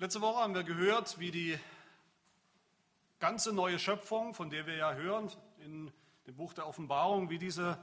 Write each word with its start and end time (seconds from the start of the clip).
Letzte 0.00 0.22
Woche 0.22 0.40
haben 0.40 0.54
wir 0.54 0.62
gehört, 0.64 1.18
wie 1.18 1.30
die 1.30 1.58
ganze 3.18 3.52
neue 3.52 3.78
Schöpfung, 3.78 4.32
von 4.32 4.48
der 4.48 4.66
wir 4.66 4.76
ja 4.76 4.94
hören 4.94 5.30
in 5.58 5.92
dem 6.26 6.36
Buch 6.36 6.54
der 6.54 6.66
Offenbarung, 6.66 7.28
wie 7.28 7.38
diese 7.38 7.76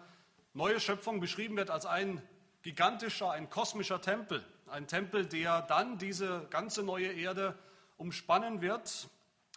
neue 0.56 0.80
Schöpfung 0.80 1.20
beschrieben 1.20 1.56
wird 1.58 1.70
als 1.70 1.86
ein 1.86 2.28
gigantischer, 2.64 3.30
ein 3.30 3.52
kosmischer 3.52 4.02
Tempel. 4.02 4.44
Ein 4.66 4.88
Tempel, 4.88 5.28
der 5.28 5.62
dann 5.62 6.00
diese 6.00 6.48
ganze 6.50 6.82
neue 6.82 7.14
Erde 7.14 7.56
umspannen 7.98 8.62
wird, 8.62 9.10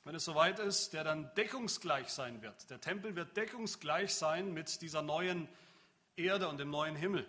wenn 0.05 0.15
es 0.15 0.27
soweit 0.27 0.59
ist, 0.59 0.93
der 0.93 1.03
dann 1.03 1.35
deckungsgleich 1.37 2.11
sein 2.11 2.43
wird. 2.43 2.69
Der 2.69 2.79
Tempel 2.79 3.17
wird 3.17 3.39
deckungsgleich 3.39 4.15
sein 4.15 4.53
mit 4.53 4.83
dieser 4.83 5.01
neuen 5.01 5.49
Erde 6.15 6.47
und 6.47 6.61
dem 6.61 6.69
neuen 6.69 6.95
Himmel. 6.95 7.27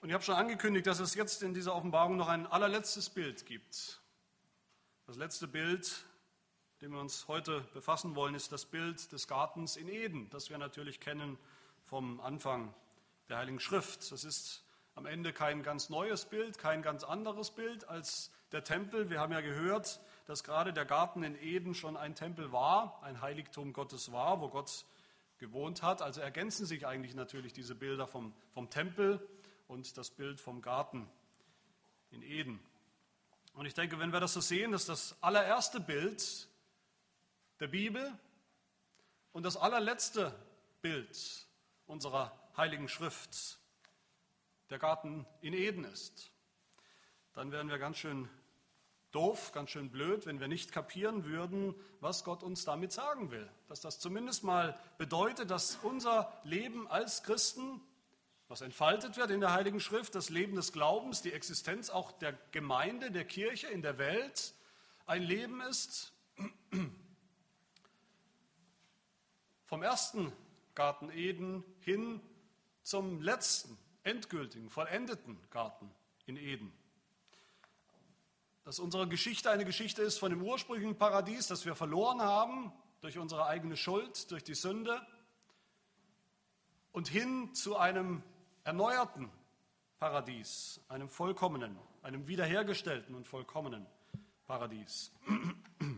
Und 0.00 0.10
ich 0.10 0.14
habe 0.14 0.22
schon 0.22 0.36
angekündigt, 0.36 0.86
dass 0.86 1.00
es 1.00 1.16
jetzt 1.16 1.42
in 1.42 1.54
dieser 1.54 1.74
Offenbarung 1.74 2.16
noch 2.16 2.28
ein 2.28 2.46
allerletztes 2.46 3.10
Bild 3.10 3.46
gibt. 3.46 4.00
Das 5.06 5.16
letzte 5.16 5.48
Bild, 5.48 6.04
dem 6.80 6.92
wir 6.92 7.00
uns 7.00 7.26
heute 7.26 7.62
befassen 7.74 8.14
wollen, 8.14 8.36
ist 8.36 8.52
das 8.52 8.64
Bild 8.64 9.10
des 9.10 9.26
Gartens 9.26 9.76
in 9.76 9.88
Eden, 9.88 10.30
das 10.30 10.50
wir 10.50 10.58
natürlich 10.58 11.00
kennen 11.00 11.36
vom 11.84 12.20
Anfang 12.20 12.72
der 13.28 13.38
Heiligen 13.38 13.58
Schrift. 13.58 14.12
Das 14.12 14.22
ist 14.22 14.62
am 14.94 15.04
Ende 15.04 15.32
kein 15.32 15.64
ganz 15.64 15.88
neues 15.88 16.26
Bild, 16.26 16.58
kein 16.58 16.82
ganz 16.82 17.02
anderes 17.02 17.50
Bild 17.50 17.88
als 17.88 18.30
der 18.52 18.62
Tempel. 18.62 19.10
Wir 19.10 19.18
haben 19.18 19.32
ja 19.32 19.40
gehört, 19.40 20.00
dass 20.26 20.44
gerade 20.44 20.72
der 20.72 20.84
Garten 20.84 21.24
in 21.24 21.34
Eden 21.42 21.74
schon 21.74 21.96
ein 21.96 22.14
Tempel 22.14 22.52
war, 22.52 23.02
ein 23.02 23.20
Heiligtum 23.20 23.72
Gottes 23.72 24.12
war, 24.12 24.40
wo 24.40 24.48
Gott 24.48 24.84
gewohnt 25.38 25.82
hat. 25.82 26.02
Also 26.02 26.20
ergänzen 26.20 26.66
sich 26.66 26.86
eigentlich 26.86 27.16
natürlich 27.16 27.52
diese 27.52 27.74
Bilder 27.74 28.06
vom, 28.06 28.32
vom 28.52 28.70
Tempel 28.70 29.26
und 29.68 29.96
das 29.96 30.10
Bild 30.10 30.40
vom 30.40 30.60
Garten 30.62 31.08
in 32.10 32.22
Eden. 32.22 32.58
Und 33.54 33.66
ich 33.66 33.74
denke, 33.74 33.98
wenn 33.98 34.12
wir 34.12 34.20
das 34.20 34.32
so 34.32 34.40
sehen, 34.40 34.72
dass 34.72 34.86
das 34.86 35.16
allererste 35.22 35.78
Bild 35.78 36.48
der 37.60 37.68
Bibel 37.68 38.18
und 39.32 39.44
das 39.44 39.56
allerletzte 39.56 40.34
Bild 40.80 41.46
unserer 41.86 42.36
Heiligen 42.56 42.88
Schrift 42.88 43.58
der 44.70 44.78
Garten 44.78 45.26
in 45.40 45.54
Eden 45.54 45.84
ist, 45.84 46.30
dann 47.34 47.52
wären 47.52 47.68
wir 47.68 47.78
ganz 47.78 47.98
schön 47.98 48.28
doof, 49.10 49.52
ganz 49.52 49.70
schön 49.70 49.90
blöd, 49.90 50.26
wenn 50.26 50.40
wir 50.40 50.48
nicht 50.48 50.72
kapieren 50.72 51.24
würden, 51.24 51.74
was 52.00 52.24
Gott 52.24 52.42
uns 52.42 52.64
damit 52.64 52.92
sagen 52.92 53.30
will. 53.30 53.48
Dass 53.66 53.80
das 53.80 53.98
zumindest 53.98 54.44
mal 54.44 54.78
bedeutet, 54.98 55.50
dass 55.50 55.76
unser 55.82 56.32
Leben 56.44 56.88
als 56.88 57.22
Christen 57.22 57.80
was 58.48 58.62
entfaltet 58.62 59.16
wird 59.18 59.30
in 59.30 59.40
der 59.40 59.52
Heiligen 59.52 59.78
Schrift, 59.78 60.14
das 60.14 60.30
Leben 60.30 60.56
des 60.56 60.72
Glaubens, 60.72 61.20
die 61.20 61.32
Existenz 61.32 61.90
auch 61.90 62.12
der 62.12 62.32
Gemeinde, 62.50 63.10
der 63.10 63.26
Kirche 63.26 63.66
in 63.66 63.82
der 63.82 63.98
Welt, 63.98 64.54
ein 65.06 65.22
Leben 65.22 65.60
ist 65.60 66.12
vom 69.66 69.82
ersten 69.82 70.32
Garten 70.74 71.10
Eden 71.10 71.62
hin 71.80 72.20
zum 72.82 73.20
letzten, 73.20 73.76
endgültigen, 74.02 74.70
vollendeten 74.70 75.38
Garten 75.50 75.90
in 76.24 76.36
Eden. 76.36 76.72
Dass 78.64 78.78
unsere 78.78 79.08
Geschichte 79.08 79.50
eine 79.50 79.66
Geschichte 79.66 80.02
ist 80.02 80.18
von 80.18 80.30
dem 80.30 80.42
ursprünglichen 80.42 80.96
Paradies, 80.96 81.48
das 81.48 81.66
wir 81.66 81.74
verloren 81.74 82.22
haben 82.22 82.72
durch 83.00 83.18
unsere 83.18 83.46
eigene 83.46 83.76
Schuld, 83.76 84.30
durch 84.30 84.44
die 84.44 84.54
Sünde, 84.54 85.06
und 86.92 87.08
hin 87.08 87.54
zu 87.54 87.76
einem 87.76 88.22
erneuerten 88.68 89.30
Paradies, 89.98 90.78
einem 90.90 91.08
vollkommenen, 91.08 91.78
einem 92.02 92.28
wiederhergestellten 92.28 93.14
und 93.14 93.26
vollkommenen 93.26 93.86
Paradies. 94.46 95.10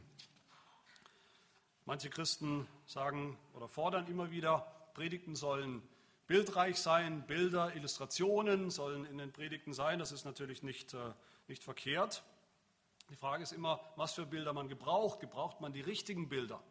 Manche 1.85 2.11
Christen 2.11 2.69
sagen 2.87 3.37
oder 3.55 3.67
fordern 3.67 4.07
immer 4.07 4.31
wieder, 4.31 4.71
Predigten 4.95 5.35
sollen 5.35 5.83
bildreich 6.29 6.79
sein, 6.79 7.27
Bilder, 7.27 7.75
Illustrationen 7.75 8.71
sollen 8.71 9.05
in 9.05 9.19
den 9.19 9.33
Predigten 9.33 9.73
sein. 9.73 9.99
Das 9.99 10.13
ist 10.13 10.25
natürlich 10.25 10.63
nicht, 10.63 10.95
äh, 10.95 11.13
nicht 11.49 11.65
verkehrt. 11.65 12.23
Die 13.11 13.17
Frage 13.17 13.43
ist 13.43 13.51
immer, 13.51 13.81
was 13.97 14.15
für 14.15 14.27
Bilder 14.27 14.53
man 14.53 14.69
gebraucht. 14.69 15.19
Gebraucht 15.19 15.61
man 15.61 15.73
die 15.73 15.81
richtigen 15.81 16.29
Bilder? 16.29 16.63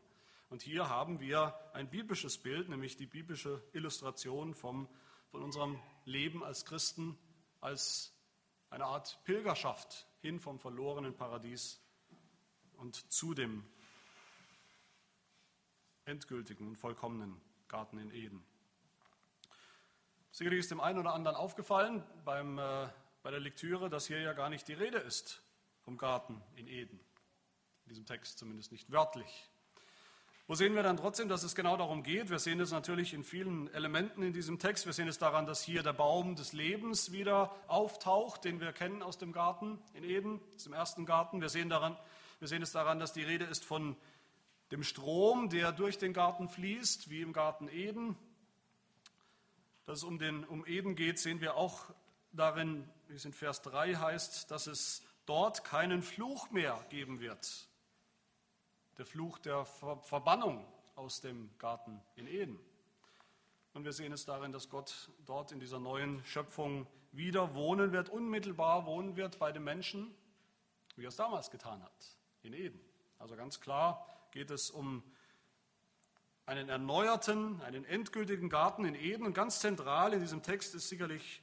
Und 0.49 0.61
hier 0.61 0.87
haben 0.87 1.19
wir 1.19 1.59
ein 1.73 1.89
biblisches 1.89 2.37
Bild, 2.37 2.69
nämlich 2.69 2.95
die 2.95 3.05
biblische 3.05 3.61
Illustration 3.73 4.53
vom 4.55 4.87
von 5.31 5.43
unserem 5.43 5.79
Leben 6.05 6.43
als 6.43 6.65
Christen 6.65 7.17
als 7.61 8.13
eine 8.69 8.85
Art 8.85 9.23
Pilgerschaft 9.23 10.07
hin 10.21 10.39
vom 10.39 10.59
verlorenen 10.59 11.15
Paradies 11.15 11.81
und 12.77 13.11
zu 13.11 13.33
dem 13.33 13.65
endgültigen 16.05 16.67
und 16.67 16.75
vollkommenen 16.77 17.39
Garten 17.67 17.99
in 17.99 18.11
Eden. 18.11 18.43
Sicherlich 20.31 20.59
ist 20.59 20.71
dem 20.71 20.79
einen 20.79 20.99
oder 20.99 21.13
anderen 21.13 21.35
aufgefallen 21.35 22.03
beim, 22.23 22.57
äh, 22.57 22.89
bei 23.23 23.31
der 23.31 23.39
Lektüre, 23.39 23.89
dass 23.89 24.07
hier 24.07 24.21
ja 24.21 24.33
gar 24.33 24.49
nicht 24.49 24.67
die 24.67 24.73
Rede 24.73 24.97
ist 24.97 25.41
vom 25.81 25.97
Garten 25.97 26.41
in 26.55 26.67
Eden. 26.67 26.99
In 27.85 27.89
diesem 27.89 28.05
Text 28.05 28.37
zumindest 28.37 28.71
nicht 28.71 28.91
wörtlich. 28.91 29.48
Wo 30.49 30.55
sehen 30.55 30.73
wir 30.73 30.81
dann 30.81 30.97
trotzdem, 30.97 31.29
dass 31.29 31.43
es 31.43 31.53
genau 31.53 31.77
darum 31.77 32.01
geht? 32.01 32.31
Wir 32.31 32.39
sehen 32.39 32.59
es 32.59 32.71
natürlich 32.71 33.13
in 33.13 33.23
vielen 33.23 33.71
Elementen 33.71 34.23
in 34.23 34.33
diesem 34.33 34.57
Text. 34.57 34.87
Wir 34.87 34.93
sehen 34.93 35.07
es 35.07 35.19
daran, 35.19 35.45
dass 35.45 35.61
hier 35.61 35.83
der 35.83 35.93
Baum 35.93 36.35
des 36.35 36.53
Lebens 36.53 37.11
wieder 37.11 37.55
auftaucht, 37.67 38.45
den 38.45 38.59
wir 38.59 38.73
kennen 38.73 39.03
aus 39.03 39.19
dem 39.19 39.31
Garten 39.31 39.79
in 39.93 40.03
Eden, 40.03 40.41
aus 40.55 40.63
dem 40.63 40.73
ersten 40.73 41.05
Garten. 41.05 41.39
Wir 41.39 41.49
sehen, 41.49 41.69
daran, 41.69 41.95
wir 42.39 42.47
sehen 42.47 42.63
es 42.63 42.71
daran, 42.71 42.99
dass 42.99 43.13
die 43.13 43.21
Rede 43.21 43.45
ist 43.45 43.63
von 43.63 43.95
dem 44.71 44.81
Strom, 44.81 45.51
der 45.51 45.71
durch 45.71 45.99
den 45.99 46.13
Garten 46.13 46.49
fließt, 46.49 47.11
wie 47.11 47.21
im 47.21 47.31
Garten 47.31 47.67
Eden. 47.67 48.17
Dass 49.85 49.99
es 49.99 50.03
um, 50.03 50.17
den, 50.17 50.43
um 50.45 50.65
Eden 50.65 50.95
geht, 50.95 51.19
sehen 51.19 51.41
wir 51.41 51.57
auch 51.57 51.93
darin, 52.31 52.89
wie 53.07 53.13
es 53.13 53.25
in 53.25 53.33
Vers 53.33 53.61
3 53.61 53.93
heißt, 53.93 54.49
dass 54.49 54.65
es 54.65 55.03
dort 55.27 55.63
keinen 55.63 56.01
Fluch 56.01 56.49
mehr 56.49 56.83
geben 56.89 57.19
wird 57.19 57.68
der 58.99 59.05
Fluch 59.05 59.39
der 59.39 59.65
Verbannung 59.65 60.67
aus 60.95 61.21
dem 61.21 61.49
Garten 61.57 62.01
in 62.17 62.27
Eden. 62.27 62.59
Und 63.73 63.85
wir 63.85 63.93
sehen 63.93 64.11
es 64.11 64.25
darin, 64.25 64.51
dass 64.51 64.69
Gott 64.69 65.09
dort 65.25 65.53
in 65.53 65.59
dieser 65.61 65.79
neuen 65.79 66.21
Schöpfung 66.25 66.85
wieder 67.13 67.55
wohnen 67.55 67.93
wird, 67.93 68.09
unmittelbar 68.09 68.85
wohnen 68.85 69.15
wird 69.15 69.39
bei 69.39 69.53
den 69.53 69.63
Menschen, 69.63 70.13
wie 70.97 71.05
er 71.05 71.09
es 71.09 71.15
damals 71.15 71.49
getan 71.49 71.81
hat, 71.81 72.17
in 72.43 72.51
Eden. 72.51 72.79
Also 73.19 73.37
ganz 73.37 73.61
klar 73.61 74.05
geht 74.31 74.51
es 74.51 74.69
um 74.69 75.01
einen 76.45 76.67
erneuerten, 76.67 77.61
einen 77.61 77.85
endgültigen 77.85 78.49
Garten 78.49 78.83
in 78.83 78.95
Eden. 78.95 79.25
Und 79.25 79.33
ganz 79.33 79.61
zentral 79.61 80.13
in 80.13 80.19
diesem 80.19 80.43
Text 80.43 80.75
ist 80.75 80.89
sicherlich 80.89 81.41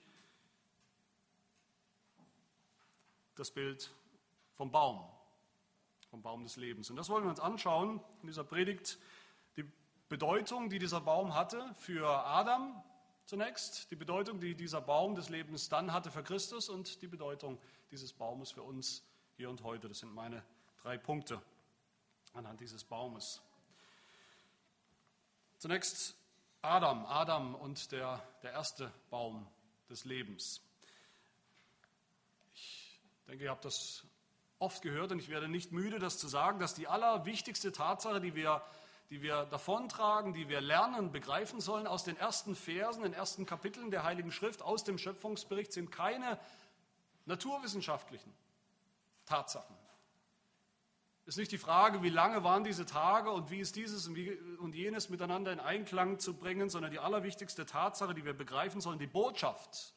das 3.34 3.50
Bild 3.50 3.90
vom 4.52 4.70
Baum, 4.70 5.15
vom 6.16 6.22
Baum 6.22 6.44
des 6.44 6.56
Lebens. 6.56 6.88
Und 6.88 6.96
das 6.96 7.10
wollen 7.10 7.24
wir 7.24 7.30
uns 7.30 7.40
anschauen 7.40 8.00
in 8.22 8.28
dieser 8.28 8.42
Predigt. 8.42 8.98
Die 9.58 9.70
Bedeutung, 10.08 10.70
die 10.70 10.78
dieser 10.78 11.02
Baum 11.02 11.34
hatte 11.34 11.74
für 11.74 12.08
Adam 12.08 12.82
zunächst, 13.26 13.90
die 13.90 13.96
Bedeutung, 13.96 14.40
die 14.40 14.54
dieser 14.54 14.80
Baum 14.80 15.14
des 15.14 15.28
Lebens 15.28 15.68
dann 15.68 15.92
hatte 15.92 16.10
für 16.10 16.22
Christus 16.22 16.70
und 16.70 17.02
die 17.02 17.06
Bedeutung 17.06 17.60
dieses 17.90 18.14
Baumes 18.14 18.50
für 18.50 18.62
uns 18.62 19.04
hier 19.36 19.50
und 19.50 19.62
heute. 19.62 19.88
Das 19.88 19.98
sind 19.98 20.14
meine 20.14 20.42
drei 20.82 20.96
Punkte 20.96 21.42
anhand 22.32 22.60
dieses 22.60 22.82
Baumes. 22.82 23.42
Zunächst 25.58 26.16
Adam, 26.62 27.04
Adam 27.04 27.54
und 27.54 27.92
der, 27.92 28.26
der 28.42 28.52
erste 28.52 28.90
Baum 29.10 29.46
des 29.90 30.06
Lebens. 30.06 30.62
Ich 32.54 33.00
denke, 33.26 33.44
ihr 33.44 33.50
habt 33.50 33.66
das 33.66 34.06
oft 34.58 34.82
gehört 34.82 35.12
und 35.12 35.18
ich 35.18 35.28
werde 35.28 35.48
nicht 35.48 35.72
müde, 35.72 35.98
das 35.98 36.18
zu 36.18 36.28
sagen, 36.28 36.58
dass 36.58 36.74
die 36.74 36.88
allerwichtigste 36.88 37.72
Tatsache, 37.72 38.20
die 38.20 38.34
wir, 38.34 38.62
die 39.10 39.22
wir 39.22 39.44
davontragen, 39.44 40.32
die 40.32 40.48
wir 40.48 40.60
lernen, 40.60 41.12
begreifen 41.12 41.60
sollen 41.60 41.86
aus 41.86 42.04
den 42.04 42.16
ersten 42.16 42.56
Versen, 42.56 43.02
den 43.02 43.12
ersten 43.12 43.46
Kapiteln 43.46 43.90
der 43.90 44.04
Heiligen 44.04 44.32
Schrift, 44.32 44.62
aus 44.62 44.84
dem 44.84 44.98
Schöpfungsbericht, 44.98 45.72
sind 45.72 45.92
keine 45.92 46.38
naturwissenschaftlichen 47.26 48.32
Tatsachen. 49.26 49.76
Es 51.26 51.34
ist 51.34 51.38
nicht 51.38 51.52
die 51.52 51.58
Frage, 51.58 52.04
wie 52.04 52.08
lange 52.08 52.44
waren 52.44 52.62
diese 52.62 52.86
Tage 52.86 53.32
und 53.32 53.50
wie 53.50 53.58
ist 53.58 53.74
dieses 53.74 54.06
und, 54.06 54.14
wie, 54.14 54.30
und 54.60 54.76
jenes 54.76 55.08
miteinander 55.08 55.52
in 55.52 55.58
Einklang 55.58 56.20
zu 56.20 56.34
bringen, 56.34 56.70
sondern 56.70 56.92
die 56.92 57.00
allerwichtigste 57.00 57.66
Tatsache, 57.66 58.14
die 58.14 58.24
wir 58.24 58.32
begreifen 58.32 58.80
sollen, 58.80 59.00
die 59.00 59.08
Botschaft, 59.08 59.95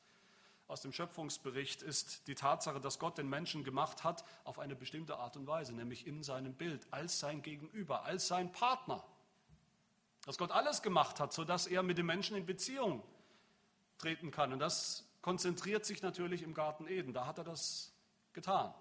aus 0.69 0.81
dem 0.81 0.93
Schöpfungsbericht 0.93 1.81
ist 1.81 2.27
die 2.27 2.35
Tatsache, 2.35 2.79
dass 2.79 2.99
Gott 2.99 3.17
den 3.17 3.27
Menschen 3.27 3.63
gemacht 3.63 4.03
hat 4.03 4.23
auf 4.43 4.59
eine 4.59 4.75
bestimmte 4.75 5.17
Art 5.17 5.35
und 5.35 5.47
Weise, 5.47 5.73
nämlich 5.73 6.05
in 6.05 6.21
seinem 6.21 6.53
Bild, 6.53 6.85
als 6.91 7.19
sein 7.19 7.41
Gegenüber, 7.41 8.03
als 8.03 8.27
sein 8.27 8.51
Partner. 8.51 9.03
Dass 10.25 10.37
Gott 10.37 10.51
alles 10.51 10.83
gemacht 10.83 11.19
hat, 11.19 11.33
sodass 11.33 11.65
er 11.65 11.81
mit 11.81 11.97
dem 11.97 12.05
Menschen 12.05 12.37
in 12.37 12.45
Beziehung 12.45 13.01
treten 13.97 14.29
kann. 14.29 14.53
Und 14.53 14.59
das 14.59 15.09
konzentriert 15.23 15.85
sich 15.85 16.03
natürlich 16.03 16.43
im 16.43 16.53
Garten 16.53 16.87
Eden. 16.87 17.13
Da 17.13 17.25
hat 17.25 17.39
er 17.39 17.43
das 17.43 17.91
getan. 18.33 18.71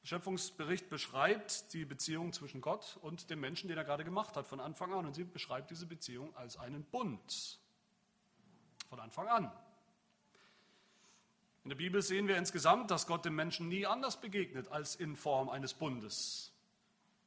Der 0.00 0.06
Schöpfungsbericht 0.06 0.88
beschreibt 0.88 1.74
die 1.74 1.84
Beziehung 1.84 2.32
zwischen 2.32 2.62
Gott 2.62 2.98
und 3.02 3.28
dem 3.28 3.40
Menschen, 3.40 3.68
den 3.68 3.76
er 3.76 3.84
gerade 3.84 4.02
gemacht 4.02 4.34
hat, 4.36 4.46
von 4.46 4.60
Anfang 4.60 4.94
an. 4.94 5.04
Und 5.04 5.12
sie 5.12 5.24
beschreibt 5.24 5.70
diese 5.70 5.84
Beziehung 5.84 6.34
als 6.36 6.56
einen 6.56 6.84
Bund. 6.84 7.58
Von 8.88 8.98
Anfang 8.98 9.28
an. 9.28 9.52
In 11.64 11.68
der 11.68 11.76
Bibel 11.76 12.02
sehen 12.02 12.26
wir 12.26 12.36
insgesamt, 12.36 12.90
dass 12.90 13.06
Gott 13.06 13.24
dem 13.24 13.36
Menschen 13.36 13.68
nie 13.68 13.86
anders 13.86 14.20
begegnet 14.20 14.68
als 14.68 14.96
in 14.96 15.14
Form 15.14 15.48
eines 15.48 15.74
Bundes. 15.74 16.52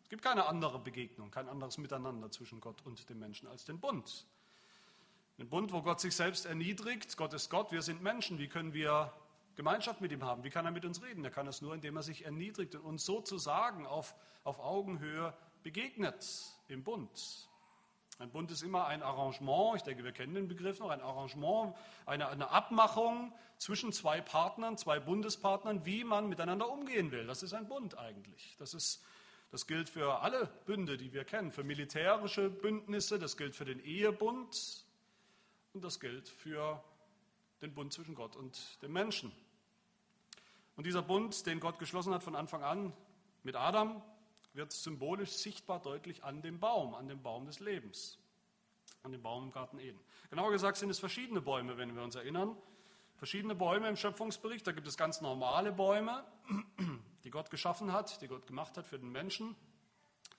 Es 0.03 0.09
gibt 0.09 0.21
keine 0.21 0.45
andere 0.45 0.77
Begegnung, 0.77 1.31
kein 1.31 1.47
anderes 1.47 1.77
Miteinander 1.77 2.29
zwischen 2.31 2.59
Gott 2.59 2.81
und 2.85 3.09
dem 3.09 3.19
Menschen 3.19 3.47
als 3.47 3.65
den 3.65 3.79
Bund. 3.79 4.27
Den 5.37 5.49
Bund, 5.49 5.71
wo 5.71 5.81
Gott 5.81 5.99
sich 5.99 6.15
selbst 6.15 6.45
erniedrigt. 6.45 7.15
Gott 7.17 7.33
ist 7.33 7.49
Gott, 7.49 7.71
wir 7.71 7.81
sind 7.81 8.01
Menschen. 8.03 8.37
Wie 8.37 8.47
können 8.47 8.73
wir 8.73 9.11
Gemeinschaft 9.55 10.01
mit 10.01 10.11
ihm 10.11 10.23
haben? 10.23 10.43
Wie 10.43 10.49
kann 10.49 10.65
er 10.65 10.71
mit 10.71 10.85
uns 10.85 11.01
reden? 11.01 11.23
Er 11.23 11.31
kann 11.31 11.47
es 11.47 11.61
nur, 11.61 11.73
indem 11.73 11.95
er 11.95 12.03
sich 12.03 12.25
erniedrigt 12.25 12.75
und 12.75 12.81
uns 12.81 13.05
sozusagen 13.05 13.85
auf, 13.85 14.15
auf 14.43 14.59
Augenhöhe 14.59 15.33
begegnet 15.63 16.25
im 16.67 16.83
Bund. 16.83 17.49
Ein 18.17 18.31
Bund 18.31 18.49
ist 18.49 18.61
immer 18.61 18.87
ein 18.87 19.03
Arrangement, 19.03 19.75
ich 19.75 19.83
denke, 19.83 20.05
wir 20.05 20.13
kennen 20.13 20.35
den 20.35 20.47
Begriff 20.47 20.79
noch, 20.79 20.89
ein 20.89 21.01
Arrangement, 21.01 21.75
eine, 22.05 22.29
eine 22.29 22.49
Abmachung 22.49 23.33
zwischen 23.57 23.91
zwei 23.91 24.21
Partnern, 24.21 24.77
zwei 24.77 25.01
Bundespartnern, 25.01 25.85
wie 25.85 26.05
man 26.05 26.29
miteinander 26.29 26.69
umgehen 26.69 27.11
will. 27.11 27.27
Das 27.27 27.43
ist 27.43 27.53
ein 27.53 27.67
Bund 27.67 27.97
eigentlich. 27.97 28.55
Das, 28.57 28.73
ist, 28.73 29.03
das 29.51 29.67
gilt 29.67 29.89
für 29.89 30.21
alle 30.21 30.47
Bünde, 30.65 30.95
die 30.95 31.11
wir 31.11 31.25
kennen, 31.25 31.51
für 31.51 31.65
militärische 31.65 32.49
Bündnisse, 32.49 33.19
das 33.19 33.35
gilt 33.35 33.53
für 33.53 33.65
den 33.65 33.83
Ehebund 33.83 34.85
und 35.73 35.83
das 35.83 35.99
gilt 35.99 36.29
für 36.29 36.81
den 37.61 37.73
Bund 37.73 37.91
zwischen 37.91 38.15
Gott 38.15 38.37
und 38.37 38.81
dem 38.81 38.93
Menschen. 38.93 39.33
Und 40.77 40.85
dieser 40.85 41.01
Bund, 41.01 41.45
den 41.45 41.59
Gott 41.59 41.79
geschlossen 41.79 42.13
hat 42.13 42.23
von 42.23 42.35
Anfang 42.35 42.63
an 42.63 42.93
mit 43.43 43.57
Adam, 43.57 44.01
wird 44.55 44.71
symbolisch 44.71 45.31
sichtbar 45.31 45.81
deutlich 45.81 46.23
an 46.23 46.41
dem 46.41 46.59
Baum, 46.59 46.93
an 46.95 47.07
dem 47.07 47.21
Baum 47.21 47.45
des 47.45 47.59
Lebens, 47.59 48.17
an 49.03 49.11
dem 49.11 49.21
Baum 49.21 49.45
im 49.45 49.51
Garten 49.51 49.79
Eden. 49.79 49.99
Genauer 50.29 50.51
gesagt 50.51 50.77
sind 50.77 50.89
es 50.89 50.99
verschiedene 50.99 51.41
Bäume, 51.41 51.77
wenn 51.77 51.95
wir 51.95 52.03
uns 52.03 52.15
erinnern. 52.15 52.55
Verschiedene 53.17 53.55
Bäume 53.55 53.87
im 53.87 53.95
Schöpfungsbericht. 53.95 54.65
Da 54.65 54.71
gibt 54.71 54.87
es 54.87 54.97
ganz 54.97 55.21
normale 55.21 55.71
Bäume, 55.71 56.25
die 57.23 57.29
Gott 57.29 57.49
geschaffen 57.49 57.91
hat, 57.91 58.21
die 58.21 58.27
Gott 58.27 58.47
gemacht 58.47 58.77
hat 58.77 58.85
für 58.87 58.99
den 58.99 59.11
Menschen. 59.11 59.55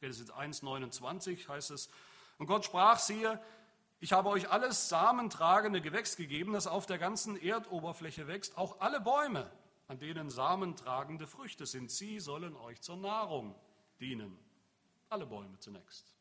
Genesis 0.01 0.31
1,29 0.31 1.49
heißt 1.49 1.71
es, 1.71 1.89
und 2.39 2.47
Gott 2.47 2.67
sprach, 2.67 2.99
siehe, 2.99 3.41
ich 3.99 4.13
habe 4.13 4.29
euch 4.29 4.51
alles 4.51 4.91
samentragende 4.91 5.81
Gewächs 5.81 6.17
gegeben, 6.17 6.53
das 6.53 6.67
auf 6.67 6.85
der 6.85 6.99
ganzen 6.99 7.41
Erdoberfläche 7.41 8.27
wächst, 8.27 8.59
auch 8.59 8.81
alle 8.81 9.01
Bäume, 9.01 9.51
an 9.89 9.99
denen 9.99 10.29
samentragende 10.29 11.27
Früchte 11.27 11.65
sind. 11.65 11.91
Sie 11.91 12.21
sollen 12.21 12.57
euch 12.57 12.83
zur 12.83 12.99
Nahrung 12.99 13.55
dienen. 14.01 14.37
Alle 15.09 15.27
Bäume 15.27 15.59
zunächst. 15.59 16.15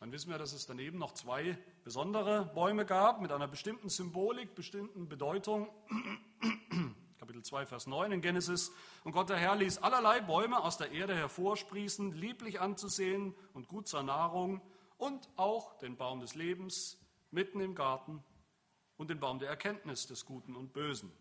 Dann 0.00 0.12
wissen 0.12 0.30
wir, 0.30 0.38
dass 0.38 0.52
es 0.52 0.66
daneben 0.66 0.98
noch 0.98 1.12
zwei 1.12 1.56
besondere 1.82 2.44
Bäume 2.54 2.84
gab 2.84 3.20
mit 3.20 3.32
einer 3.32 3.48
bestimmten 3.48 3.88
Symbolik, 3.88 4.54
bestimmten 4.54 5.08
Bedeutung. 5.08 5.70
Kapitel 7.18 7.42
2, 7.42 7.64
Vers 7.64 7.86
9 7.86 8.12
in 8.12 8.20
Genesis. 8.20 8.70
Und 9.04 9.12
Gott 9.12 9.30
der 9.30 9.38
Herr 9.38 9.56
ließ 9.56 9.78
allerlei 9.78 10.20
Bäume 10.20 10.62
aus 10.62 10.76
der 10.76 10.92
Erde 10.92 11.14
hervorsprießen, 11.14 12.12
lieblich 12.12 12.60
anzusehen 12.60 13.34
und 13.54 13.68
gut 13.68 13.88
zur 13.88 14.02
Nahrung, 14.02 14.60
und 14.98 15.28
auch 15.36 15.76
den 15.78 15.96
Baum 15.96 16.20
des 16.20 16.34
Lebens 16.34 16.98
mitten 17.30 17.60
im 17.60 17.74
Garten 17.74 18.22
und 18.96 19.10
den 19.10 19.20
Baum 19.20 19.38
der 19.38 19.48
Erkenntnis 19.48 20.06
des 20.06 20.24
Guten 20.24 20.54
und 20.54 20.72
Bösen. 20.72 21.12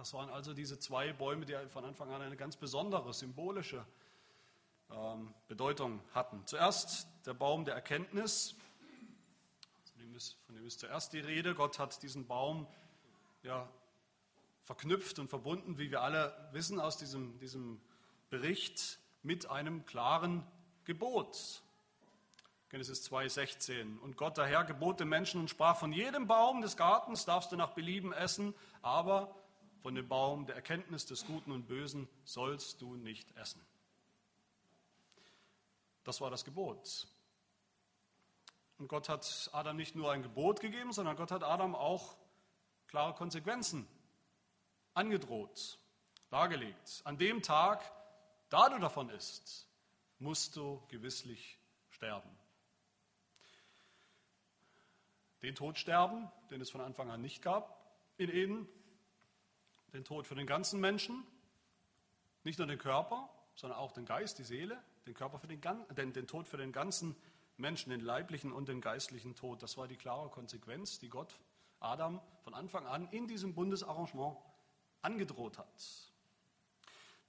Das 0.00 0.14
waren 0.14 0.30
also 0.30 0.54
diese 0.54 0.78
zwei 0.78 1.12
Bäume, 1.12 1.44
die 1.44 1.54
von 1.68 1.84
Anfang 1.84 2.10
an 2.10 2.22
eine 2.22 2.34
ganz 2.34 2.56
besondere 2.56 3.12
symbolische 3.12 3.84
ähm, 4.90 5.34
Bedeutung 5.46 6.00
hatten. 6.14 6.40
Zuerst 6.46 7.06
der 7.26 7.34
Baum 7.34 7.66
der 7.66 7.74
Erkenntnis, 7.74 8.54
von 9.92 10.00
dem, 10.00 10.14
ist, 10.14 10.38
von 10.46 10.54
dem 10.54 10.64
ist 10.64 10.80
zuerst 10.80 11.12
die 11.12 11.20
Rede. 11.20 11.54
Gott 11.54 11.78
hat 11.78 12.02
diesen 12.02 12.26
Baum 12.26 12.66
ja, 13.42 13.68
verknüpft 14.62 15.18
und 15.18 15.28
verbunden, 15.28 15.76
wie 15.76 15.90
wir 15.90 16.00
alle 16.00 16.34
wissen 16.52 16.80
aus 16.80 16.96
diesem, 16.96 17.38
diesem 17.38 17.78
Bericht, 18.30 19.00
mit 19.22 19.50
einem 19.50 19.84
klaren 19.84 20.46
Gebot. 20.86 21.62
Genesis 22.70 23.06
2,16. 23.12 23.98
Und 23.98 24.16
Gott 24.16 24.38
der 24.38 24.46
Herr 24.46 24.64
gebot 24.64 24.98
dem 24.98 25.10
Menschen 25.10 25.42
und 25.42 25.50
sprach, 25.50 25.76
von 25.76 25.92
jedem 25.92 26.26
Baum 26.26 26.62
des 26.62 26.78
Gartens 26.78 27.26
darfst 27.26 27.52
du 27.52 27.56
nach 27.56 27.72
Belieben 27.72 28.14
essen, 28.14 28.54
aber 28.80 29.34
von 29.82 29.94
dem 29.94 30.08
Baum 30.08 30.46
der 30.46 30.56
Erkenntnis 30.56 31.06
des 31.06 31.26
Guten 31.26 31.52
und 31.52 31.66
Bösen 31.66 32.08
sollst 32.24 32.80
du 32.82 32.96
nicht 32.96 33.36
essen. 33.36 33.64
Das 36.04 36.20
war 36.20 36.30
das 36.30 36.44
Gebot. 36.44 37.08
Und 38.78 38.88
Gott 38.88 39.08
hat 39.08 39.50
Adam 39.52 39.76
nicht 39.76 39.94
nur 39.94 40.10
ein 40.10 40.22
Gebot 40.22 40.60
gegeben, 40.60 40.92
sondern 40.92 41.16
Gott 41.16 41.30
hat 41.30 41.42
Adam 41.42 41.74
auch 41.74 42.16
klare 42.86 43.14
Konsequenzen 43.14 43.86
angedroht, 44.94 45.78
dargelegt. 46.30 47.02
An 47.04 47.18
dem 47.18 47.42
Tag, 47.42 47.82
da 48.48 48.68
du 48.68 48.78
davon 48.78 49.10
isst, 49.10 49.66
musst 50.18 50.56
du 50.56 50.82
gewisslich 50.88 51.58
sterben. 51.90 52.30
Den 55.42 55.54
Tod 55.54 55.78
sterben, 55.78 56.30
den 56.50 56.60
es 56.60 56.70
von 56.70 56.80
Anfang 56.80 57.10
an 57.10 57.22
nicht 57.22 57.42
gab 57.42 57.78
in 58.18 58.30
Eden, 58.30 58.68
den 59.92 60.04
Tod 60.04 60.26
für 60.26 60.34
den 60.34 60.46
ganzen 60.46 60.80
Menschen, 60.80 61.24
nicht 62.44 62.58
nur 62.58 62.66
den 62.66 62.78
Körper, 62.78 63.28
sondern 63.54 63.78
auch 63.78 63.92
den 63.92 64.06
Geist, 64.06 64.38
die 64.38 64.44
Seele, 64.44 64.82
den, 65.06 65.14
Körper 65.14 65.38
für 65.38 65.46
den, 65.46 65.60
den, 65.96 66.12
den 66.12 66.26
Tod 66.26 66.48
für 66.48 66.56
den 66.56 66.72
ganzen 66.72 67.16
Menschen, 67.56 67.90
den 67.90 68.00
leiblichen 68.00 68.52
und 68.52 68.68
den 68.68 68.80
geistlichen 68.80 69.34
Tod. 69.34 69.62
Das 69.62 69.76
war 69.76 69.86
die 69.86 69.96
klare 69.96 70.30
Konsequenz, 70.30 70.98
die 70.98 71.08
Gott 71.08 71.38
Adam 71.80 72.20
von 72.42 72.54
Anfang 72.54 72.86
an 72.86 73.08
in 73.10 73.26
diesem 73.26 73.54
Bundesarrangement 73.54 74.36
angedroht 75.02 75.58
hat. 75.58 75.66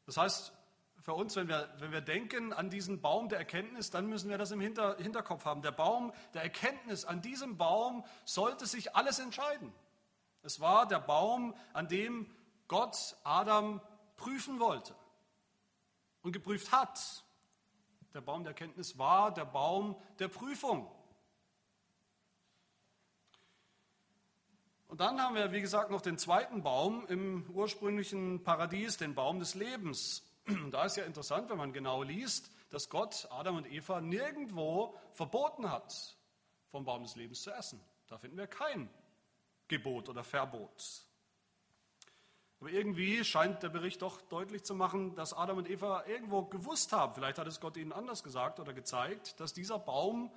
Das 0.06 0.18
heißt, 0.18 0.54
für 1.02 1.14
uns, 1.14 1.36
wenn 1.36 1.48
wir, 1.48 1.74
wenn 1.80 1.92
wir 1.92 2.02
denken 2.02 2.54
an 2.54 2.70
diesen 2.70 3.02
Baum 3.02 3.28
der 3.28 3.40
Erkenntnis, 3.40 3.90
dann 3.90 4.08
müssen 4.08 4.30
wir 4.30 4.38
das 4.38 4.52
im 4.52 4.62
Hinter, 4.62 4.98
Hinterkopf 4.98 5.46
haben. 5.46 5.62
Der 5.62 5.72
Baum 5.72 6.14
der 6.34 6.44
Erkenntnis, 6.44 7.06
an 7.06 7.22
diesem 7.22 7.58
Baum 7.58 8.06
sollte 8.26 8.66
sich 8.68 8.96
alles 8.96 9.20
entscheiden. 9.20 9.74
Es 10.44 10.60
war 10.60 10.88
der 10.88 11.00
Baum, 11.00 11.56
an 11.74 11.88
dem 11.88 12.30
Gott 12.72 13.18
Adam 13.26 13.82
prüfen 14.16 14.62
wollte 14.62 14.96
und 16.22 16.32
geprüft 16.32 16.72
hat. 16.72 17.26
Der 18.14 18.22
Baum 18.22 18.46
der 18.46 18.52
Erkenntnis 18.52 18.98
war 18.98 19.34
der 19.34 19.44
Baum 19.44 20.02
der 20.20 20.30
Prüfung. 20.30 20.90
Und 24.88 25.02
dann 25.02 25.20
haben 25.20 25.36
wir, 25.36 25.52
wie 25.52 25.60
gesagt, 25.60 25.92
noch 25.92 26.00
den 26.00 26.18
zweiten 26.18 26.64
Baum 26.64 27.06
im 27.08 27.46
ursprünglichen 27.54 28.42
Paradies, 28.42 28.96
den 28.96 29.16
Baum 29.16 29.40
des 29.40 29.54
Lebens. 29.54 30.24
Und 30.48 30.72
da 30.72 30.86
ist 30.86 30.96
ja 30.96 31.04
interessant, 31.04 31.50
wenn 31.50 31.58
man 31.58 31.74
genau 31.74 32.04
liest, 32.04 32.54
dass 32.70 32.88
Gott 32.88 33.28
Adam 33.32 33.58
und 33.58 33.70
Eva 33.70 34.00
nirgendwo 34.00 34.98
verboten 35.12 35.70
hat, 35.70 36.16
vom 36.70 36.86
Baum 36.86 37.04
des 37.04 37.18
Lebens 37.18 37.42
zu 37.42 37.52
essen. 37.52 37.84
Da 38.08 38.18
finden 38.18 38.38
wir 38.38 38.48
kein 38.48 38.90
Gebot 39.68 40.08
oder 40.08 40.24
Verbot. 40.24 41.11
Aber 42.62 42.70
irgendwie 42.70 43.26
scheint 43.26 43.64
der 43.64 43.70
Bericht 43.70 44.04
doch 44.04 44.22
deutlich 44.22 44.64
zu 44.64 44.76
machen, 44.76 45.16
dass 45.16 45.34
Adam 45.34 45.58
und 45.58 45.68
Eva 45.68 46.06
irgendwo 46.06 46.44
gewusst 46.44 46.94
haben, 46.94 47.16
vielleicht 47.16 47.40
hat 47.40 47.48
es 47.48 47.60
Gott 47.60 47.76
ihnen 47.76 47.92
anders 47.92 48.22
gesagt 48.22 48.60
oder 48.60 48.72
gezeigt, 48.72 49.40
dass 49.40 49.52
dieser 49.52 49.80
Baum 49.80 50.32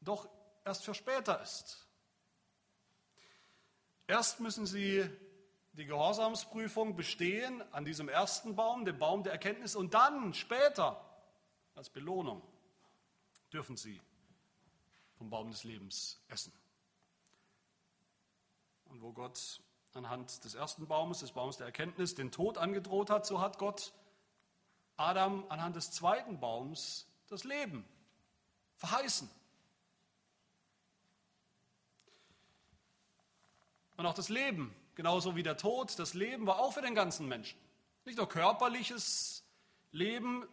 doch 0.00 0.30
erst 0.64 0.82
für 0.82 0.94
später 0.94 1.42
ist. 1.42 1.86
Erst 4.06 4.40
müssen 4.40 4.64
sie 4.64 5.08
die 5.72 5.84
Gehorsamsprüfung 5.84 6.96
bestehen 6.96 7.62
an 7.70 7.84
diesem 7.84 8.08
ersten 8.08 8.56
Baum, 8.56 8.86
dem 8.86 8.98
Baum 8.98 9.22
der 9.22 9.34
Erkenntnis, 9.34 9.76
und 9.76 9.92
dann 9.92 10.32
später 10.32 11.04
als 11.74 11.90
Belohnung 11.90 12.40
dürfen 13.52 13.76
sie 13.76 14.00
vom 15.18 15.28
Baum 15.28 15.50
des 15.50 15.64
Lebens 15.64 16.18
essen. 16.28 16.52
Und 18.86 19.02
wo 19.02 19.12
Gott 19.12 19.60
anhand 19.94 20.44
des 20.44 20.54
ersten 20.54 20.86
Baumes, 20.86 21.20
des 21.20 21.32
Baumes 21.32 21.56
der 21.56 21.66
Erkenntnis, 21.66 22.14
den 22.14 22.30
Tod 22.30 22.58
angedroht 22.58 23.10
hat, 23.10 23.26
so 23.26 23.40
hat 23.40 23.58
Gott 23.58 23.92
Adam 24.96 25.44
anhand 25.48 25.76
des 25.76 25.90
zweiten 25.90 26.38
Baums 26.40 27.06
das 27.28 27.44
Leben 27.44 27.84
verheißen. 28.76 29.30
Und 33.96 34.06
auch 34.06 34.14
das 34.14 34.28
Leben, 34.28 34.74
genauso 34.94 35.36
wie 35.36 35.42
der 35.42 35.56
Tod, 35.56 35.98
das 35.98 36.14
Leben 36.14 36.46
war 36.46 36.58
auch 36.58 36.72
für 36.72 36.82
den 36.82 36.94
ganzen 36.94 37.28
Menschen. 37.28 37.58
Nicht 38.04 38.16
nur 38.16 38.28
körperliches 38.28 39.44
Leben, 39.92 40.48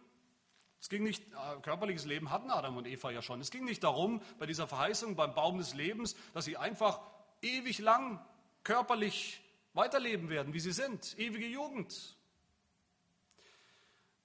es 0.80 0.88
ging 0.88 1.02
nicht, 1.02 1.24
äh, 1.32 1.60
körperliches 1.62 2.04
Leben 2.04 2.30
hatten 2.30 2.50
Adam 2.50 2.76
und 2.76 2.86
Eva 2.86 3.10
ja 3.10 3.22
schon. 3.22 3.40
Es 3.40 3.50
ging 3.50 3.64
nicht 3.64 3.82
darum, 3.82 4.20
bei 4.38 4.46
dieser 4.46 4.66
Verheißung, 4.66 5.16
beim 5.16 5.34
Baum 5.34 5.58
des 5.58 5.74
Lebens, 5.74 6.14
dass 6.34 6.44
sie 6.44 6.56
einfach 6.56 7.00
ewig 7.42 7.78
lang 7.78 8.24
körperlich 8.68 9.40
weiterleben 9.72 10.28
werden, 10.28 10.52
wie 10.52 10.60
sie 10.60 10.72
sind, 10.72 11.18
ewige 11.18 11.46
Jugend. 11.46 12.18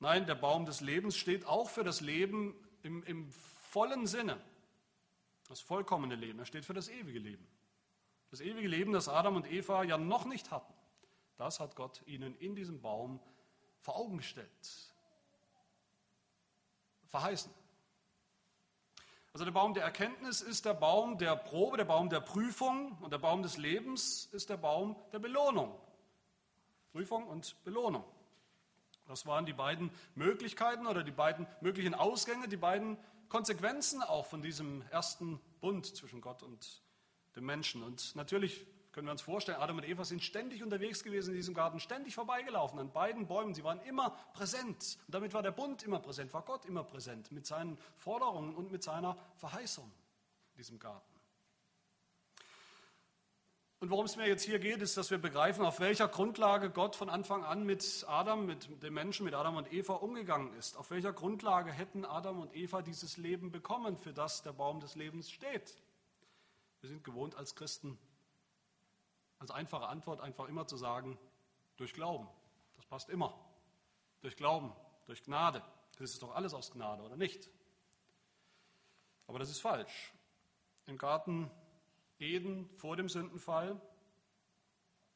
Nein, 0.01 0.25
der 0.25 0.35
Baum 0.35 0.65
des 0.65 0.81
Lebens 0.81 1.15
steht 1.15 1.45
auch 1.45 1.69
für 1.69 1.85
das 1.85 2.01
Leben 2.01 2.53
im, 2.81 3.03
im 3.03 3.31
vollen 3.31 4.05
Sinne, 4.05 4.37
das 5.47 5.61
vollkommene 5.61 6.15
Leben. 6.15 6.39
Er 6.39 6.45
steht 6.45 6.65
für 6.65 6.73
das 6.73 6.89
ewige 6.89 7.19
Leben. 7.19 7.47
Das 8.31 8.41
ewige 8.41 8.67
Leben, 8.67 8.91
das 8.91 9.07
Adam 9.07 9.37
und 9.37 9.49
Eva 9.49 9.85
ja 9.85 9.97
noch 9.97 10.25
nicht 10.25 10.51
hatten, 10.51 10.73
das 11.37 11.61
hat 11.61 11.77
Gott 11.77 12.01
ihnen 12.05 12.35
in 12.35 12.53
diesem 12.53 12.81
Baum 12.81 13.21
vor 13.79 13.95
Augen 13.95 14.17
gestellt, 14.17 14.91
verheißen. 17.05 17.53
Also 19.33 19.45
der 19.45 19.51
Baum 19.51 19.73
der 19.73 19.83
Erkenntnis 19.83 20.41
ist 20.41 20.65
der 20.65 20.75
Baum 20.75 21.17
der 21.17 21.35
Probe, 21.35 21.77
der 21.77 21.85
Baum 21.85 22.07
der 22.07 22.19
Prüfung 22.19 22.95
und 23.01 23.11
der 23.11 23.17
Baum 23.17 23.41
des 23.41 23.57
Lebens 23.57 24.29
ist 24.31 24.51
der 24.51 24.57
Baum 24.57 24.95
der 25.11 25.17
Belohnung. 25.17 25.73
Prüfung 26.91 27.27
und 27.27 27.55
Belohnung. 27.63 28.03
Das 29.07 29.25
waren 29.25 29.47
die 29.47 29.53
beiden 29.53 29.89
Möglichkeiten 30.13 30.85
oder 30.85 31.03
die 31.03 31.11
beiden 31.11 31.47
möglichen 31.61 31.95
Ausgänge, 31.95 32.47
die 32.47 32.57
beiden 32.57 32.95
Konsequenzen 33.27 34.03
auch 34.03 34.27
von 34.27 34.43
diesem 34.43 34.83
ersten 34.91 35.39
Bund 35.61 35.87
zwischen 35.87 36.21
Gott 36.21 36.43
und 36.43 36.83
dem 37.35 37.45
Menschen. 37.47 37.81
Und 37.81 38.15
natürlich 38.15 38.67
können 38.93 39.07
wir 39.07 39.11
uns 39.11 39.23
vorstellen, 39.23 39.57
Adam 39.59 39.77
und 39.77 39.87
Eva 39.87 40.05
sind 40.05 40.23
ständig 40.23 40.63
unterwegs 40.63 41.03
gewesen 41.03 41.31
in 41.31 41.35
diesem 41.35 41.55
Garten, 41.55 41.79
ständig 41.79 42.13
vorbeigelaufen 42.13 42.79
an 42.79 42.91
beiden 42.91 43.27
Bäumen. 43.27 43.55
Sie 43.55 43.63
waren 43.63 43.81
immer 43.81 44.11
präsent. 44.33 44.99
Und 45.07 45.15
damit 45.15 45.33
war 45.33 45.41
der 45.41 45.51
Bund 45.51 45.83
immer 45.83 45.99
präsent, 45.99 46.33
war 46.33 46.43
Gott 46.43 46.65
immer 46.65 46.83
präsent 46.83 47.31
mit 47.31 47.45
seinen 47.45 47.77
Forderungen 47.95 48.55
und 48.55 48.71
mit 48.71 48.83
seiner 48.83 49.17
Verheißung 49.35 49.91
in 50.51 50.57
diesem 50.57 50.79
Garten. 50.79 51.13
Und 53.79 53.89
worum 53.89 54.05
es 54.05 54.15
mir 54.15 54.27
jetzt 54.27 54.43
hier 54.43 54.59
geht, 54.59 54.81
ist, 54.81 54.95
dass 54.95 55.11
wir 55.11 55.17
begreifen, 55.17 55.65
auf 55.65 55.81
welcher 55.81 56.07
Grundlage 56.07 56.69
Gott 56.69 56.95
von 56.95 57.09
Anfang 57.09 57.43
an 57.43 57.65
mit 57.65 58.05
Adam, 58.07 58.45
mit 58.45 58.81
dem 58.81 58.93
Menschen, 58.93 59.25
mit 59.25 59.33
Adam 59.33 59.57
und 59.57 59.73
Eva 59.73 59.95
umgegangen 59.95 60.53
ist. 60.53 60.77
Auf 60.77 60.89
welcher 60.91 61.11
Grundlage 61.11 61.69
hätten 61.69 62.05
Adam 62.05 62.39
und 62.39 62.55
Eva 62.55 62.81
dieses 62.81 63.17
Leben 63.17 63.51
bekommen, 63.51 63.97
für 63.97 64.13
das 64.13 64.41
der 64.41 64.53
Baum 64.53 64.79
des 64.79 64.95
Lebens 64.95 65.29
steht. 65.31 65.75
Wir 66.79 66.89
sind 66.89 67.03
gewohnt 67.03 67.35
als 67.35 67.55
Christen, 67.55 67.97
als 69.43 69.51
einfache 69.51 69.87
Antwort 69.87 70.21
einfach 70.21 70.47
immer 70.47 70.65
zu 70.65 70.77
sagen, 70.77 71.19
durch 71.75 71.93
Glauben. 71.93 72.29
Das 72.77 72.85
passt 72.85 73.09
immer. 73.09 73.37
Durch 74.21 74.37
Glauben, 74.37 74.73
durch 75.05 75.21
Gnade. 75.23 75.61
Das 75.99 76.11
ist 76.11 76.23
doch 76.23 76.33
alles 76.33 76.53
aus 76.53 76.71
Gnade, 76.71 77.03
oder 77.03 77.17
nicht? 77.17 77.49
Aber 79.27 79.39
das 79.39 79.49
ist 79.49 79.59
falsch. 79.59 80.13
Im 80.85 80.97
Garten 80.97 81.51
Eden 82.19 82.69
vor 82.77 82.95
dem 82.95 83.09
Sündenfall 83.09 83.81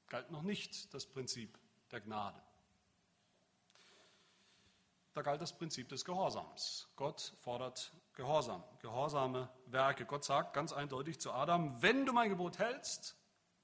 galt 0.08 0.30
noch 0.30 0.42
nicht 0.44 0.94
das 0.94 1.06
Prinzip 1.06 1.58
der 1.92 2.02
Gnade. 2.02 2.42
Da 5.14 5.22
galt 5.22 5.42
das 5.42 5.58
Prinzip 5.58 5.88
des 5.88 6.04
Gehorsams. 6.04 6.90
Gott 6.98 7.34
fordert 7.40 7.94
Gehorsam, 8.14 8.64
gehorsame 8.80 9.50
Werke. 9.68 10.06
Gott 10.06 10.26
sagt 10.26 10.54
ganz 10.54 10.74
eindeutig 10.74 11.20
zu 11.20 11.32
Adam, 11.32 11.82
wenn 11.82 12.06
du 12.06 12.12
mein 12.12 12.30
Gebot 12.30 12.60
hältst, 12.60 13.16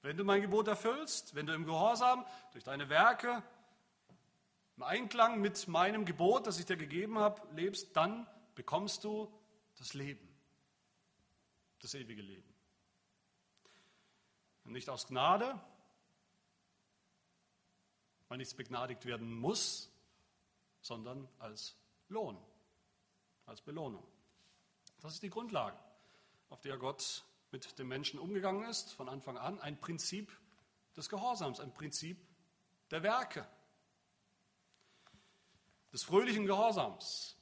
wenn 0.04 0.18
du 0.18 0.24
mein 0.24 0.42
Gebot 0.42 0.68
erfüllst, 0.68 1.34
wenn 1.34 1.46
du 1.46 1.54
im 1.54 1.64
Gehorsam 1.64 2.26
durch 2.52 2.62
deine 2.62 2.90
Werke 2.90 3.42
im 4.76 4.82
Einklang 4.82 5.40
mit 5.40 5.66
meinem 5.66 6.04
Gebot, 6.04 6.46
das 6.46 6.58
ich 6.58 6.66
dir 6.66 6.76
gegeben 6.76 7.18
habe, 7.18 7.40
lebst, 7.54 7.96
dann 7.96 8.28
bekommst 8.54 9.04
du 9.04 9.32
das 9.78 9.94
Leben, 9.94 10.28
das 11.80 11.94
ewige 11.94 12.20
Leben. 12.20 12.52
Nicht 14.64 14.90
aus 14.90 15.06
Gnade, 15.06 15.58
weil 18.28 18.36
nichts 18.36 18.52
begnadigt 18.52 19.06
werden 19.06 19.34
muss, 19.34 19.90
sondern 20.82 21.26
als 21.38 21.78
Lohn, 22.08 22.36
als 23.46 23.62
Belohnung. 23.62 24.06
Das 25.00 25.14
ist 25.14 25.22
die 25.22 25.30
Grundlage, 25.30 25.78
auf 26.50 26.60
der 26.60 26.76
Gott 26.76 27.24
mit 27.54 27.78
dem 27.78 27.86
Menschen 27.86 28.18
umgegangen 28.18 28.68
ist, 28.68 28.92
von 28.94 29.08
Anfang 29.08 29.38
an. 29.38 29.60
Ein 29.60 29.78
Prinzip 29.78 30.36
des 30.96 31.08
Gehorsams, 31.08 31.60
ein 31.60 31.72
Prinzip 31.72 32.18
der 32.90 33.04
Werke, 33.04 33.46
des 35.92 36.02
fröhlichen 36.02 36.46
Gehorsams 36.46 37.36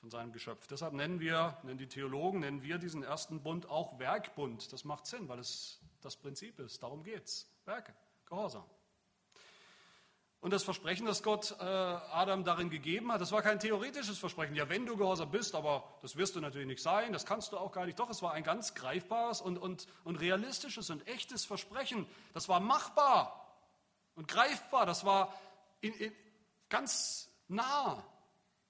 von 0.00 0.10
seinem 0.10 0.32
Geschöpf. 0.32 0.66
Deshalb 0.66 0.92
nennen 0.94 1.20
wir, 1.20 1.56
nennen 1.62 1.78
die 1.78 1.86
Theologen, 1.86 2.40
nennen 2.40 2.62
wir 2.62 2.78
diesen 2.78 3.04
ersten 3.04 3.44
Bund 3.44 3.70
auch 3.70 4.00
Werkbund. 4.00 4.72
Das 4.72 4.82
macht 4.82 5.06
Sinn, 5.06 5.28
weil 5.28 5.38
es 5.38 5.80
das 6.00 6.16
Prinzip 6.16 6.58
ist. 6.58 6.82
Darum 6.82 7.04
geht 7.04 7.26
es. 7.26 7.48
Werke, 7.66 7.94
Gehorsam. 8.26 8.64
Und 10.40 10.54
das 10.54 10.62
Versprechen, 10.64 11.04
das 11.04 11.22
Gott 11.22 11.54
äh, 11.60 11.64
Adam 11.64 12.44
darin 12.44 12.70
gegeben 12.70 13.12
hat, 13.12 13.20
das 13.20 13.30
war 13.30 13.42
kein 13.42 13.60
theoretisches 13.60 14.18
Versprechen. 14.18 14.54
Ja, 14.54 14.70
wenn 14.70 14.86
du 14.86 14.96
gehorsam 14.96 15.30
bist, 15.30 15.54
aber 15.54 15.84
das 16.00 16.16
wirst 16.16 16.34
du 16.34 16.40
natürlich 16.40 16.66
nicht 16.66 16.82
sein, 16.82 17.12
das 17.12 17.26
kannst 17.26 17.52
du 17.52 17.58
auch 17.58 17.72
gar 17.72 17.84
nicht. 17.84 17.98
Doch, 17.98 18.08
es 18.08 18.22
war 18.22 18.32
ein 18.32 18.42
ganz 18.42 18.74
greifbares 18.74 19.42
und, 19.42 19.58
und, 19.58 19.86
und 20.02 20.16
realistisches 20.16 20.88
und 20.88 21.06
echtes 21.06 21.44
Versprechen. 21.44 22.06
Das 22.32 22.48
war 22.48 22.58
machbar 22.58 23.54
und 24.14 24.28
greifbar. 24.28 24.86
Das 24.86 25.04
war 25.04 25.34
in, 25.82 25.92
in, 25.94 26.12
ganz 26.70 27.28
nah 27.48 28.02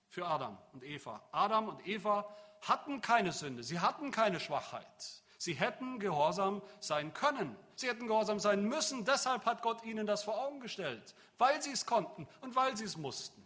für 0.09 0.27
Adam 0.27 0.59
und 0.73 0.83
Eva. 0.83 1.23
Adam 1.31 1.69
und 1.69 1.87
Eva 1.87 2.29
hatten 2.63 3.01
keine 3.01 3.31
Sünde, 3.31 3.63
sie 3.63 3.79
hatten 3.79 4.11
keine 4.11 4.41
Schwachheit. 4.41 5.23
Sie 5.39 5.55
hätten 5.55 6.01
gehorsam 6.01 6.61
sein 6.81 7.15
können. 7.15 7.57
Sie 7.81 7.89
hätten 7.89 8.09
gehorsam 8.09 8.39
sein 8.39 8.65
müssen. 8.65 9.07
Deshalb 9.07 9.47
hat 9.47 9.63
Gott 9.63 9.83
ihnen 9.85 10.07
das 10.07 10.25
vor 10.25 10.39
Augen 10.39 10.61
gestellt, 10.61 11.15
weil 11.39 11.63
sie 11.63 11.71
es 11.71 11.87
konnten 11.87 12.29
und 12.43 12.55
weil 12.55 12.77
sie 12.77 12.85
es 12.85 12.99
mussten. 12.99 13.41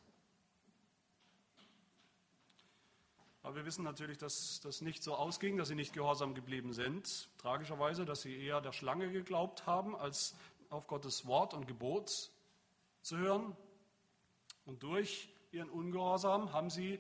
Aber 3.45 3.55
wir 3.55 3.65
wissen 3.65 3.85
natürlich, 3.85 4.19
dass 4.19 4.59
das 4.61 4.81
nicht 4.81 5.05
so 5.05 5.15
ausging, 5.15 5.57
dass 5.57 5.69
sie 5.69 5.77
nicht 5.77 5.93
gehorsam 5.93 6.35
geblieben 6.35 6.73
sind. 6.73 7.29
Tragischerweise, 7.39 8.05
dass 8.05 8.23
sie 8.23 8.37
eher 8.37 8.61
der 8.61 8.73
Schlange 8.73 9.13
geglaubt 9.13 9.67
haben, 9.67 9.95
als 9.95 10.35
auf 10.69 10.89
Gottes 10.89 11.27
Wort 11.27 11.55
und 11.55 11.69
Gebot 11.69 12.33
zu 13.03 13.17
hören. 13.17 13.57
Und 14.67 14.83
durch 14.83 15.29
ihren 15.53 15.71
Ungehorsam 15.71 16.53
haben 16.53 16.71
sie 16.71 16.99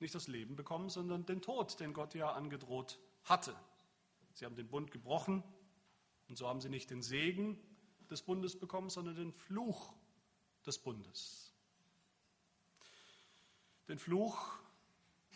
nicht 0.00 0.14
das 0.14 0.28
Leben 0.28 0.54
bekommen, 0.54 0.90
sondern 0.90 1.24
den 1.24 1.40
Tod, 1.40 1.80
den 1.80 1.94
Gott 1.94 2.12
ja 2.14 2.30
angedroht 2.32 2.98
hatte. 3.24 3.56
Sie 4.34 4.44
haben 4.44 4.56
den 4.56 4.68
Bund 4.68 4.90
gebrochen 4.90 5.42
und 6.32 6.36
so 6.36 6.48
haben 6.48 6.62
sie 6.62 6.70
nicht 6.70 6.88
den 6.90 7.02
Segen 7.02 7.60
des 8.10 8.22
Bundes 8.22 8.58
bekommen, 8.58 8.88
sondern 8.88 9.16
den 9.16 9.34
Fluch 9.34 9.92
des 10.64 10.78
Bundes. 10.78 11.52
Den 13.86 13.98
Fluch, 13.98 14.48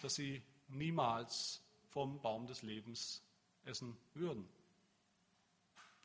dass 0.00 0.15
sie 0.15 0.43
niemals 0.69 1.62
vom 1.91 2.19
Baum 2.23 2.47
des 2.47 2.62
Lebens 2.62 3.23
essen 3.67 3.95
würden. 4.15 4.49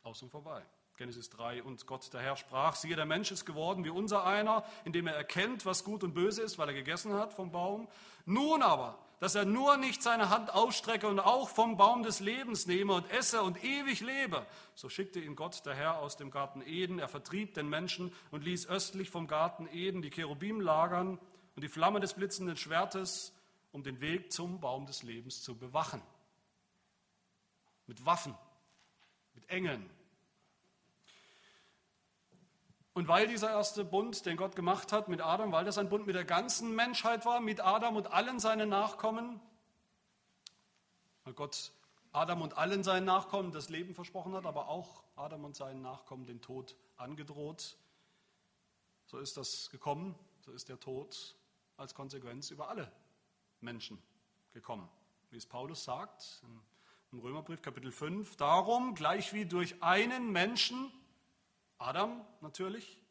Aus 0.03 0.21
und 0.23 0.29
vorbei. 0.29 0.61
Genesis 0.97 1.29
3. 1.29 1.63
Und 1.63 1.87
Gott 1.87 2.11
der 2.11 2.19
Herr 2.19 2.35
sprach, 2.35 2.75
siehe, 2.75 2.97
der 2.97 3.05
Mensch 3.05 3.31
ist 3.31 3.45
geworden 3.45 3.85
wie 3.85 3.89
unser 3.91 4.25
einer, 4.25 4.65
indem 4.83 5.07
er 5.07 5.15
erkennt, 5.15 5.65
was 5.65 5.85
gut 5.85 6.03
und 6.03 6.13
böse 6.13 6.41
ist, 6.41 6.57
weil 6.57 6.67
er 6.67 6.75
gegessen 6.75 7.13
hat 7.13 7.31
vom 7.31 7.49
Baum. 7.49 7.87
Nun 8.25 8.61
aber 8.61 8.99
dass 9.21 9.35
er 9.35 9.45
nur 9.45 9.77
nicht 9.77 10.01
seine 10.01 10.29
Hand 10.29 10.51
ausstrecke 10.51 11.07
und 11.07 11.19
auch 11.19 11.47
vom 11.47 11.77
Baum 11.77 12.01
des 12.01 12.21
Lebens 12.21 12.65
nehme 12.65 12.93
und 12.93 13.07
esse 13.11 13.43
und 13.43 13.63
ewig 13.63 14.01
lebe. 14.01 14.47
So 14.73 14.89
schickte 14.89 15.19
ihn 15.19 15.35
Gott, 15.35 15.63
der 15.63 15.75
Herr, 15.75 15.99
aus 15.99 16.17
dem 16.17 16.31
Garten 16.31 16.63
Eden. 16.65 16.97
Er 16.97 17.07
vertrieb 17.07 17.53
den 17.53 17.69
Menschen 17.69 18.11
und 18.31 18.43
ließ 18.43 18.65
östlich 18.65 19.11
vom 19.11 19.27
Garten 19.27 19.69
Eden 19.71 20.01
die 20.01 20.09
Cherubim 20.09 20.59
lagern 20.59 21.19
und 21.55 21.63
die 21.63 21.67
Flamme 21.67 21.99
des 21.99 22.15
blitzenden 22.15 22.57
Schwertes, 22.57 23.31
um 23.71 23.83
den 23.83 24.01
Weg 24.01 24.31
zum 24.31 24.59
Baum 24.59 24.87
des 24.87 25.03
Lebens 25.03 25.43
zu 25.43 25.55
bewachen. 25.55 26.01
Mit 27.85 28.03
Waffen, 28.07 28.33
mit 29.35 29.47
Engeln, 29.51 29.87
und 32.93 33.07
weil 33.07 33.27
dieser 33.27 33.49
erste 33.49 33.85
Bund, 33.85 34.25
den 34.25 34.35
Gott 34.37 34.55
gemacht 34.55 34.91
hat 34.91 35.07
mit 35.07 35.21
Adam, 35.21 35.51
weil 35.51 35.63
das 35.63 35.77
ein 35.77 35.89
Bund 35.89 36.05
mit 36.05 36.15
der 36.15 36.25
ganzen 36.25 36.75
Menschheit 36.75 37.25
war, 37.25 37.39
mit 37.39 37.61
Adam 37.61 37.95
und 37.95 38.11
allen 38.11 38.39
seinen 38.39 38.69
Nachkommen, 38.69 39.39
weil 41.23 41.33
Gott 41.33 41.71
Adam 42.11 42.41
und 42.41 42.57
allen 42.57 42.83
seinen 42.83 43.05
Nachkommen 43.05 43.53
das 43.53 43.69
Leben 43.69 43.95
versprochen 43.95 44.33
hat, 44.33 44.45
aber 44.45 44.67
auch 44.67 45.03
Adam 45.15 45.45
und 45.45 45.55
seinen 45.55 45.81
Nachkommen 45.81 46.25
den 46.25 46.41
Tod 46.41 46.75
angedroht, 46.97 47.77
so 49.05 49.19
ist 49.19 49.37
das 49.37 49.69
gekommen, 49.69 50.15
so 50.41 50.51
ist 50.51 50.67
der 50.67 50.79
Tod 50.79 51.35
als 51.77 51.95
Konsequenz 51.95 52.51
über 52.51 52.67
alle 52.67 52.91
Menschen 53.61 54.01
gekommen. 54.51 54.89
Wie 55.29 55.37
es 55.37 55.45
Paulus 55.45 55.85
sagt 55.85 56.43
im 57.11 57.19
Römerbrief 57.19 57.61
Kapitel 57.61 57.91
5, 57.91 58.35
darum, 58.35 58.95
gleich 58.95 59.33
wie 59.33 59.45
durch 59.45 59.81
einen 59.81 60.31
Menschen 60.31 60.91
Adam 61.81 62.25
natürlich, 62.41 63.01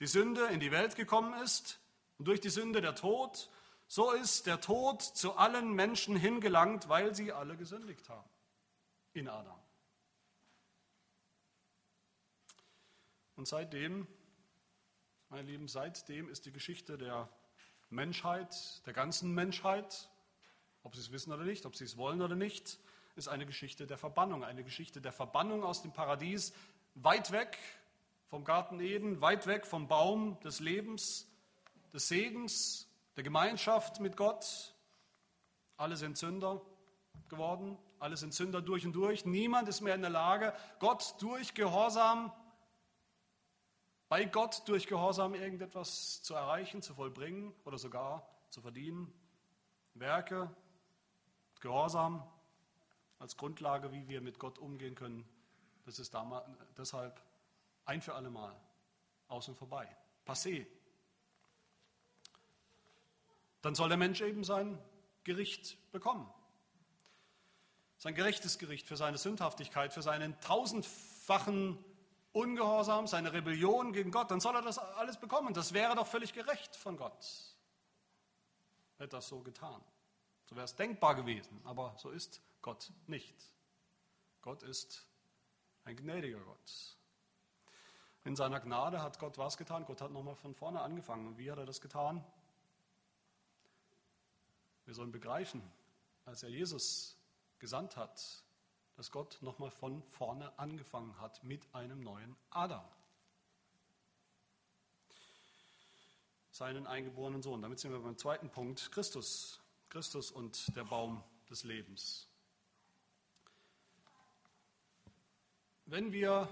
die 0.00 0.06
Sünde 0.06 0.46
in 0.46 0.60
die 0.60 0.70
Welt 0.70 0.96
gekommen 0.96 1.34
ist 1.42 1.80
und 2.18 2.26
durch 2.26 2.40
die 2.40 2.50
Sünde 2.50 2.80
der 2.80 2.94
Tod, 2.94 3.50
so 3.86 4.12
ist 4.12 4.46
der 4.46 4.60
Tod 4.60 5.02
zu 5.02 5.36
allen 5.36 5.72
Menschen 5.72 6.16
hingelangt, 6.16 6.88
weil 6.88 7.14
sie 7.14 7.32
alle 7.32 7.56
gesündigt 7.56 8.08
haben. 8.08 8.28
In 9.12 9.28
Adam. 9.28 9.60
Und 13.36 13.46
seitdem, 13.46 14.06
meine 15.28 15.42
Lieben, 15.42 15.68
seitdem 15.68 16.28
ist 16.28 16.46
die 16.46 16.52
Geschichte 16.52 16.96
der 16.96 17.28
Menschheit, 17.90 18.84
der 18.86 18.92
ganzen 18.92 19.34
Menschheit, 19.34 20.10
ob 20.82 20.94
sie 20.94 21.00
es 21.00 21.12
wissen 21.12 21.32
oder 21.32 21.44
nicht, 21.44 21.66
ob 21.66 21.76
sie 21.76 21.84
es 21.84 21.96
wollen 21.96 22.22
oder 22.22 22.36
nicht, 22.36 22.78
ist 23.16 23.28
eine 23.28 23.46
Geschichte 23.46 23.86
der 23.86 23.98
Verbannung, 23.98 24.44
eine 24.44 24.64
Geschichte 24.64 25.00
der 25.00 25.12
Verbannung 25.12 25.62
aus 25.62 25.82
dem 25.82 25.92
Paradies, 25.92 26.52
weit 26.94 27.30
weg 27.30 27.58
vom 28.28 28.44
Garten 28.44 28.80
Eden, 28.80 29.20
weit 29.20 29.46
weg 29.46 29.66
vom 29.66 29.88
Baum 29.88 30.38
des 30.40 30.60
Lebens, 30.60 31.28
des 31.92 32.08
Segens, 32.08 32.88
der 33.16 33.22
Gemeinschaft 33.22 34.00
mit 34.00 34.16
Gott. 34.16 34.74
Alle 35.76 35.96
sind 35.96 36.18
Sünder 36.18 36.60
geworden, 37.28 37.78
alle 37.98 38.16
sind 38.16 38.34
Sünder 38.34 38.60
durch 38.60 38.84
und 38.84 38.92
durch. 38.92 39.24
Niemand 39.24 39.68
ist 39.68 39.80
mehr 39.80 39.94
in 39.94 40.00
der 40.00 40.10
Lage, 40.10 40.54
Gott 40.78 41.14
durch 41.20 41.54
Gehorsam, 41.54 42.32
bei 44.08 44.24
Gott 44.24 44.62
durch 44.66 44.86
Gehorsam 44.86 45.34
irgendetwas 45.34 46.22
zu 46.22 46.34
erreichen, 46.34 46.82
zu 46.82 46.94
vollbringen 46.94 47.54
oder 47.64 47.78
sogar 47.78 48.28
zu 48.50 48.60
verdienen. 48.60 49.12
Werke, 49.94 50.54
Gehorsam 51.60 52.22
als 53.18 53.36
Grundlage, 53.36 53.92
wie 53.92 54.08
wir 54.08 54.20
mit 54.20 54.38
Gott 54.38 54.58
umgehen 54.58 54.94
können, 54.94 55.26
das 55.86 55.98
ist 55.98 56.16
deshalb 56.76 57.20
ein 57.84 58.00
für 58.00 58.14
alle 58.14 58.30
Mal 58.30 58.54
aus 59.28 59.48
und 59.48 59.56
vorbei. 59.56 59.88
Passé. 60.26 60.66
Dann 63.62 63.74
soll 63.74 63.88
der 63.88 63.98
Mensch 63.98 64.20
eben 64.20 64.44
sein 64.44 64.78
Gericht 65.24 65.76
bekommen. 65.92 66.30
Sein 67.96 68.14
gerechtes 68.14 68.58
Gericht 68.58 68.86
für 68.86 68.96
seine 68.96 69.16
Sündhaftigkeit, 69.16 69.92
für 69.92 70.02
seinen 70.02 70.38
tausendfachen 70.40 71.82
Ungehorsam, 72.34 73.06
seine 73.06 73.32
Rebellion 73.32 73.92
gegen 73.92 74.10
Gott, 74.10 74.28
dann 74.32 74.40
soll 74.40 74.56
er 74.56 74.62
das 74.62 74.78
alles 74.78 75.18
bekommen. 75.20 75.54
Das 75.54 75.72
wäre 75.72 75.94
doch 75.94 76.08
völlig 76.08 76.32
gerecht 76.32 76.74
von 76.74 76.96
Gott. 76.96 77.24
Hätte 78.98 79.10
das 79.10 79.28
so 79.28 79.40
getan. 79.40 79.80
So 80.46 80.56
wäre 80.56 80.64
es 80.64 80.74
denkbar 80.74 81.14
gewesen, 81.14 81.60
aber 81.64 81.94
so 81.96 82.10
ist 82.10 82.42
Gott 82.60 82.92
nicht. 83.06 83.36
Gott 84.42 84.64
ist 84.64 85.06
ein 85.84 85.96
gnädiger 85.96 86.40
Gott. 86.40 86.98
In 88.24 88.36
seiner 88.36 88.58
Gnade 88.58 89.02
hat 89.02 89.18
Gott 89.18 89.36
was 89.36 89.58
getan? 89.58 89.84
Gott 89.84 90.00
hat 90.00 90.10
nochmal 90.10 90.34
von 90.34 90.54
vorne 90.54 90.80
angefangen. 90.80 91.26
Und 91.26 91.38
wie 91.38 91.50
hat 91.50 91.58
er 91.58 91.66
das 91.66 91.82
getan? 91.82 92.24
Wir 94.86 94.94
sollen 94.94 95.12
begreifen, 95.12 95.62
als 96.24 96.42
er 96.42 96.48
Jesus 96.48 97.18
gesandt 97.58 97.96
hat, 97.96 98.42
dass 98.96 99.10
Gott 99.10 99.38
nochmal 99.42 99.70
von 99.70 100.02
vorne 100.04 100.58
angefangen 100.58 101.18
hat 101.20 101.44
mit 101.44 101.74
einem 101.74 102.00
neuen 102.00 102.34
Adam. 102.48 102.84
Seinen 106.50 106.86
eingeborenen 106.86 107.42
Sohn. 107.42 107.60
Damit 107.60 107.78
sind 107.80 107.92
wir 107.92 107.98
beim 107.98 108.16
zweiten 108.16 108.48
Punkt, 108.48 108.90
Christus. 108.92 109.60
Christus 109.90 110.30
und 110.30 110.74
der 110.76 110.84
Baum 110.84 111.22
des 111.50 111.64
Lebens. 111.64 112.28
Wenn 115.84 116.12
wir 116.12 116.48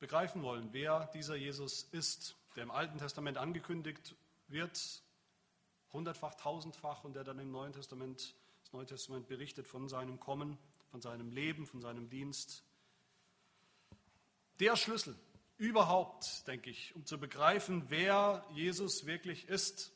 begreifen 0.00 0.42
wollen, 0.42 0.72
wer 0.72 1.06
dieser 1.14 1.36
Jesus 1.36 1.84
ist, 1.92 2.36
der 2.56 2.64
im 2.64 2.70
Alten 2.70 2.98
Testament 2.98 3.38
angekündigt 3.38 4.16
wird, 4.48 5.02
hundertfach, 5.92 6.34
tausendfach 6.34 7.04
und 7.04 7.14
der 7.14 7.22
dann 7.22 7.38
im 7.38 7.52
Neuen 7.52 7.72
Testament, 7.72 8.34
das 8.62 8.72
Neue 8.72 8.86
Testament 8.86 9.28
berichtet 9.28 9.68
von 9.68 9.88
seinem 9.88 10.18
Kommen, 10.18 10.58
von 10.90 11.00
seinem 11.00 11.30
Leben, 11.30 11.66
von 11.66 11.80
seinem 11.80 12.08
Dienst. 12.08 12.64
Der 14.58 14.74
Schlüssel 14.76 15.16
überhaupt, 15.58 16.46
denke 16.48 16.70
ich, 16.70 16.96
um 16.96 17.04
zu 17.04 17.18
begreifen, 17.18 17.84
wer 17.88 18.44
Jesus 18.52 19.06
wirklich 19.06 19.48
ist, 19.48 19.92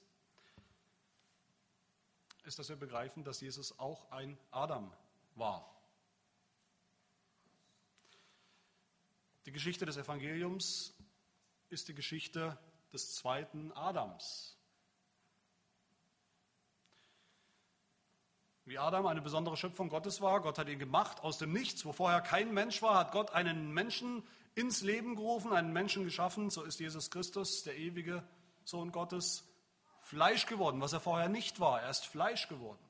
ist, 2.45 2.59
dass 2.59 2.69
wir 2.69 2.77
begreifen, 2.77 3.25
dass 3.25 3.41
Jesus 3.41 3.79
auch 3.79 4.11
ein 4.11 4.39
Adam 4.51 4.93
war. 5.35 5.74
Die 9.47 9.53
Geschichte 9.53 9.85
des 9.85 9.97
Evangeliums 9.97 10.95
ist 11.69 11.89
die 11.89 11.95
Geschichte 11.95 12.59
des 12.93 13.15
zweiten 13.15 13.73
Adams. 13.73 14.57
Wie 18.65 18.79
Adam 18.79 19.07
eine 19.07 19.21
besondere 19.21 19.59
Schöpfung 19.59 19.91
Gottes 19.91 20.23
war, 20.23 20.41
Gott 20.41 20.57
hat 20.57 20.69
ihn 20.69 20.79
gemacht 20.79 21.21
aus 21.23 21.37
dem 21.37 21.53
Nichts, 21.53 21.85
wo 21.85 21.93
vorher 21.93 22.23
kein 22.23 22.55
Mensch 22.55 22.81
war, 22.81 22.97
hat 22.97 23.13
Gott 23.13 23.33
einen 23.33 23.73
Menschen 23.75 24.23
ins 24.55 24.81
Leben 24.81 25.17
gerufen, 25.17 25.53
einen 25.53 25.73
Menschen 25.73 26.05
geschaffen, 26.05 26.49
so 26.49 26.63
ist 26.63 26.81
Jesus 26.81 27.11
Christus, 27.11 27.65
der 27.65 27.77
ewige 27.77 28.23
Sohn 28.65 28.91
Gottes, 28.93 29.45
Fleisch 30.01 30.47
geworden, 30.47 30.81
was 30.81 30.95
er 30.95 31.01
vorher 31.01 31.29
nicht 31.29 31.61
war. 31.61 31.83
Er 31.83 31.91
ist 31.91 32.07
Fleisch 32.07 32.49
geworden, 32.49 32.83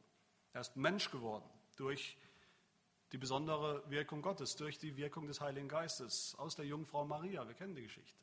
er 0.52 0.60
ist 0.60 0.76
Mensch 0.76 1.10
geworden 1.10 1.44
durch 1.76 2.16
die 3.14 3.18
besondere 3.18 3.88
Wirkung 3.88 4.22
Gottes, 4.22 4.56
durch 4.56 4.76
die 4.76 4.96
Wirkung 4.96 5.28
des 5.28 5.40
Heiligen 5.40 5.68
Geistes 5.68 6.34
aus 6.36 6.56
der 6.56 6.64
Jungfrau 6.64 7.04
Maria. 7.04 7.46
Wir 7.46 7.54
kennen 7.54 7.76
die 7.76 7.84
Geschichte. 7.84 8.18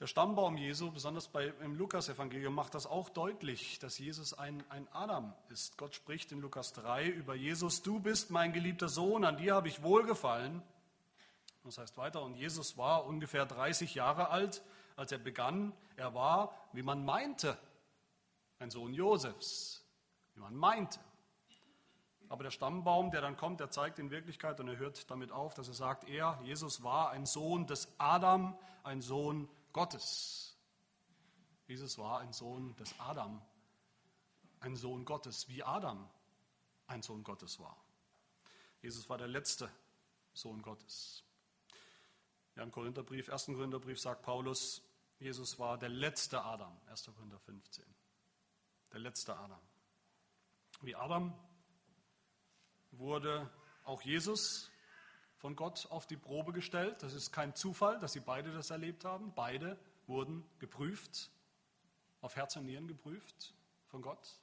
Der 0.00 0.08
Stammbaum 0.08 0.56
Jesu, 0.56 0.90
besonders 0.90 1.28
bei, 1.28 1.46
im 1.60 1.76
Lukas-Evangelium, 1.76 2.52
macht 2.52 2.74
das 2.74 2.86
auch 2.86 3.08
deutlich, 3.08 3.78
dass 3.78 4.00
Jesus 4.00 4.34
ein, 4.34 4.68
ein 4.68 4.88
Adam 4.92 5.32
ist. 5.48 5.78
Gott 5.78 5.94
spricht 5.94 6.32
in 6.32 6.40
Lukas 6.40 6.72
3 6.72 7.06
über 7.06 7.36
Jesus, 7.36 7.82
du 7.82 8.00
bist 8.00 8.32
mein 8.32 8.52
geliebter 8.52 8.88
Sohn, 8.88 9.24
an 9.24 9.36
dir 9.36 9.54
habe 9.54 9.68
ich 9.68 9.84
wohlgefallen. 9.84 10.64
Das 11.62 11.78
heißt 11.78 11.96
weiter, 11.98 12.20
und 12.22 12.34
Jesus 12.34 12.76
war 12.76 13.06
ungefähr 13.06 13.46
30 13.46 13.94
Jahre 13.94 14.30
alt, 14.30 14.60
als 14.96 15.12
er 15.12 15.18
begann. 15.18 15.72
Er 15.94 16.14
war, 16.14 16.52
wie 16.72 16.82
man 16.82 17.04
meinte, 17.04 17.56
ein 18.58 18.70
Sohn 18.70 18.92
Josefs, 18.92 19.84
wie 20.34 20.40
man 20.40 20.56
meinte. 20.56 20.98
Aber 22.28 22.42
der 22.42 22.50
Stammbaum, 22.50 23.10
der 23.10 23.20
dann 23.20 23.36
kommt, 23.36 23.60
der 23.60 23.70
zeigt 23.70 23.98
in 23.98 24.10
Wirklichkeit 24.10 24.58
und 24.60 24.68
er 24.68 24.78
hört 24.78 25.10
damit 25.10 25.30
auf, 25.30 25.54
dass 25.54 25.68
er 25.68 25.74
sagt, 25.74 26.08
er, 26.08 26.38
Jesus 26.42 26.82
war 26.82 27.10
ein 27.10 27.26
Sohn 27.26 27.66
des 27.66 27.88
Adam, 27.98 28.58
ein 28.82 29.00
Sohn 29.00 29.48
Gottes. 29.72 30.56
Jesus 31.66 31.98
war 31.98 32.20
ein 32.20 32.32
Sohn 32.32 32.74
des 32.76 32.98
Adam, 32.98 33.40
ein 34.60 34.76
Sohn 34.76 35.04
Gottes, 35.04 35.48
wie 35.48 35.62
Adam 35.62 36.08
ein 36.86 37.02
Sohn 37.02 37.22
Gottes 37.22 37.58
war. 37.60 37.76
Jesus 38.82 39.08
war 39.08 39.18
der 39.18 39.28
letzte 39.28 39.70
Sohn 40.32 40.62
Gottes. 40.62 41.24
Ja, 42.54 42.62
im 42.62 42.70
Korintherbrief, 42.70 43.28
1. 43.28 43.46
Korintherbrief 43.46 44.00
sagt 44.00 44.22
Paulus, 44.22 44.82
Jesus 45.18 45.58
war 45.58 45.78
der 45.78 45.88
letzte 45.88 46.42
Adam, 46.42 46.76
1. 46.86 47.10
Korinther 47.14 47.38
15. 47.38 47.84
Der 48.92 49.00
letzte 49.00 49.36
Adam. 49.36 49.60
Wie 50.82 50.94
Adam 50.94 51.34
wurde 52.98 53.50
auch 53.84 54.02
Jesus 54.02 54.70
von 55.38 55.54
Gott 55.54 55.86
auf 55.90 56.06
die 56.06 56.16
Probe 56.16 56.52
gestellt. 56.52 57.02
Das 57.02 57.12
ist 57.12 57.32
kein 57.32 57.54
Zufall, 57.54 57.98
dass 57.98 58.12
sie 58.12 58.20
beide 58.20 58.52
das 58.52 58.70
erlebt 58.70 59.04
haben. 59.04 59.32
Beide 59.34 59.78
wurden 60.06 60.44
geprüft, 60.58 61.30
auf 62.20 62.36
Herz 62.36 62.56
und 62.56 62.66
Nieren 62.66 62.88
geprüft 62.88 63.54
von 63.88 64.02
Gott, 64.02 64.40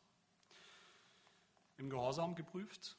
im 1.77 1.89
Gehorsam 1.89 2.35
geprüft. 2.35 2.97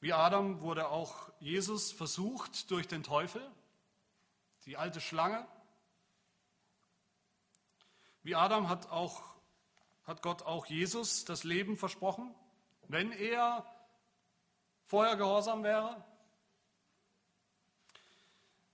Wie 0.00 0.12
Adam 0.12 0.60
wurde 0.60 0.88
auch 0.88 1.30
Jesus 1.40 1.92
versucht 1.92 2.70
durch 2.70 2.88
den 2.88 3.02
Teufel, 3.02 3.42
die 4.64 4.76
alte 4.76 5.00
Schlange. 5.00 5.46
Wie 8.22 8.34
Adam 8.34 8.68
hat, 8.68 8.90
auch, 8.90 9.22
hat 10.04 10.22
Gott 10.22 10.42
auch 10.42 10.66
Jesus 10.66 11.24
das 11.24 11.44
Leben 11.44 11.76
versprochen, 11.76 12.34
wenn 12.88 13.12
er 13.12 13.66
vorher 14.90 15.14
gehorsam 15.14 15.62
wäre. 15.62 16.04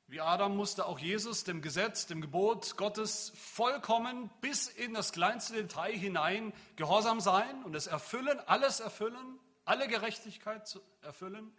Wie 0.07 0.23
Adam 0.23 0.57
musste 0.57 0.87
auch 0.87 0.99
Jesus 0.99 1.45
dem 1.45 1.61
Gesetz, 1.61 2.07
dem 2.07 2.23
Gebot 2.23 2.79
Gottes 2.79 3.33
vollkommen 3.37 4.31
bis 4.41 4.69
in 4.69 4.95
das 4.95 5.13
kleinste 5.13 5.53
Detail 5.53 5.93
hinein 5.93 6.55
gehorsam 6.77 7.21
sein 7.21 7.63
und 7.65 7.75
es 7.75 7.87
erfüllen, 7.87 8.41
alles 8.47 8.81
erfüllen, 8.81 9.39
alle 9.67 9.89
Gerechtigkeit 9.89 10.81
erfüllen. 11.03 11.55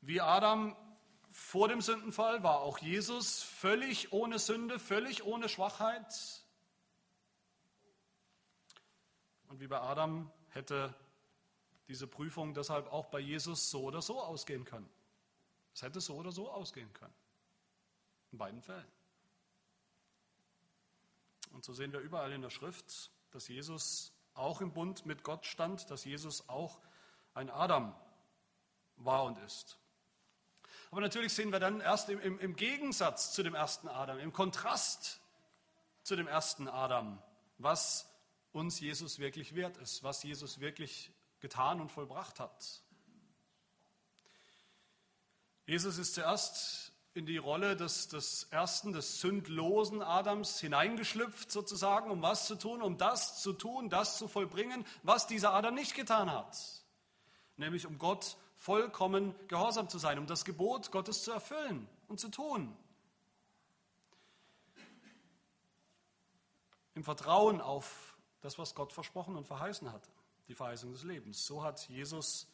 Wie 0.00 0.22
Adam 0.22 0.74
vor 1.32 1.68
dem 1.68 1.82
Sündenfall 1.82 2.42
war 2.42 2.60
auch 2.60 2.78
Jesus 2.78 3.42
völlig 3.42 4.10
ohne 4.14 4.38
Sünde, 4.38 4.78
völlig 4.78 5.24
ohne 5.24 5.50
Schwachheit. 5.50 6.14
Und 9.48 9.60
wie 9.60 9.66
bei 9.66 9.82
Adam 9.82 10.32
hätte 10.48 10.94
diese 11.88 12.06
Prüfung 12.06 12.54
deshalb 12.54 12.92
auch 12.92 13.06
bei 13.06 13.18
Jesus 13.18 13.70
so 13.70 13.82
oder 13.82 14.02
so 14.02 14.20
ausgehen 14.20 14.64
können. 14.64 14.88
Es 15.74 15.82
hätte 15.82 16.00
so 16.00 16.16
oder 16.16 16.32
so 16.32 16.50
ausgehen 16.50 16.92
können. 16.92 17.14
In 18.30 18.38
beiden 18.38 18.62
Fällen. 18.62 18.86
Und 21.52 21.64
so 21.64 21.72
sehen 21.72 21.92
wir 21.92 22.00
überall 22.00 22.32
in 22.32 22.42
der 22.42 22.50
Schrift, 22.50 23.10
dass 23.30 23.48
Jesus 23.48 24.12
auch 24.34 24.60
im 24.60 24.72
Bund 24.72 25.04
mit 25.04 25.22
Gott 25.22 25.44
stand, 25.44 25.90
dass 25.90 26.04
Jesus 26.04 26.48
auch 26.48 26.78
ein 27.34 27.50
Adam 27.50 27.94
war 28.96 29.24
und 29.24 29.38
ist. 29.38 29.78
Aber 30.90 31.00
natürlich 31.00 31.32
sehen 31.32 31.50
wir 31.52 31.60
dann 31.60 31.80
erst 31.80 32.08
im, 32.08 32.20
im, 32.20 32.38
im 32.38 32.56
Gegensatz 32.56 33.32
zu 33.32 33.42
dem 33.42 33.54
ersten 33.54 33.88
Adam, 33.88 34.18
im 34.18 34.32
Kontrast 34.32 35.20
zu 36.02 36.16
dem 36.16 36.26
ersten 36.26 36.68
Adam, 36.68 37.22
was 37.58 38.10
uns 38.52 38.80
Jesus 38.80 39.18
wirklich 39.18 39.54
wert 39.54 39.78
ist, 39.78 40.02
was 40.02 40.22
Jesus 40.22 40.60
wirklich 40.60 41.10
getan 41.42 41.80
und 41.80 41.90
vollbracht 41.90 42.40
hat. 42.40 42.82
Jesus 45.66 45.98
ist 45.98 46.14
zuerst 46.14 46.92
in 47.14 47.26
die 47.26 47.36
Rolle 47.36 47.76
des, 47.76 48.08
des 48.08 48.44
ersten, 48.44 48.92
des 48.92 49.20
sündlosen 49.20 50.02
Adams 50.02 50.58
hineingeschlüpft, 50.60 51.50
sozusagen, 51.50 52.10
um 52.10 52.22
was 52.22 52.46
zu 52.46 52.54
tun, 52.54 52.80
um 52.80 52.96
das 52.96 53.42
zu 53.42 53.52
tun, 53.52 53.90
das 53.90 54.16
zu 54.16 54.28
vollbringen, 54.28 54.86
was 55.02 55.26
dieser 55.26 55.52
Adam 55.52 55.74
nicht 55.74 55.94
getan 55.94 56.30
hat. 56.30 56.56
Nämlich 57.58 57.86
um 57.86 57.98
Gott 57.98 58.38
vollkommen 58.56 59.34
gehorsam 59.48 59.88
zu 59.88 59.98
sein, 59.98 60.18
um 60.18 60.26
das 60.26 60.44
Gebot 60.44 60.90
Gottes 60.90 61.22
zu 61.24 61.32
erfüllen 61.32 61.86
und 62.08 62.18
zu 62.18 62.30
tun. 62.30 62.74
Im 66.94 67.04
Vertrauen 67.04 67.60
auf 67.60 68.16
das, 68.40 68.58
was 68.58 68.74
Gott 68.74 68.92
versprochen 68.92 69.36
und 69.36 69.46
verheißen 69.46 69.92
hatte, 69.92 70.08
die 70.48 70.54
Verheißung 70.54 70.92
des 70.92 71.04
Lebens. 71.04 71.44
So 71.46 71.62
hat 71.62 71.88
Jesus 71.88 72.48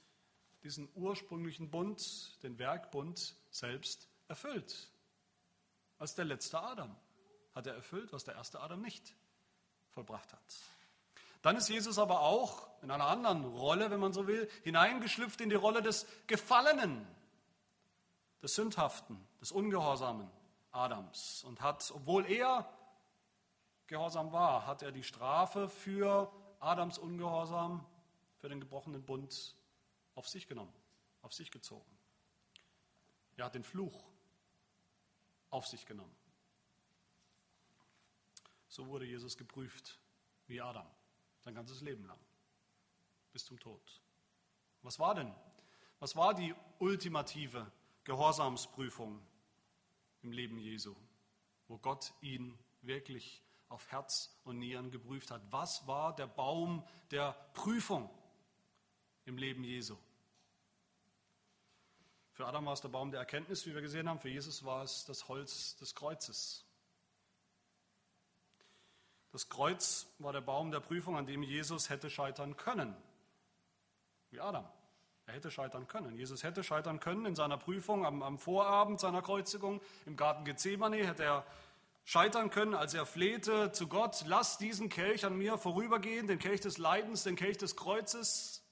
diesen 0.63 0.89
ursprünglichen 0.95 1.71
Bund, 1.71 2.43
den 2.43 2.59
Werkbund 2.59 3.37
selbst 3.51 4.09
erfüllt. 4.29 4.91
Als 5.99 6.15
der 6.15 6.25
letzte 6.25 6.61
Adam 6.61 6.95
hat 7.55 7.67
er 7.67 7.75
erfüllt, 7.75 8.13
was 8.13 8.25
der 8.25 8.35
erste 8.35 8.61
Adam 8.61 8.81
nicht 8.81 9.15
vollbracht 9.91 10.33
hat. 10.33 10.57
Dann 11.43 11.57
ist 11.57 11.69
Jesus 11.69 11.99
aber 11.99 12.21
auch 12.21 12.69
in 12.83 12.91
einer 12.91 13.07
anderen 13.07 13.45
Rolle, 13.45 13.91
wenn 13.91 14.01
man 14.01 14.13
so 14.13 14.27
will, 14.27 14.49
hineingeschlüpft 14.63 15.41
in 15.41 15.51
die 15.51 15.57
Rolle 15.57 15.83
des 15.83 16.07
Gefallenen, 16.27 17.07
des 18.43 18.55
Sündhaften, 18.55 19.19
des 19.41 19.53
Ungehorsamen 19.53 20.31
Adams 20.71 21.45
und 21.45 21.61
hat, 21.61 21.91
obwohl 21.95 22.27
er 22.27 22.69
gehorsam 23.87 24.33
war, 24.33 24.67
hat 24.67 24.83
er 24.83 24.93
die 24.93 25.03
Strafe 25.03 25.69
für 25.69 26.31
Adams 26.61 26.99
Ungehorsam, 26.99 27.87
für 28.39 28.49
den 28.49 28.61
gebrochenen 28.61 29.05
Bund 29.05 29.57
auf 30.15 30.29
sich 30.29 30.47
genommen, 30.47 30.73
auf 31.23 31.33
sich 31.35 31.51
gezogen. 31.51 31.91
Er 33.37 33.47
hat 33.47 33.55
den 33.55 33.65
Fluch 33.65 34.05
auf 35.51 35.67
sich 35.67 35.87
genommen. 35.87 36.15
So 38.69 38.87
wurde 38.87 39.07
Jesus 39.07 39.37
geprüft 39.37 39.99
wie 40.47 40.61
Adam, 40.61 40.87
sein 41.41 41.55
ganzes 41.55 41.81
Leben 41.81 42.05
lang, 42.07 42.19
bis 43.33 43.45
zum 43.45 43.59
Tod. 43.59 44.01
Was 44.83 44.99
war 44.99 45.15
denn? 45.15 45.35
Was 45.99 46.15
war 46.17 46.35
die 46.35 46.55
ultimative 46.79 47.71
Gehorsamsprüfung 48.05 49.21
im 50.23 50.33
Leben 50.33 50.59
Jesu, 50.59 50.95
wo 51.67 51.79
Gott 51.79 52.13
ihn 52.21 52.57
wirklich 52.83 53.43
auf 53.69 53.91
Herz 53.91 54.35
und 54.45 54.59
Nieren 54.59 54.91
geprüft 54.91 55.31
hat? 55.31 55.43
Was 55.51 55.87
war 55.87 56.15
der 56.15 56.27
Baum 56.27 56.85
der 57.11 57.33
Prüfung 57.55 58.11
im 59.25 59.37
Leben 59.37 59.65
Jesu? 59.65 59.97
Für 62.33 62.47
Adam 62.47 62.67
war 62.67 62.73
es 62.73 62.81
der 62.81 62.89
Baum 62.89 63.11
der 63.11 63.21
Erkenntnis, 63.21 63.67
wie 63.67 63.75
wir 63.75 63.83
gesehen 63.83 64.09
haben. 64.09 64.21
Für 64.21 64.29
Jesus 64.29 64.65
war 64.65 64.85
es 64.85 65.05
das 65.05 65.29
Holz 65.29 65.77
des 65.77 65.95
Kreuzes. 65.95 66.65
Das 69.33 69.49
Kreuz 69.49 70.07
war 70.19 70.33
der 70.33 70.41
Baum 70.41 70.71
der 70.71 70.81
Prüfung, 70.81 71.17
an 71.17 71.27
dem 71.27 71.43
Jesus 71.43 71.91
hätte 71.91 72.09
scheitern 72.09 72.57
können. 72.57 72.97
Wie 74.31 74.41
Adam. 74.41 74.69
Er 75.27 75.35
hätte 75.35 75.51
scheitern 75.51 75.87
können. 75.87 76.17
Jesus 76.17 76.43
hätte 76.43 76.65
scheitern 76.65 77.01
können 77.01 77.27
in 77.27 77.35
seiner 77.35 77.59
Prüfung 77.59 78.07
am, 78.07 78.23
am 78.23 78.39
Vorabend 78.39 78.99
seiner 78.99 79.21
Kreuzigung 79.21 79.81
im 80.07 80.17
Garten 80.17 80.45
Gethsemane. 80.45 81.07
Hätte 81.07 81.25
er 81.25 81.45
scheitern 82.09 82.49
können, 82.49 82.73
als 82.73 82.95
er 82.95 83.05
flehte 83.05 83.71
zu 83.73 83.87
Gott, 83.87 84.25
lass 84.27 84.57
diesen 84.57 84.89
Kelch 84.89 85.27
an 85.27 85.37
mir 85.37 85.59
vorübergehen, 85.59 86.27
den 86.27 86.39
Kelch 86.39 86.63
des 86.63 86.79
Leidens, 86.79 87.23
den 87.23 87.37
Kelch 87.37 87.59
des 87.59 87.77
Kreuzes. 87.77 88.65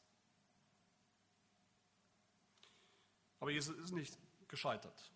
Aber 3.38 3.51
Jesus 3.51 3.77
ist 3.77 3.92
nicht 3.92 4.18
gescheitert. 4.49 5.12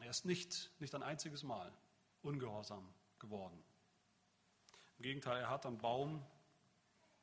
Er 0.00 0.10
ist 0.10 0.24
nicht, 0.24 0.72
nicht 0.80 0.92
ein 0.92 1.04
einziges 1.04 1.44
Mal 1.44 1.72
ungehorsam 2.22 2.92
geworden. 3.20 3.62
Im 4.98 5.04
Gegenteil, 5.04 5.40
er 5.40 5.50
hat 5.50 5.66
am 5.66 5.78
Baum, 5.78 6.26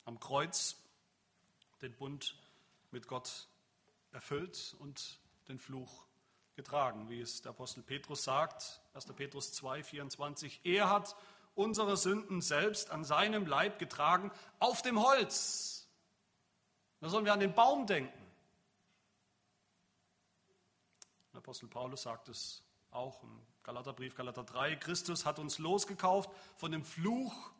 am 0.05 0.21
Kreuz 0.21 0.77
den 1.81 1.93
Bund 1.97 2.41
mit 2.91 3.09
Gott 3.09 3.49
erfüllt 4.13 4.73
und 4.79 5.19
den 5.49 5.59
Fluch 5.59 6.06
getragen, 6.57 7.07
wie 7.07 7.21
es 7.21 7.41
der 7.41 7.51
Apostel 7.51 7.83
Petrus 7.83 8.23
sagt, 8.23 8.81
1. 8.93 9.05
Petrus 9.13 9.53
2, 9.53 9.83
24. 9.83 10.59
Er 10.65 10.89
hat 10.89 11.15
unsere 11.55 11.95
Sünden 11.95 12.41
selbst 12.41 12.91
an 12.91 13.05
seinem 13.05 13.45
Leib 13.45 13.79
getragen 13.79 14.31
auf 14.59 14.81
dem 14.81 15.01
Holz. 15.01 15.87
Da 16.99 17.07
sollen 17.07 17.23
wir 17.23 17.33
an 17.33 17.39
den 17.39 17.53
Baum 17.53 17.87
denken. 17.87 18.25
Der 21.31 21.37
Apostel 21.37 21.67
Paulus 21.67 22.01
sagt 22.01 22.27
es 22.27 22.63
auch 22.89 23.23
im 23.23 23.39
Galaterbrief, 23.63 24.15
Galater 24.15 24.43
3, 24.43 24.77
Christus 24.77 25.25
hat 25.25 25.39
uns 25.39 25.59
losgekauft 25.59 26.29
von 26.55 26.71
dem 26.71 26.83
Fluch, 26.83 27.51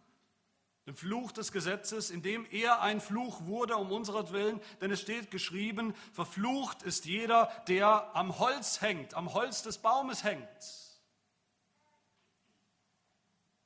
dem 0.87 0.95
Fluch 0.95 1.33
des 1.33 1.51
Gesetzes, 1.51 2.09
indem 2.09 2.45
er 2.49 2.81
ein 2.81 3.01
Fluch 3.01 3.45
wurde 3.45 3.75
um 3.75 3.91
unseretwillen, 3.91 4.61
denn 4.79 4.89
es 4.89 5.01
steht 5.01 5.29
geschrieben, 5.31 5.93
verflucht 6.13 6.81
ist 6.81 7.03
jeder, 7.05 7.47
der 7.67 8.15
am 8.15 8.39
Holz 8.39 8.79
hängt, 8.79 9.13
am 9.13 9.33
Holz 9.33 9.61
des 9.63 9.79
Baumes 9.79 10.23
hängt, 10.23 10.47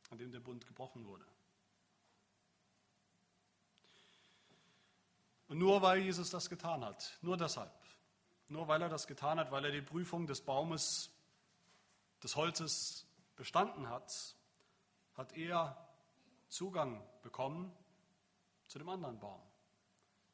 an 0.09 0.17
dem 0.17 0.31
der 0.31 0.39
Bund 0.39 0.65
gebrochen 0.65 1.05
wurde. 1.05 1.23
Und 5.47 5.59
nur 5.59 5.83
weil 5.83 5.99
Jesus 5.99 6.31
das 6.31 6.49
getan 6.49 6.83
hat, 6.83 7.19
nur 7.21 7.37
deshalb, 7.37 7.71
nur 8.47 8.67
weil 8.67 8.81
er 8.81 8.89
das 8.89 9.05
getan 9.05 9.39
hat, 9.39 9.51
weil 9.51 9.65
er 9.65 9.71
die 9.71 9.81
Prüfung 9.81 10.25
des 10.25 10.41
Baumes, 10.41 11.11
des 12.23 12.35
Holzes 12.35 13.05
bestanden 13.35 13.89
hat, 13.89 14.35
hat 15.13 15.33
er 15.33 15.90
Zugang 16.51 17.01
bekommen 17.21 17.71
zu 18.67 18.77
dem 18.77 18.89
anderen 18.89 19.17
Baum, 19.19 19.41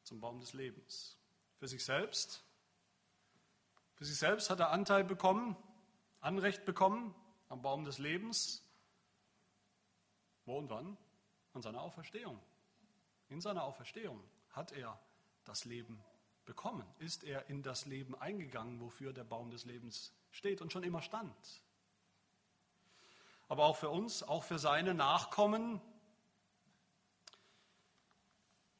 zum 0.02 0.20
Baum 0.20 0.40
des 0.40 0.52
Lebens. 0.52 1.16
Für 1.54 1.68
sich 1.68 1.84
selbst, 1.84 2.44
für 3.94 4.04
sich 4.04 4.18
selbst 4.18 4.50
hat 4.50 4.58
er 4.58 4.70
Anteil 4.70 5.04
bekommen, 5.04 5.56
Anrecht 6.20 6.64
bekommen 6.64 7.14
am 7.48 7.62
Baum 7.62 7.84
des 7.84 7.98
Lebens. 7.98 8.64
Wo 10.44 10.58
und 10.58 10.68
wann? 10.70 10.96
An 11.52 11.62
seiner 11.62 11.82
Auferstehung. 11.82 12.40
In 13.28 13.40
seiner 13.40 13.62
Auferstehung 13.62 14.20
hat 14.50 14.72
er 14.72 15.00
das 15.44 15.66
Leben 15.66 16.02
bekommen? 16.46 16.84
Ist 16.98 17.22
er 17.22 17.48
in 17.48 17.62
das 17.62 17.86
Leben 17.86 18.16
eingegangen, 18.16 18.80
wofür 18.80 19.12
der 19.12 19.24
Baum 19.24 19.50
des 19.50 19.64
Lebens 19.64 20.12
steht 20.32 20.62
und 20.62 20.72
schon 20.72 20.82
immer 20.82 21.00
stand? 21.00 21.62
Aber 23.46 23.66
auch 23.66 23.76
für 23.76 23.90
uns, 23.90 24.24
auch 24.24 24.42
für 24.42 24.58
seine 24.58 24.94
Nachkommen 24.94 25.80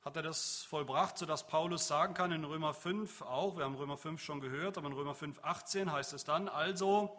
hat 0.08 0.16
er 0.16 0.22
das 0.22 0.62
vollbracht, 0.62 1.18
sodass 1.18 1.46
Paulus 1.46 1.86
sagen 1.86 2.14
kann 2.14 2.32
in 2.32 2.42
Römer 2.42 2.72
5 2.72 3.20
auch, 3.20 3.58
wir 3.58 3.64
haben 3.64 3.74
Römer 3.74 3.98
5 3.98 4.22
schon 4.22 4.40
gehört, 4.40 4.78
aber 4.78 4.86
in 4.86 4.94
Römer 4.94 5.14
5, 5.14 5.38
18 5.44 5.92
heißt 5.92 6.14
es 6.14 6.24
dann, 6.24 6.48
also 6.48 7.14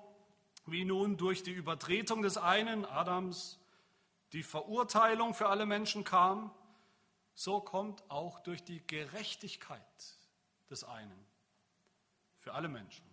wie 0.65 0.86
nun 0.86 1.15
durch 1.15 1.43
die 1.43 1.52
Übertretung 1.52 2.23
des 2.23 2.38
einen, 2.38 2.86
Adams, 2.86 3.60
die 4.34 4.41
Verurteilung 4.41 5.36
für 5.36 5.49
alle 5.49 5.67
Menschen 5.67 6.04
kam, 6.04 6.52
so 7.36 7.62
kommt 7.62 8.10
auch 8.10 8.39
durch 8.39 8.63
die 8.63 8.82
Gerechtigkeit 8.88 10.17
des 10.71 10.84
einen. 10.84 11.28
Für 12.39 12.56
alle 12.56 12.69
Menschen. 12.69 13.06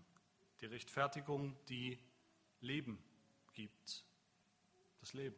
Die 0.63 0.67
Rechtfertigung, 0.67 1.55
die 1.69 1.99
Leben 2.61 2.99
gibt. 3.53 4.07
Das 5.01 5.13
Leben. 5.13 5.37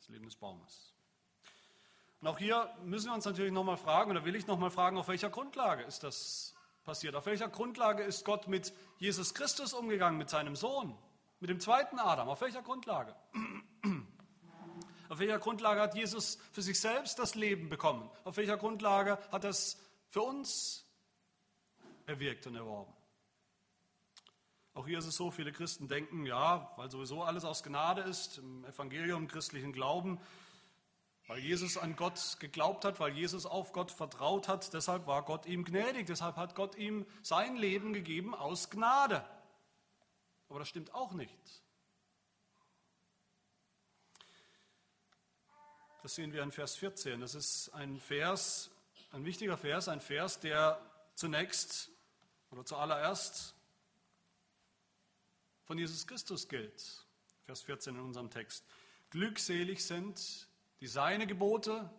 Das 0.00 0.08
Leben 0.08 0.24
des 0.24 0.34
Baumes. 0.34 0.92
Und 2.20 2.28
auch 2.28 2.38
hier 2.38 2.68
müssen 2.84 3.06
wir 3.06 3.14
uns 3.14 3.24
natürlich 3.24 3.52
nochmal 3.52 3.78
fragen, 3.78 4.10
oder 4.10 4.24
will 4.24 4.36
ich 4.36 4.46
nochmal 4.46 4.70
fragen, 4.70 4.98
auf 4.98 5.08
welcher 5.08 5.30
Grundlage 5.30 5.84
ist 5.84 6.02
das 6.02 6.54
passiert? 6.84 7.14
Auf 7.14 7.24
welcher 7.24 7.48
Grundlage 7.48 8.02
ist 8.02 8.24
Gott 8.26 8.46
mit 8.46 8.74
Jesus 8.98 9.32
Christus 9.32 9.72
umgegangen, 9.72 10.18
mit 10.18 10.28
seinem 10.28 10.54
Sohn, 10.54 10.94
mit 11.40 11.48
dem 11.48 11.60
zweiten 11.60 11.98
Adam? 11.98 12.28
Auf 12.28 12.42
welcher 12.42 12.62
Grundlage? 12.62 13.16
Auf 15.08 15.18
welcher 15.18 15.38
Grundlage 15.38 15.80
hat 15.80 15.94
Jesus 15.94 16.38
für 16.52 16.62
sich 16.62 16.78
selbst 16.78 17.18
das 17.18 17.34
Leben 17.34 17.70
bekommen? 17.70 18.10
Auf 18.24 18.36
welcher 18.36 18.58
Grundlage 18.58 19.18
hat 19.32 19.44
er 19.44 19.50
es 19.50 19.78
für 20.08 20.22
uns 20.22 20.84
erwirkt 22.06 22.46
und 22.46 22.54
erworben? 22.54 22.92
Auch 24.74 24.86
hier 24.86 24.98
ist 24.98 25.06
es 25.06 25.16
so, 25.16 25.30
viele 25.30 25.52
Christen 25.52 25.88
denken, 25.88 26.26
ja, 26.26 26.70
weil 26.76 26.90
sowieso 26.90 27.22
alles 27.22 27.44
aus 27.44 27.62
Gnade 27.62 28.02
ist, 28.02 28.38
im 28.38 28.64
Evangelium, 28.66 29.22
im 29.22 29.28
christlichen 29.28 29.72
Glauben, 29.72 30.20
Weil 31.30 31.38
Jesus 31.38 31.76
an 31.76 31.94
Gott 31.94 32.38
geglaubt 32.40 32.84
hat, 32.84 32.98
weil 32.98 33.12
Jesus 33.12 33.46
auf 33.46 33.72
Gott 33.72 33.92
vertraut 33.92 34.48
hat, 34.48 34.74
deshalb 34.74 35.06
war 35.06 35.24
Gott 35.24 35.46
ihm 35.46 35.64
gnädig, 35.64 36.08
deshalb 36.08 36.34
hat 36.34 36.56
Gott 36.56 36.74
ihm 36.74 37.06
sein 37.22 37.54
Leben 37.54 37.92
gegeben 37.92 38.34
aus 38.34 38.68
Gnade. 38.68 39.24
Aber 40.48 40.58
das 40.58 40.68
stimmt 40.68 40.92
auch 40.92 41.12
nicht. 41.12 41.62
Das 46.02 46.16
sehen 46.16 46.32
wir 46.32 46.42
in 46.42 46.50
Vers 46.50 46.74
14. 46.74 47.20
Das 47.20 47.36
ist 47.36 47.68
ein 47.74 48.00
Vers, 48.00 48.72
ein 49.12 49.24
wichtiger 49.24 49.56
Vers, 49.56 49.86
ein 49.86 50.00
Vers, 50.00 50.40
der 50.40 50.84
zunächst 51.14 51.92
oder 52.50 52.64
zuallererst 52.64 53.54
von 55.62 55.78
Jesus 55.78 56.08
Christus 56.08 56.48
gilt. 56.48 57.06
Vers 57.46 57.62
14 57.62 57.94
in 57.94 58.00
unserem 58.00 58.30
Text. 58.30 58.64
Glückselig 59.10 59.84
sind, 59.84 60.49
die 60.80 60.86
seine 60.86 61.26
Gebote, 61.26 61.90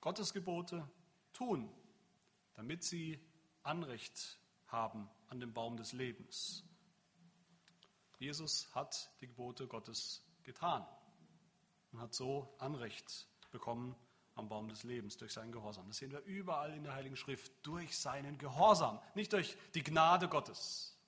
Gottes 0.00 0.32
Gebote 0.32 0.88
tun, 1.32 1.70
damit 2.54 2.84
sie 2.84 3.18
Anrecht 3.62 4.38
haben 4.66 5.08
an 5.28 5.40
dem 5.40 5.52
Baum 5.52 5.76
des 5.76 5.92
Lebens. 5.92 6.64
Jesus 8.18 8.68
hat 8.74 9.10
die 9.20 9.26
Gebote 9.26 9.66
Gottes 9.66 10.22
getan 10.42 10.86
und 11.92 12.00
hat 12.00 12.14
so 12.14 12.54
Anrecht 12.58 13.26
bekommen 13.50 13.96
am 14.34 14.48
Baum 14.48 14.68
des 14.68 14.82
Lebens 14.82 15.16
durch 15.16 15.32
seinen 15.32 15.52
Gehorsam. 15.52 15.86
Das 15.86 15.98
sehen 15.98 16.10
wir 16.10 16.20
überall 16.24 16.72
in 16.74 16.82
der 16.82 16.94
Heiligen 16.94 17.16
Schrift, 17.16 17.52
durch 17.62 17.96
seinen 17.96 18.36
Gehorsam, 18.38 19.00
nicht 19.14 19.32
durch 19.32 19.56
die 19.74 19.82
Gnade 19.82 20.28
Gottes. 20.28 20.98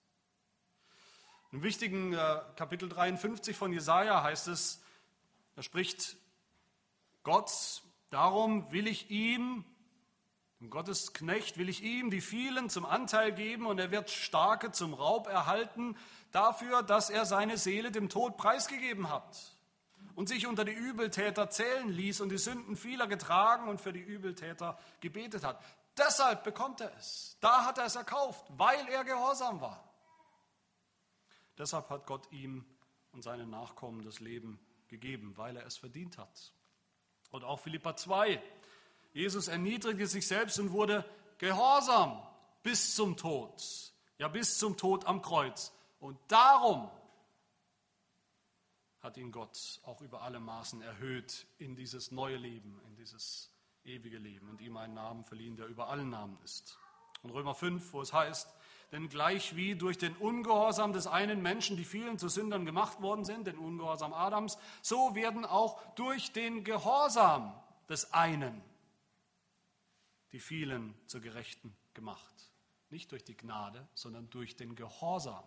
Im 1.52 1.62
wichtigen 1.62 2.12
äh, 2.12 2.40
Kapitel 2.56 2.88
53 2.88 3.56
von 3.56 3.72
Jesaja 3.72 4.22
heißt 4.22 4.48
es, 4.48 4.82
da 5.54 5.62
spricht 5.62 6.16
Gott, 7.26 7.82
darum 8.10 8.70
will 8.70 8.86
ich 8.86 9.10
ihm, 9.10 9.64
dem 10.60 10.70
Gottes 10.70 11.12
Knecht, 11.12 11.58
will 11.58 11.68
ich 11.68 11.82
ihm 11.82 12.08
die 12.08 12.20
vielen 12.20 12.70
zum 12.70 12.86
Anteil 12.86 13.32
geben 13.32 13.66
und 13.66 13.80
er 13.80 13.90
wird 13.90 14.10
Starke 14.10 14.70
zum 14.70 14.94
Raub 14.94 15.26
erhalten, 15.26 15.96
dafür, 16.30 16.84
dass 16.84 17.10
er 17.10 17.26
seine 17.26 17.58
Seele 17.58 17.90
dem 17.90 18.10
Tod 18.10 18.36
preisgegeben 18.36 19.10
hat 19.10 19.56
und 20.14 20.28
sich 20.28 20.46
unter 20.46 20.64
die 20.64 20.70
Übeltäter 20.70 21.50
zählen 21.50 21.88
ließ 21.88 22.20
und 22.20 22.28
die 22.28 22.38
Sünden 22.38 22.76
vieler 22.76 23.08
getragen 23.08 23.68
und 23.68 23.80
für 23.80 23.92
die 23.92 23.98
Übeltäter 23.98 24.78
gebetet 25.00 25.42
hat. 25.42 25.60
Deshalb 25.98 26.44
bekommt 26.44 26.80
er 26.80 26.96
es. 26.96 27.38
Da 27.40 27.64
hat 27.64 27.78
er 27.78 27.86
es 27.86 27.96
erkauft, 27.96 28.46
weil 28.50 28.86
er 28.86 29.02
gehorsam 29.02 29.60
war. 29.60 29.92
Deshalb 31.58 31.90
hat 31.90 32.06
Gott 32.06 32.30
ihm 32.30 32.64
und 33.10 33.22
seinen 33.22 33.50
Nachkommen 33.50 34.04
das 34.04 34.20
Leben 34.20 34.60
gegeben, 34.86 35.36
weil 35.36 35.56
er 35.56 35.66
es 35.66 35.76
verdient 35.76 36.18
hat. 36.18 36.52
Und 37.36 37.44
auch 37.44 37.60
Philippa 37.60 37.94
2. 37.94 38.42
Jesus 39.12 39.48
erniedrigte 39.48 40.06
sich 40.06 40.26
selbst 40.26 40.58
und 40.58 40.72
wurde 40.72 41.04
gehorsam 41.36 42.22
bis 42.62 42.94
zum 42.94 43.14
Tod. 43.18 43.62
Ja, 44.16 44.28
bis 44.28 44.58
zum 44.58 44.78
Tod 44.78 45.04
am 45.04 45.20
Kreuz. 45.20 45.70
Und 46.00 46.18
darum 46.28 46.90
hat 49.02 49.18
ihn 49.18 49.32
Gott 49.32 49.80
auch 49.84 50.00
über 50.00 50.22
alle 50.22 50.40
Maßen 50.40 50.80
erhöht 50.80 51.46
in 51.58 51.76
dieses 51.76 52.10
neue 52.10 52.38
Leben, 52.38 52.80
in 52.86 52.96
dieses 52.96 53.52
ewige 53.84 54.16
Leben 54.16 54.48
und 54.48 54.62
ihm 54.62 54.78
einen 54.78 54.94
Namen 54.94 55.22
verliehen, 55.26 55.56
der 55.56 55.66
über 55.66 55.90
allen 55.90 56.08
Namen 56.08 56.38
ist. 56.42 56.78
Und 57.22 57.32
Römer 57.32 57.54
5, 57.54 57.92
wo 57.92 58.00
es 58.00 58.14
heißt, 58.14 58.48
denn 58.92 59.08
gleich 59.08 59.56
wie 59.56 59.74
durch 59.74 59.98
den 59.98 60.14
Ungehorsam 60.16 60.92
des 60.92 61.06
einen 61.06 61.42
Menschen 61.42 61.76
die 61.76 61.84
vielen 61.84 62.18
zu 62.18 62.28
Sündern 62.28 62.64
gemacht 62.64 63.02
worden 63.02 63.24
sind, 63.24 63.46
den 63.46 63.58
Ungehorsam 63.58 64.12
Adams, 64.12 64.58
so 64.82 65.14
werden 65.14 65.44
auch 65.44 65.80
durch 65.94 66.32
den 66.32 66.64
Gehorsam 66.64 67.52
des 67.88 68.12
einen 68.12 68.62
die 70.32 70.40
vielen 70.40 70.94
zu 71.06 71.20
Gerechten 71.20 71.74
gemacht. 71.94 72.50
Nicht 72.90 73.10
durch 73.10 73.24
die 73.24 73.36
Gnade, 73.36 73.88
sondern 73.94 74.28
durch 74.30 74.54
den 74.54 74.74
Gehorsam. 74.74 75.44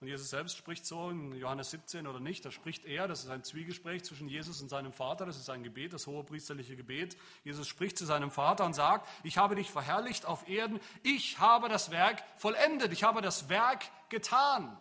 Und 0.00 0.06
Jesus 0.06 0.30
selbst 0.30 0.56
spricht 0.56 0.86
so 0.86 1.10
in 1.10 1.34
Johannes 1.34 1.72
17 1.72 2.06
oder 2.06 2.20
nicht, 2.20 2.44
da 2.44 2.52
spricht 2.52 2.84
er, 2.84 3.08
das 3.08 3.24
ist 3.24 3.30
ein 3.30 3.42
Zwiegespräch 3.42 4.04
zwischen 4.04 4.28
Jesus 4.28 4.62
und 4.62 4.68
seinem 4.68 4.92
Vater, 4.92 5.26
das 5.26 5.36
ist 5.36 5.50
ein 5.50 5.64
Gebet, 5.64 5.92
das 5.92 6.06
hohe 6.06 6.22
priesterliche 6.22 6.76
Gebet. 6.76 7.16
Jesus 7.42 7.66
spricht 7.66 7.98
zu 7.98 8.06
seinem 8.06 8.30
Vater 8.30 8.64
und 8.64 8.74
sagt, 8.74 9.08
ich 9.24 9.38
habe 9.38 9.56
dich 9.56 9.72
verherrlicht 9.72 10.24
auf 10.24 10.48
Erden, 10.48 10.78
ich 11.02 11.40
habe 11.40 11.68
das 11.68 11.90
Werk 11.90 12.22
vollendet, 12.36 12.92
ich 12.92 13.02
habe 13.02 13.22
das 13.22 13.48
Werk 13.48 13.86
getan, 14.08 14.78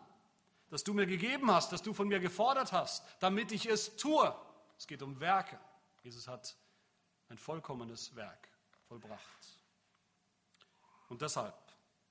das 0.69 0.83
du 0.83 0.93
mir 0.93 1.07
gegeben 1.07 1.49
hast, 1.49 1.71
das 1.71 1.81
du 1.81 1.95
von 1.95 2.07
mir 2.07 2.19
gefordert 2.19 2.71
hast, 2.71 3.03
damit 3.19 3.51
ich 3.51 3.65
es 3.65 3.95
tue. 3.95 4.35
Es 4.77 4.85
geht 4.85 5.01
um 5.01 5.19
Werke. 5.19 5.59
Jesus 6.03 6.27
hat 6.27 6.55
ein 7.29 7.39
vollkommenes 7.39 8.15
Werk 8.15 8.49
vollbracht. 8.87 9.47
Und 11.09 11.23
deshalb 11.23 11.55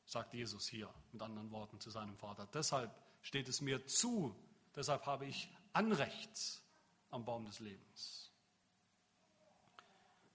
sagt 0.06 0.32
Jesus 0.32 0.68
hier 0.68 0.88
mit 1.12 1.20
anderen 1.20 1.50
Worten 1.50 1.80
zu 1.80 1.90
seinem 1.90 2.16
Vater. 2.16 2.48
Deshalb 2.54 2.94
steht 3.22 3.48
es 3.48 3.60
mir 3.60 3.86
zu, 3.86 4.34
deshalb 4.74 5.04
habe 5.04 5.26
ich 5.26 5.50
Anrecht 5.72 6.62
am 7.10 7.24
Baum 7.24 7.44
des 7.44 7.58
Lebens. 7.58 8.30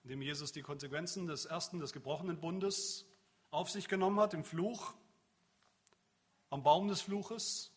Indem 0.03 0.21
Jesus 0.21 0.51
die 0.51 0.61
Konsequenzen 0.61 1.25
des 1.25 1.45
ersten, 1.45 1.79
des 1.79 1.93
gebrochenen 1.93 2.39
Bundes 2.39 3.05
auf 3.49 3.69
sich 3.69 3.87
genommen 3.87 4.19
hat, 4.19 4.33
im 4.33 4.43
Fluch, 4.43 4.93
am 6.49 6.63
Baum 6.63 6.87
des 6.87 7.01
Fluches, 7.01 7.71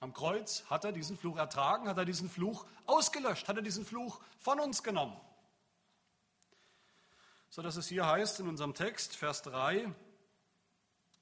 am 0.00 0.12
Kreuz, 0.12 0.64
hat 0.66 0.84
er 0.84 0.92
diesen 0.92 1.16
Fluch 1.16 1.38
ertragen, 1.38 1.88
hat 1.88 1.98
er 1.98 2.04
diesen 2.04 2.28
Fluch 2.28 2.66
ausgelöscht, 2.84 3.48
hat 3.48 3.56
er 3.56 3.62
diesen 3.62 3.84
Fluch 3.84 4.20
von 4.38 4.60
uns 4.60 4.82
genommen. 4.82 5.18
So 7.48 7.62
dass 7.62 7.76
es 7.76 7.88
hier 7.88 8.06
heißt 8.06 8.40
in 8.40 8.48
unserem 8.48 8.74
Text, 8.74 9.16
Vers 9.16 9.42
3, 9.42 9.92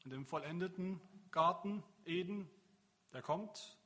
in 0.05 0.11
dem 0.11 0.27
vollendeten 0.27 1.01
Garten 1.31 1.83
Eden, 2.05 2.49
der 3.13 3.23
kommt, 3.23 3.79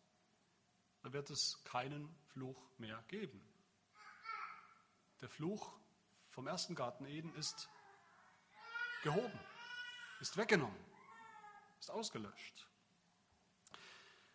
da 1.03 1.13
wird 1.13 1.31
es 1.31 1.63
keinen 1.65 2.15
Fluch 2.33 2.61
mehr 2.77 3.03
geben. 3.09 3.41
Der 5.21 5.29
Fluch 5.29 5.73
vom 6.31 6.47
ersten 6.47 6.75
Garten 6.75 7.07
Eden 7.07 7.35
ist 7.35 7.69
gehoben, 9.03 9.39
ist 10.21 10.37
weggenommen, 10.37 10.77
ist 11.79 11.91
ausgelöscht. 11.91 12.69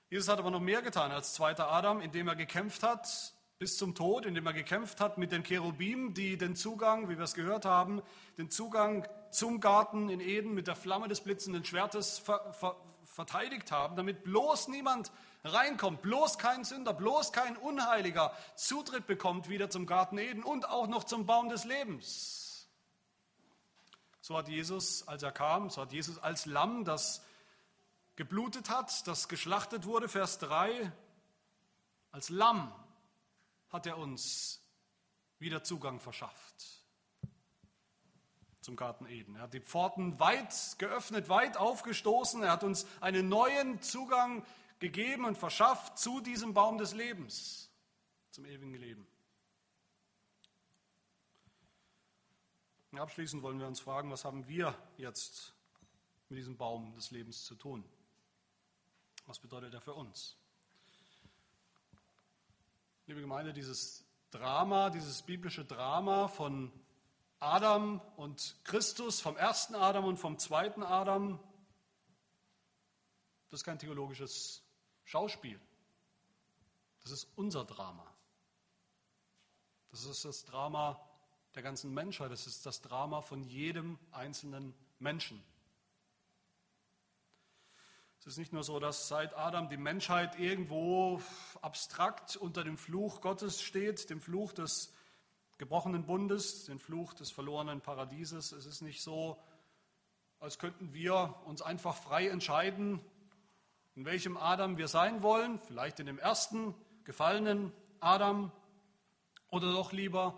Jesus 0.10 0.28
hat 0.28 0.40
aber 0.40 0.52
noch 0.52 0.60
mehr 0.60 0.82
getan 0.82 1.12
als 1.12 1.34
zweiter 1.34 1.72
Adam, 1.72 2.00
indem 2.00 2.28
er 2.28 2.36
gekämpft 2.36 2.84
hat 2.84 3.34
bis 3.60 3.78
zum 3.78 3.96
Tod, 3.96 4.26
indem 4.26 4.46
er 4.46 4.54
gekämpft 4.54 5.00
hat 5.00 5.18
mit 5.18 5.32
den 5.32 5.44
Cherubim, 5.44 6.14
die 6.14 6.38
den 6.38 6.56
Zugang, 6.56 7.10
wie 7.10 7.18
wir 7.18 7.24
es 7.24 7.34
gehört 7.34 7.66
haben, 7.66 8.02
den 8.38 8.50
Zugang 8.50 9.08
zum 9.34 9.60
Garten 9.60 10.10
in 10.10 10.20
Eden 10.20 10.54
mit 10.54 10.68
der 10.68 10.76
Flamme 10.76 11.08
des 11.08 11.22
blitzenden 11.22 11.66
Schwertes 11.66 12.20
ver, 12.20 12.54
ver, 12.54 12.76
verteidigt 13.06 13.72
haben, 13.72 13.96
damit 13.96 14.24
bloß 14.24 14.68
niemand 14.68 15.12
reinkommt, 15.44 16.02
bloß 16.02 16.38
kein 16.38 16.64
Sünder, 16.64 16.94
bloß 16.94 17.32
kein 17.32 17.58
Unheiliger 17.58 18.36
Zutritt 18.56 19.08
bekommt 19.08 19.50
wieder 19.50 19.70
zum 19.70 19.86
Garten 19.86 20.18
Eden 20.18 20.44
und 20.44 20.70
auch 20.70 20.88
noch 20.88 21.04
zum 21.04 21.26
Baum 21.26 21.50
des 21.50 21.66
Lebens. 21.66 22.68
So 24.22 24.38
hat 24.38 24.48
Jesus, 24.48 25.08
als 25.08 25.24
er 25.24 25.32
kam, 25.32 25.70
so 25.70 25.82
hat 25.82 25.92
Jesus 25.92 26.18
als 26.18 26.46
Lamm, 26.46 26.86
das 26.86 27.26
geblutet 28.16 28.70
hat, 28.70 29.06
das 29.08 29.28
geschlachtet 29.28 29.86
wurde, 29.86 30.08
Vers 30.08 30.40
3, 30.40 30.92
als 32.12 32.30
Lamm 32.30 32.74
hat 33.70 33.86
er 33.86 33.98
uns 33.98 34.62
wieder 35.40 35.64
Zugang 35.64 36.00
verschafft 36.00 36.83
zum 38.64 38.76
Garten 38.76 39.06
Eden. 39.06 39.36
Er 39.36 39.44
hat 39.44 39.54
die 39.54 39.60
Pforten 39.60 40.20
weit 40.20 40.76
geöffnet, 40.80 41.30
weit 41.30 41.58
aufgestoßen. 41.58 42.44
Er 42.44 42.52
hat 42.52 42.64
uns 42.64 42.88
einen 43.02 43.30
neuen 43.30 43.82
Zugang 43.82 44.46
gegeben 44.80 45.26
und 45.26 45.38
verschafft 45.38 45.98
zu 45.98 46.22
diesem 46.22 46.54
Baum 46.54 46.78
des 46.78 46.94
Lebens, 46.94 47.70
zum 48.32 48.46
ewigen 48.46 48.76
Leben. 48.76 49.06
Und 52.92 53.00
abschließend 53.00 53.42
wollen 53.42 53.60
wir 53.60 53.68
uns 53.68 53.80
fragen, 53.80 54.12
was 54.12 54.24
haben 54.24 54.48
wir 54.48 54.78
jetzt 54.98 55.54
mit 56.30 56.38
diesem 56.38 56.58
Baum 56.58 56.94
des 56.96 57.12
Lebens 57.12 57.44
zu 57.44 57.56
tun? 57.56 57.84
Was 59.26 59.40
bedeutet 59.40 59.74
er 59.74 59.82
für 59.82 59.94
uns? 59.94 60.38
Liebe 63.08 63.22
Gemeinde, 63.22 63.52
dieses 63.52 64.06
Drama, 64.32 64.90
dieses 64.90 65.24
biblische 65.24 65.66
Drama 65.66 66.28
von 66.28 66.72
Adam 67.44 68.00
und 68.16 68.56
Christus, 68.64 69.20
vom 69.20 69.36
ersten 69.36 69.76
Adam 69.76 70.06
und 70.06 70.18
vom 70.18 70.40
zweiten 70.40 70.82
Adam, 70.82 71.40
das 73.50 73.60
ist 73.60 73.64
kein 73.66 73.78
theologisches 73.78 74.64
Schauspiel. 75.04 75.60
Das 77.02 77.12
ist 77.12 77.28
unser 77.36 77.66
Drama. 77.66 78.08
Das 79.92 80.06
ist 80.06 80.24
das 80.24 80.46
Drama 80.46 81.00
der 81.54 81.64
ganzen 81.64 81.94
Menschheit. 81.94 82.32
Das 82.32 82.48
ist 82.48 82.66
das 82.66 82.82
Drama 82.82 83.22
von 83.22 83.44
jedem 83.44 84.00
einzelnen 84.12 84.74
Menschen. 85.00 85.44
Es 88.20 88.26
ist 88.28 88.38
nicht 88.38 88.54
nur 88.54 88.64
so, 88.64 88.80
dass 88.80 89.10
seit 89.10 89.36
Adam 89.36 89.68
die 89.68 89.76
Menschheit 89.76 90.40
irgendwo 90.40 91.22
abstrakt 91.62 92.38
unter 92.38 92.64
dem 92.64 92.78
Fluch 92.78 93.20
Gottes 93.20 93.62
steht, 93.62 94.10
dem 94.10 94.22
Fluch 94.22 94.54
des 94.54 94.94
gebrochenen 95.64 96.06
Bundes, 96.06 96.66
dem 96.66 96.78
Fluch 96.78 97.14
des 97.14 97.32
verlorenen 97.32 97.80
Paradieses. 97.80 98.52
Es 98.52 98.66
ist 98.66 98.82
nicht 98.82 99.02
so, 99.02 99.42
als 100.42 100.60
könnten 100.60 100.94
wir 100.94 101.36
uns 101.46 101.62
einfach 101.62 101.96
frei 101.96 102.28
entscheiden, 102.28 103.00
in 103.96 104.04
welchem 104.04 104.36
Adam 104.36 104.78
wir 104.78 104.90
sein 104.90 105.24
wollen, 105.24 105.58
vielleicht 105.60 106.02
in 106.02 106.06
dem 106.06 106.20
ersten 106.20 106.76
gefallenen 107.06 107.72
Adam 108.02 108.52
oder 109.52 109.72
doch 109.72 109.94
lieber, 109.94 110.38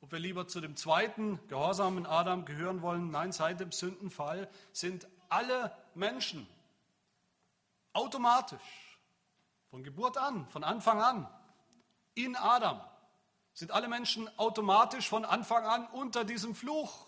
ob 0.00 0.10
wir 0.10 0.18
lieber 0.18 0.48
zu 0.48 0.60
dem 0.60 0.74
zweiten 0.74 1.38
gehorsamen 1.46 2.04
Adam 2.04 2.44
gehören 2.44 2.82
wollen. 2.82 3.12
Nein, 3.12 3.30
seit 3.30 3.60
dem 3.60 3.70
Sündenfall 3.70 4.50
sind 4.72 5.06
alle 5.28 5.72
Menschen 5.94 6.48
Automatisch, 7.92 8.98
von 9.70 9.84
Geburt 9.84 10.18
an, 10.18 10.48
von 10.48 10.64
Anfang 10.64 11.00
an, 11.00 11.28
in 12.14 12.34
Adam, 12.34 12.80
sind 13.54 13.70
alle 13.70 13.88
Menschen 13.88 14.28
automatisch 14.38 15.08
von 15.08 15.24
Anfang 15.24 15.64
an 15.64 15.86
unter 15.88 16.24
diesem 16.24 16.54
Fluch. 16.54 17.06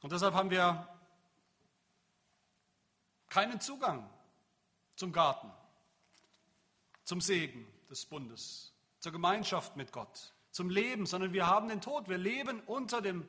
Und 0.00 0.10
deshalb 0.10 0.34
haben 0.34 0.50
wir 0.50 0.88
keinen 3.28 3.60
Zugang 3.60 4.10
zum 4.96 5.12
Garten, 5.12 5.50
zum 7.04 7.20
Segen 7.20 7.66
des 7.88 8.06
Bundes, 8.06 8.72
zur 8.98 9.12
Gemeinschaft 9.12 9.76
mit 9.76 9.92
Gott, 9.92 10.32
zum 10.50 10.70
Leben, 10.70 11.06
sondern 11.06 11.32
wir 11.32 11.46
haben 11.46 11.68
den 11.68 11.80
Tod. 11.80 12.08
Wir 12.08 12.18
leben 12.18 12.60
unter 12.60 13.00
dem 13.00 13.28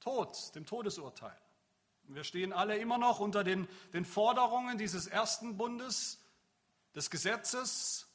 Tod, 0.00 0.54
dem 0.54 0.64
Todesurteil. 0.64 1.36
Wir 2.04 2.24
stehen 2.24 2.52
alle 2.52 2.76
immer 2.76 2.98
noch 2.98 3.20
unter 3.20 3.44
den, 3.44 3.68
den 3.92 4.04
Forderungen 4.04 4.78
dieses 4.78 5.06
ersten 5.06 5.56
Bundes, 5.56 6.20
des 6.94 7.10
Gesetzes, 7.10 8.06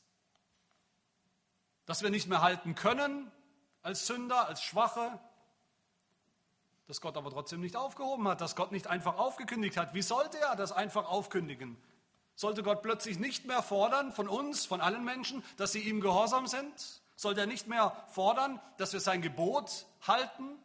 das 1.90 2.04
wir 2.04 2.12
nicht 2.12 2.28
mehr 2.28 2.44
halten 2.44 2.76
können 2.76 3.32
als 3.82 4.06
Sünder, 4.06 4.48
als 4.48 4.62
Schwache, 4.62 5.20
das 6.86 7.02
Gott 7.02 7.18
aber 7.18 7.32
trotzdem 7.32 7.62
nicht 7.62 7.76
aufgehoben 7.76 8.28
hat, 8.28 8.42
das 8.42 8.56
Gott 8.56 8.72
nicht 8.72 8.86
einfach 8.86 9.18
aufgekündigt 9.18 9.76
hat. 9.76 9.96
Wie 9.96 10.04
sollte 10.04 10.38
er 10.38 10.56
das 10.56 10.72
einfach 10.72 11.10
aufkündigen? 11.10 11.82
Sollte 12.36 12.62
Gott 12.62 12.84
plötzlich 12.84 13.18
nicht 13.18 13.46
mehr 13.46 13.64
fordern 13.64 14.12
von 14.12 14.28
uns, 14.28 14.68
von 14.68 14.82
allen 14.82 15.04
Menschen, 15.04 15.44
dass 15.58 15.72
sie 15.72 15.80
ihm 15.80 16.00
gehorsam 16.00 16.46
sind? 16.46 17.02
Sollte 17.16 17.42
er 17.42 17.48
nicht 17.48 17.66
mehr 17.66 17.92
fordern, 18.10 18.62
dass 18.78 18.94
wir 18.94 19.00
sein 19.00 19.24
Gebot 19.24 19.88
halten? 20.06 20.60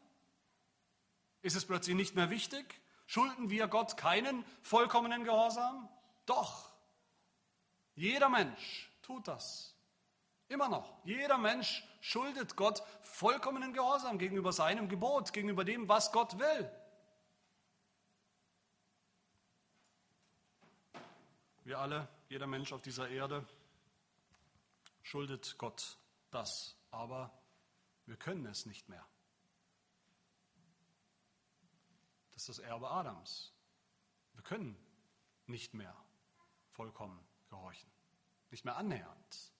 Ist 1.40 1.56
es 1.56 1.64
plötzlich 1.64 1.96
nicht 1.96 2.14
mehr 2.16 2.28
wichtig? 2.28 2.82
Schulden 3.06 3.48
wir 3.48 3.66
Gott 3.68 3.96
keinen 3.96 4.44
vollkommenen 4.60 5.24
Gehorsam? 5.24 5.88
Doch. 6.26 6.70
Jeder 7.94 8.28
Mensch 8.28 8.90
tut 9.00 9.26
das. 9.26 9.73
Immer 10.48 10.68
noch. 10.68 11.04
Jeder 11.04 11.38
Mensch 11.38 11.84
schuldet 12.00 12.56
Gott 12.56 12.82
vollkommenen 13.02 13.72
Gehorsam 13.72 14.18
gegenüber 14.18 14.52
seinem 14.52 14.88
Gebot, 14.88 15.32
gegenüber 15.32 15.64
dem, 15.64 15.88
was 15.88 16.12
Gott 16.12 16.38
will. 16.38 16.70
Wir 21.64 21.78
alle, 21.78 22.08
jeder 22.28 22.46
Mensch 22.46 22.72
auf 22.72 22.82
dieser 22.82 23.08
Erde, 23.08 23.46
schuldet 25.02 25.56
Gott 25.56 25.96
das. 26.30 26.76
Aber 26.90 27.32
wir 28.04 28.16
können 28.16 28.44
es 28.46 28.66
nicht 28.66 28.88
mehr. 28.88 29.06
Das 32.32 32.42
ist 32.42 32.48
das 32.50 32.58
Erbe 32.58 32.90
Adams. 32.90 33.52
Wir 34.34 34.42
können 34.42 34.76
nicht 35.46 35.72
mehr 35.72 35.96
vollkommen 36.72 37.24
gehorchen, 37.48 37.90
nicht 38.50 38.64
mehr 38.64 38.76
annähernd. 38.76 39.53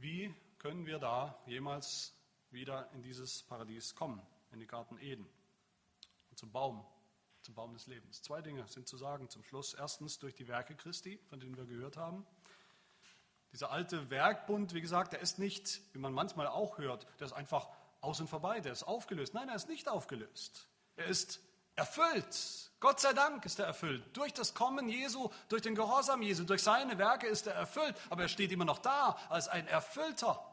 Wie 0.00 0.32
können 0.58 0.86
wir 0.86 1.00
da 1.00 1.36
jemals 1.46 2.14
wieder 2.50 2.88
in 2.92 3.02
dieses 3.02 3.42
Paradies 3.42 3.96
kommen, 3.96 4.22
in 4.52 4.60
den 4.60 4.68
Garten 4.68 4.96
Eden 4.98 5.28
zum 6.36 6.52
Baum, 6.52 6.86
zum 7.42 7.56
Baum 7.56 7.72
des 7.74 7.88
Lebens? 7.88 8.22
Zwei 8.22 8.40
Dinge 8.40 8.64
sind 8.68 8.86
zu 8.86 8.96
sagen 8.96 9.28
zum 9.28 9.42
Schluss. 9.42 9.74
Erstens 9.74 10.20
durch 10.20 10.36
die 10.36 10.46
Werke 10.46 10.76
Christi, 10.76 11.18
von 11.28 11.40
denen 11.40 11.56
wir 11.56 11.64
gehört 11.64 11.96
haben. 11.96 12.24
Dieser 13.50 13.72
alte 13.72 14.08
Werkbund, 14.08 14.72
wie 14.72 14.80
gesagt, 14.80 15.14
der 15.14 15.20
ist 15.20 15.40
nicht, 15.40 15.80
wie 15.92 15.98
man 15.98 16.12
manchmal 16.12 16.46
auch 16.46 16.78
hört, 16.78 17.08
der 17.18 17.26
ist 17.26 17.32
einfach 17.32 17.68
aus 18.00 18.20
und 18.20 18.28
vorbei, 18.28 18.60
der 18.60 18.70
ist 18.70 18.84
aufgelöst. 18.84 19.34
Nein, 19.34 19.48
er 19.48 19.56
ist 19.56 19.68
nicht 19.68 19.88
aufgelöst. 19.88 20.68
Er 20.94 21.06
ist 21.06 21.40
erfüllt. 21.78 22.70
Gott 22.80 23.00
sei 23.00 23.12
Dank 23.12 23.44
ist 23.44 23.58
er 23.58 23.66
erfüllt. 23.66 24.04
Durch 24.16 24.32
das 24.32 24.54
Kommen 24.54 24.88
Jesu, 24.88 25.30
durch 25.48 25.62
den 25.62 25.74
Gehorsam 25.74 26.22
Jesu, 26.22 26.44
durch 26.44 26.62
seine 26.62 26.98
Werke 26.98 27.26
ist 27.26 27.46
er 27.46 27.54
erfüllt. 27.54 27.96
Aber 28.10 28.22
er 28.22 28.28
steht 28.28 28.52
immer 28.52 28.64
noch 28.64 28.78
da 28.78 29.16
als 29.28 29.48
ein 29.48 29.66
erfüllter 29.66 30.44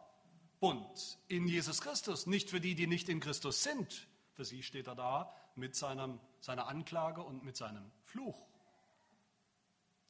Bund 0.59 1.19
in 1.27 1.47
Jesus 1.47 1.81
Christus. 1.81 2.25
Nicht 2.25 2.49
für 2.49 2.59
die, 2.59 2.73
die 2.73 2.87
nicht 2.87 3.09
in 3.09 3.19
Christus 3.19 3.61
sind. 3.61 4.07
Für 4.33 4.45
sie 4.45 4.63
steht 4.63 4.87
er 4.87 4.95
da 4.95 5.31
mit 5.55 5.75
seinem, 5.75 6.19
seiner 6.39 6.67
Anklage 6.67 7.21
und 7.21 7.43
mit 7.43 7.57
seinem 7.57 7.91
Fluch. 8.03 8.39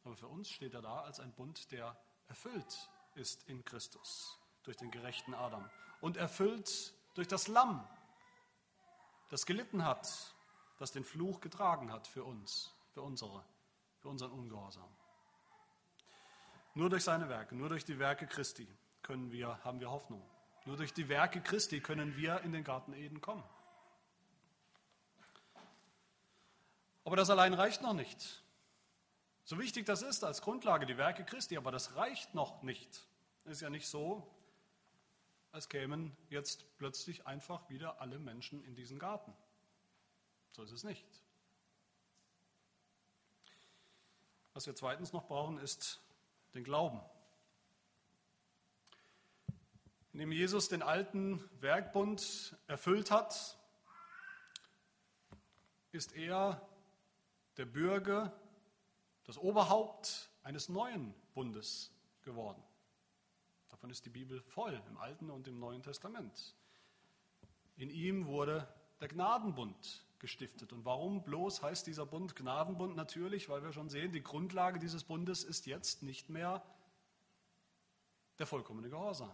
Aber 0.04 0.16
für 0.16 0.28
uns 0.28 0.50
steht 0.50 0.74
er 0.74 0.82
da 0.82 1.02
als 1.02 1.20
ein 1.20 1.34
Bund, 1.34 1.72
der 1.72 1.98
erfüllt 2.28 2.90
ist 3.16 3.48
in 3.50 3.66
Christus 3.66 4.40
durch 4.64 4.78
den 4.78 4.92
gerechten 4.92 5.34
Adam 5.34 5.70
und 6.02 6.18
erfüllt 6.18 6.94
durch 7.16 7.28
das 7.28 7.48
Lamm, 7.48 7.86
das 9.30 9.46
gelitten 9.46 9.84
hat, 9.84 10.35
das 10.78 10.92
den 10.92 11.04
Fluch 11.04 11.42
getragen 11.42 11.92
hat 11.92 12.08
für 12.08 12.24
uns, 12.24 12.74
für 12.94 13.02
unsere, 13.02 13.44
für 14.00 14.10
unseren 14.10 14.32
Ungehorsam. 14.32 14.90
Nur 16.74 16.90
durch 16.90 17.04
seine 17.04 17.30
Werke, 17.30 17.56
nur 17.56 17.70
durch 17.70 17.86
die 17.86 18.00
Werke 18.00 18.28
Christi 18.28 18.68
können 19.02 19.32
wir, 19.32 19.64
haben 19.64 19.80
wir 19.80 19.90
Hoffnung. 19.90 20.22
Nur 20.66 20.78
durch 20.78 20.94
die 20.94 21.08
Werke 21.08 21.42
Christi 21.42 21.80
können 21.80 22.18
wir 22.18 22.42
in 22.42 22.52
den 22.52 22.64
Garten 22.64 22.94
Eden 22.94 23.22
kommen. 23.22 23.44
Aber 27.06 27.16
das 27.16 27.30
allein 27.30 27.54
reicht 27.54 27.82
noch 27.82 27.94
nicht. 27.94 28.44
So 29.44 29.60
wichtig 29.60 29.86
das 29.86 30.02
ist 30.02 30.24
als 30.24 30.42
Grundlage, 30.42 30.88
die 30.88 30.98
Werke 30.98 31.24
Christi, 31.24 31.56
aber 31.56 31.72
das 31.72 31.96
reicht 31.96 32.34
noch 32.34 32.64
nicht. 32.64 33.08
Es 33.46 33.54
ist 33.54 33.62
ja 33.62 33.70
nicht 33.70 33.88
so, 33.88 34.28
als 35.52 35.70
kämen 35.70 36.18
jetzt 36.30 36.66
plötzlich 36.78 37.28
einfach 37.28 37.70
wieder 37.70 38.02
alle 38.02 38.18
Menschen 38.18 38.64
in 38.64 38.76
diesen 38.76 38.98
Garten. 38.98 39.34
So 40.56 40.64
ist 40.64 40.72
es 40.72 40.86
nicht. 40.86 41.06
Was 44.54 44.66
wir 44.66 44.74
zweitens 44.74 45.12
noch 45.12 45.28
brauchen, 45.28 45.58
ist 45.58 46.00
den 46.54 46.64
Glauben. 46.64 47.02
Indem 50.14 50.32
Jesus 50.32 50.70
den 50.70 50.82
alten 50.82 51.44
Werkbund 51.60 52.56
erfüllt 52.68 53.12
hat, 53.12 53.58
ist 55.92 56.14
er 56.14 56.66
der 57.58 57.66
Bürger, 57.66 58.32
das 59.26 59.38
Oberhaupt 59.38 60.30
eines 60.42 60.70
neuen 60.70 61.14
Bundes 61.34 61.92
geworden. 62.22 62.64
Davon 63.68 63.90
ist 63.90 64.06
die 64.06 64.10
Bibel 64.10 64.40
voll, 64.40 64.82
im 64.88 64.98
Alten 65.00 65.30
und 65.32 65.50
im 65.50 65.60
Neuen 65.60 65.84
Testament. 65.84 66.56
In 67.76 67.90
ihm 67.90 68.28
wurde 68.28 68.66
der 69.02 69.10
Gnadenbund 69.10 70.06
gestiftet. 70.26 70.74
Und 70.74 70.86
warum 70.86 71.24
bloß 71.24 71.62
heißt 71.62 71.86
dieser 71.86 72.08
Bund 72.08 72.36
Gnadenbund? 72.36 72.96
Natürlich, 72.96 73.48
weil 73.48 73.62
wir 73.62 73.72
schon 73.72 73.90
sehen, 73.90 74.12
die 74.12 74.24
Grundlage 74.24 74.80
dieses 74.80 75.04
Bundes 75.04 75.44
ist 75.44 75.68
jetzt 75.68 76.02
nicht 76.02 76.32
mehr 76.32 76.66
der 78.40 78.48
vollkommene 78.48 78.90
Gehorsam, 78.90 79.32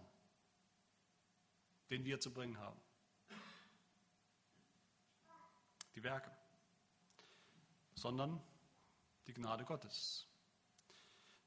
den 1.88 2.04
wir 2.04 2.20
zu 2.20 2.30
bringen 2.30 2.58
haben. 2.58 2.78
Die 5.94 6.02
Werke, 6.02 6.30
sondern 7.94 8.38
die 9.26 9.32
Gnade 9.32 9.64
Gottes. 9.64 10.28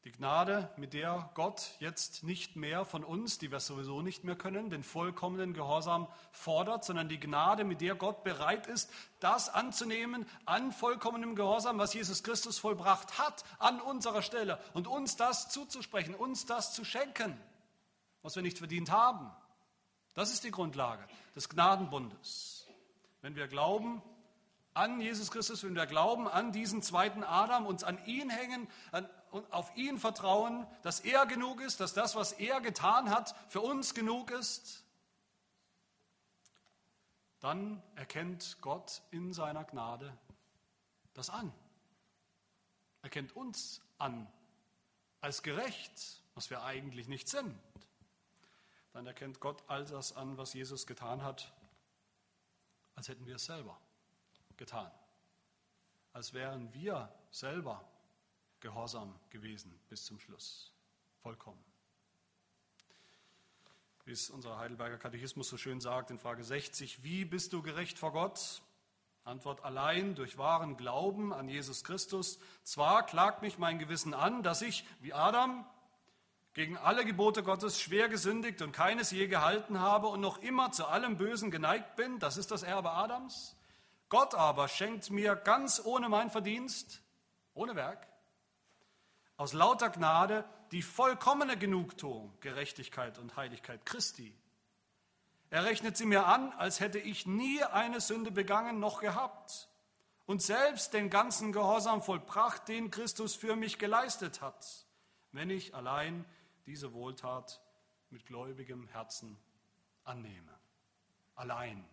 Die 0.05 0.11
Gnade, 0.11 0.69
mit 0.77 0.93
der 0.93 1.31
Gott 1.33 1.71
jetzt 1.79 2.23
nicht 2.23 2.55
mehr 2.55 2.85
von 2.85 3.03
uns, 3.03 3.39
die 3.39 3.51
wir 3.51 3.59
sowieso 3.59 4.03
nicht 4.03 4.23
mehr 4.23 4.35
können, 4.35 4.69
den 4.69 4.83
vollkommenen 4.83 5.55
Gehorsam 5.55 6.07
fordert, 6.31 6.85
sondern 6.85 7.09
die 7.09 7.19
Gnade, 7.19 7.63
mit 7.63 7.81
der 7.81 7.95
Gott 7.95 8.23
bereit 8.23 8.67
ist, 8.67 8.91
das 9.19 9.49
anzunehmen 9.49 10.27
an 10.45 10.71
vollkommenem 10.71 11.33
Gehorsam, 11.33 11.79
was 11.79 11.95
Jesus 11.95 12.21
Christus 12.21 12.59
vollbracht 12.59 13.17
hat, 13.17 13.43
an 13.57 13.81
unserer 13.81 14.21
Stelle 14.21 14.59
und 14.75 14.85
uns 14.85 15.15
das 15.15 15.49
zuzusprechen, 15.49 16.13
uns 16.13 16.45
das 16.45 16.75
zu 16.75 16.85
schenken, 16.85 17.35
was 18.21 18.35
wir 18.35 18.43
nicht 18.43 18.59
verdient 18.59 18.91
haben. 18.91 19.31
Das 20.13 20.31
ist 20.31 20.43
die 20.43 20.51
Grundlage 20.51 21.03
des 21.35 21.49
Gnadenbundes. 21.49 22.67
Wenn 23.23 23.35
wir 23.35 23.47
glauben, 23.47 24.03
an 24.75 24.99
Jesus 24.99 25.31
Christus, 25.31 25.63
wenn 25.63 25.73
wir 25.73 25.87
glauben 25.87 26.27
an 26.27 26.51
diesen 26.51 26.81
zweiten 26.83 27.23
Adam, 27.23 27.65
uns 27.65 27.83
an 27.83 27.97
ihn 28.05 28.29
hängen 28.29 28.67
an, 28.91 29.09
und 29.35 29.51
auf 29.51 29.75
ihn 29.75 29.99
vertrauen, 29.99 30.65
dass 30.81 31.01
er 31.01 31.25
genug 31.25 31.59
ist, 31.59 31.81
dass 31.81 31.93
das, 31.93 32.15
was 32.15 32.31
er 32.31 32.61
getan 32.61 33.09
hat, 33.09 33.35
für 33.51 33.59
uns 33.59 33.93
genug 33.93 34.31
ist, 34.31 34.81
dann 37.41 37.83
erkennt 37.95 38.61
Gott 38.61 39.01
in 39.11 39.33
seiner 39.33 39.65
Gnade 39.65 40.17
das 41.13 41.29
an. 41.29 41.53
Er 43.01 43.09
kennt 43.09 43.35
uns 43.35 43.81
an 43.97 44.25
als 45.19 45.43
gerecht, 45.43 46.23
was 46.33 46.49
wir 46.49 46.63
eigentlich 46.63 47.09
nicht 47.09 47.27
sind. 47.27 47.59
Dann 48.93 49.05
erkennt 49.05 49.41
Gott 49.41 49.65
all 49.67 49.83
das 49.83 50.15
an, 50.15 50.37
was 50.37 50.53
Jesus 50.53 50.87
getan 50.87 51.23
hat, 51.23 51.51
als 52.95 53.09
hätten 53.09 53.25
wir 53.25 53.35
es 53.35 53.43
selber 53.43 53.77
getan. 54.55 54.89
Als 56.13 56.33
wären 56.33 56.73
wir 56.73 57.13
selber 57.31 57.85
gehorsam 58.65 59.13
gewesen 59.29 59.79
bis 59.89 60.05
zum 60.05 60.19
Schluss. 60.19 60.73
Vollkommen. 61.21 61.63
Wie 64.05 64.11
es 64.11 64.31
unser 64.31 64.57
Heidelberger 64.57 64.97
Katechismus 64.97 65.49
so 65.49 65.57
schön 65.57 65.79
sagt 65.79 66.09
in 66.09 66.17
Frage 66.17 66.43
60, 66.43 67.03
wie 67.03 67.25
bist 67.25 67.53
du 67.53 67.61
gerecht 67.61 67.99
vor 67.99 68.11
Gott? 68.11 68.63
Antwort 69.23 69.63
allein 69.63 70.15
durch 70.15 70.39
wahren 70.39 70.77
Glauben 70.77 71.31
an 71.31 71.47
Jesus 71.47 71.83
Christus. 71.83 72.39
Zwar 72.63 73.05
klagt 73.05 73.43
mich 73.43 73.59
mein 73.59 73.77
Gewissen 73.77 74.15
an, 74.15 74.41
dass 74.41 74.63
ich, 74.63 74.83
wie 74.99 75.13
Adam, 75.13 75.63
gegen 76.53 76.75
alle 76.75 77.05
Gebote 77.05 77.43
Gottes 77.43 77.79
schwer 77.79 78.09
gesündigt 78.09 78.63
und 78.63 78.71
keines 78.71 79.11
je 79.11 79.27
gehalten 79.27 79.79
habe 79.79 80.07
und 80.07 80.21
noch 80.21 80.39
immer 80.39 80.71
zu 80.71 80.87
allem 80.87 81.17
Bösen 81.17 81.51
geneigt 81.51 81.95
bin. 81.97 82.17
Das 82.17 82.37
ist 82.37 82.49
das 82.49 82.63
Erbe 82.63 82.91
Adams. 82.91 83.55
Gott 84.09 84.33
aber 84.33 84.67
schenkt 84.67 85.11
mir 85.11 85.35
ganz 85.35 85.81
ohne 85.83 86.09
mein 86.09 86.31
Verdienst, 86.31 87.03
ohne 87.53 87.75
Werk, 87.75 88.07
aus 89.37 89.53
lauter 89.53 89.89
Gnade 89.89 90.45
die 90.71 90.81
vollkommene 90.81 91.57
Genugtuung, 91.57 92.33
Gerechtigkeit 92.39 93.17
und 93.19 93.35
Heiligkeit 93.35 93.85
Christi. 93.85 94.35
Er 95.49 95.63
rechnet 95.63 95.97
sie 95.97 96.05
mir 96.05 96.25
an, 96.25 96.51
als 96.53 96.79
hätte 96.79 96.99
ich 96.99 97.25
nie 97.25 97.63
eine 97.63 98.01
Sünde 98.01 98.31
begangen 98.31 98.79
noch 98.79 98.99
gehabt 99.01 99.69
und 100.25 100.41
selbst 100.41 100.93
den 100.93 101.09
ganzen 101.09 101.51
Gehorsam 101.51 102.01
vollbracht, 102.01 102.67
den 102.67 102.91
Christus 102.91 103.35
für 103.35 103.55
mich 103.55 103.77
geleistet 103.77 104.41
hat, 104.41 104.85
wenn 105.31 105.49
ich 105.49 105.75
allein 105.75 106.25
diese 106.65 106.93
Wohltat 106.93 107.61
mit 108.09 108.25
gläubigem 108.25 108.87
Herzen 108.87 109.37
annehme. 110.03 110.51
Allein, 111.35 111.85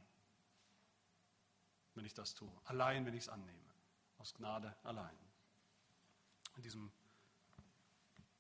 wenn 1.94 2.04
ich 2.04 2.14
das 2.14 2.34
tue. 2.34 2.50
Allein, 2.64 3.04
wenn 3.04 3.14
ich 3.14 3.24
es 3.24 3.28
annehme. 3.28 3.58
Aus 4.18 4.34
Gnade 4.34 4.74
allein. 4.82 5.16
In 6.56 6.62
diesem 6.62 6.92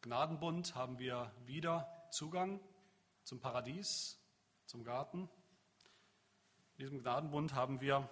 Gnadenbund 0.02 0.74
haben 0.74 0.98
wir 0.98 1.30
wieder 1.46 1.88
Zugang 2.10 2.60
zum 3.22 3.38
Paradies, 3.38 4.18
zum 4.66 4.82
Garten. 4.82 5.30
In 6.72 6.78
diesem 6.78 6.98
Gnadenbund 7.00 7.54
haben 7.54 7.80
wir, 7.80 8.08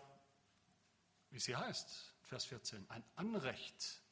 wie 1.31 1.39
es 1.39 1.47
hier 1.47 1.59
heißt, 1.59 2.15
Vers 2.23 2.45
14, 2.45 2.89
ein 2.91 3.03
Anrecht 3.17 4.03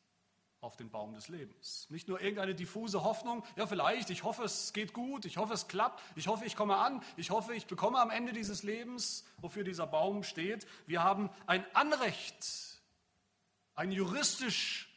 auf 0.61 0.76
den 0.76 0.91
Baum 0.91 1.14
des 1.14 1.29
Lebens. 1.29 1.87
Nicht 1.89 2.09
nur 2.09 2.20
irgendeine 2.20 2.57
diffuse 2.57 3.05
Hoffnung, 3.05 3.45
ja 3.55 3.64
vielleicht, 3.68 4.11
ich 4.11 4.24
hoffe, 4.24 4.43
es 4.43 4.72
geht 4.72 4.93
gut, 4.93 5.24
ich 5.24 5.37
hoffe, 5.37 5.55
es 5.55 5.68
klappt, 5.68 6.03
ich 6.16 6.26
hoffe, 6.26 6.45
ich 6.45 6.57
komme 6.57 6.79
an, 6.79 7.01
ich 7.16 7.31
hoffe, 7.31 7.55
ich 7.55 7.68
bekomme 7.68 8.01
am 8.01 8.11
Ende 8.11 8.33
dieses 8.33 8.64
Lebens, 8.64 9.24
wofür 9.37 9.62
dieser 9.62 9.87
Baum 9.87 10.24
steht. 10.24 10.66
Wir 10.87 11.05
haben 11.05 11.31
ein 11.47 11.64
Anrecht, 11.76 12.45
ein 13.76 13.93
juristisch 13.93 14.88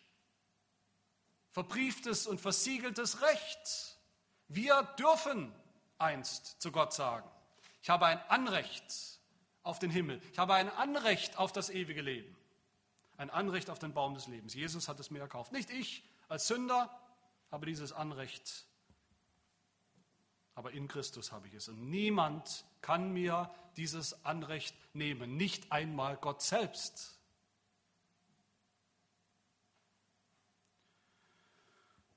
verbrieftes 1.51 2.27
und 2.27 2.39
versiegeltes 2.39 3.21
Recht. 3.21 3.97
Wir 4.47 4.83
dürfen 4.99 5.53
einst 5.97 6.61
zu 6.61 6.71
Gott 6.71 6.93
sagen, 6.93 7.29
ich 7.81 7.89
habe 7.89 8.05
ein 8.05 8.19
Anrecht 8.29 9.19
auf 9.63 9.79
den 9.79 9.91
Himmel, 9.91 10.21
ich 10.31 10.39
habe 10.39 10.53
ein 10.55 10.69
Anrecht 10.69 11.37
auf 11.37 11.51
das 11.51 11.69
ewige 11.69 12.01
Leben, 12.01 12.35
ein 13.17 13.29
Anrecht 13.29 13.69
auf 13.69 13.79
den 13.79 13.93
Baum 13.93 14.13
des 14.13 14.27
Lebens. 14.27 14.53
Jesus 14.53 14.87
hat 14.87 14.99
es 14.99 15.11
mir 15.11 15.19
erkauft. 15.19 15.51
Nicht 15.51 15.69
ich 15.69 16.03
als 16.27 16.47
Sünder 16.47 16.89
habe 17.51 17.65
dieses 17.65 17.91
Anrecht, 17.91 18.65
aber 20.55 20.71
in 20.71 20.87
Christus 20.87 21.31
habe 21.31 21.47
ich 21.47 21.53
es. 21.53 21.67
Und 21.67 21.89
niemand 21.89 22.65
kann 22.81 23.11
mir 23.11 23.49
dieses 23.77 24.25
Anrecht 24.25 24.75
nehmen, 24.93 25.37
nicht 25.37 25.71
einmal 25.71 26.17
Gott 26.17 26.41
selbst. 26.41 27.20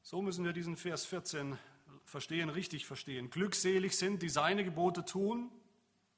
So 0.07 0.21
müssen 0.21 0.45
wir 0.45 0.53
diesen 0.53 0.77
Vers 0.77 1.07
14 1.07 1.59
verstehen, 2.05 2.51
richtig 2.51 2.85
verstehen. 2.85 3.31
Glückselig 3.31 3.97
sind, 3.97 4.21
die 4.21 4.29
seine 4.29 4.63
Gebote 4.63 5.07
tun, 5.07 5.51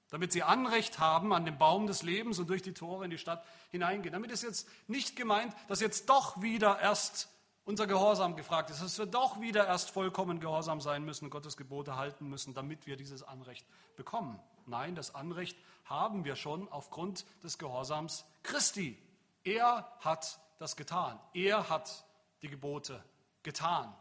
damit 0.09 0.33
sie 0.33 0.43
Anrecht 0.43 0.99
haben 0.99 1.33
an 1.33 1.45
den 1.45 1.57
Baum 1.57 1.87
des 1.87 2.03
Lebens 2.03 2.41
und 2.41 2.51
durch 2.51 2.63
die 2.63 2.75
Tore 2.75 3.05
in 3.05 3.13
die 3.13 3.19
Stadt 3.19 3.45
hineingehen. 3.71 4.13
Damit 4.13 4.33
ist 4.33 4.43
jetzt 4.43 4.69
nicht 4.89 5.15
gemeint, 5.15 5.55
dass 5.69 5.81
jetzt 5.81 6.09
doch 6.09 6.43
wieder 6.43 6.81
erst 6.81 7.29
unser 7.65 7.87
Gehorsam 7.87 8.35
gefragt 8.35 8.71
ist, 8.71 8.83
dass 8.83 8.99
wir 8.99 9.07
doch 9.07 9.41
wieder 9.41 9.69
erst 9.69 9.91
vollkommen 9.91 10.41
gehorsam 10.41 10.81
sein 10.81 11.05
müssen, 11.05 11.31
Gottes 11.31 11.57
Gebote 11.57 11.95
halten 11.95 12.29
müssen, 12.29 12.55
damit 12.55 12.89
wir 12.89 12.97
dieses 12.97 13.23
Anrecht 13.23 13.69
bekommen. 13.95 14.41
Nein, 14.67 14.97
das 14.97 15.15
Anrecht 15.15 15.57
haben 15.85 16.25
wir 16.25 16.35
schon 16.35 16.69
aufgrund 16.73 17.25
des 17.45 17.57
Gehorsams 17.57 18.25
Christi. 18.43 18.99
Er 19.45 19.89
hat 20.01 20.41
das 20.59 20.75
getan. 20.75 21.21
Er 21.35 21.71
hat 21.71 22.05
die 22.43 22.49
Gebote 22.49 23.01
getan 23.47 23.95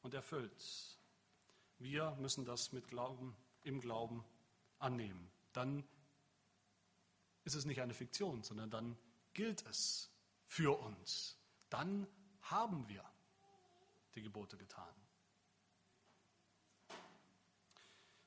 und 0.00 0.14
erfüllt. 0.14 0.98
Wir 1.78 2.12
müssen 2.12 2.46
das 2.46 2.72
mit 2.72 2.88
Glauben, 2.88 3.36
im 3.62 3.78
Glauben 3.78 4.24
annehmen. 4.78 5.30
Dann 5.52 5.86
ist 7.44 7.54
es 7.54 7.66
nicht 7.66 7.82
eine 7.82 7.92
Fiktion, 7.92 8.42
sondern 8.42 8.70
dann 8.70 8.96
gilt 9.34 9.66
es 9.66 10.10
für 10.46 10.80
uns. 10.80 11.38
Dann 11.68 12.06
haben 12.40 12.88
wir 12.88 13.04
die 14.14 14.22
Gebote 14.22 14.56
getan. 14.56 14.94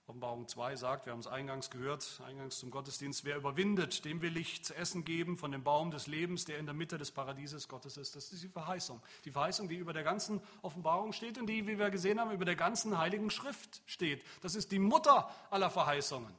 Offenbarung 0.09 0.47
2 0.47 0.75
sagt, 0.75 1.05
wir 1.05 1.13
haben 1.13 1.19
es 1.19 1.27
eingangs 1.27 1.69
gehört, 1.69 2.19
eingangs 2.25 2.57
zum 2.57 2.71
Gottesdienst, 2.71 3.25
wer 3.25 3.37
überwindet, 3.37 4.05
dem 4.05 4.23
will 4.23 4.37
ich 4.37 4.63
zu 4.63 4.75
essen 4.75 5.05
geben 5.05 5.37
von 5.37 5.51
dem 5.51 5.63
Baum 5.63 5.91
des 5.91 6.07
Lebens, 6.07 6.45
der 6.45 6.57
in 6.57 6.65
der 6.65 6.73
Mitte 6.73 6.97
des 6.97 7.11
Paradieses 7.11 7.67
Gottes 7.67 7.95
ist. 7.95 8.15
Das 8.15 8.33
ist 8.33 8.41
die 8.41 8.49
Verheißung. 8.49 9.03
Die 9.25 9.31
Verheißung, 9.31 9.69
die 9.69 9.75
über 9.75 9.93
der 9.93 10.01
ganzen 10.01 10.41
Offenbarung 10.63 11.13
steht 11.13 11.37
und 11.37 11.45
die, 11.45 11.67
wie 11.67 11.77
wir 11.77 11.91
gesehen 11.91 12.19
haben, 12.19 12.31
über 12.31 12.43
der 12.43 12.55
ganzen 12.55 12.97
Heiligen 12.97 13.29
Schrift 13.29 13.83
steht. 13.85 14.23
Das 14.41 14.55
ist 14.55 14.71
die 14.71 14.79
Mutter 14.79 15.29
aller 15.51 15.69
Verheißungen. 15.69 16.33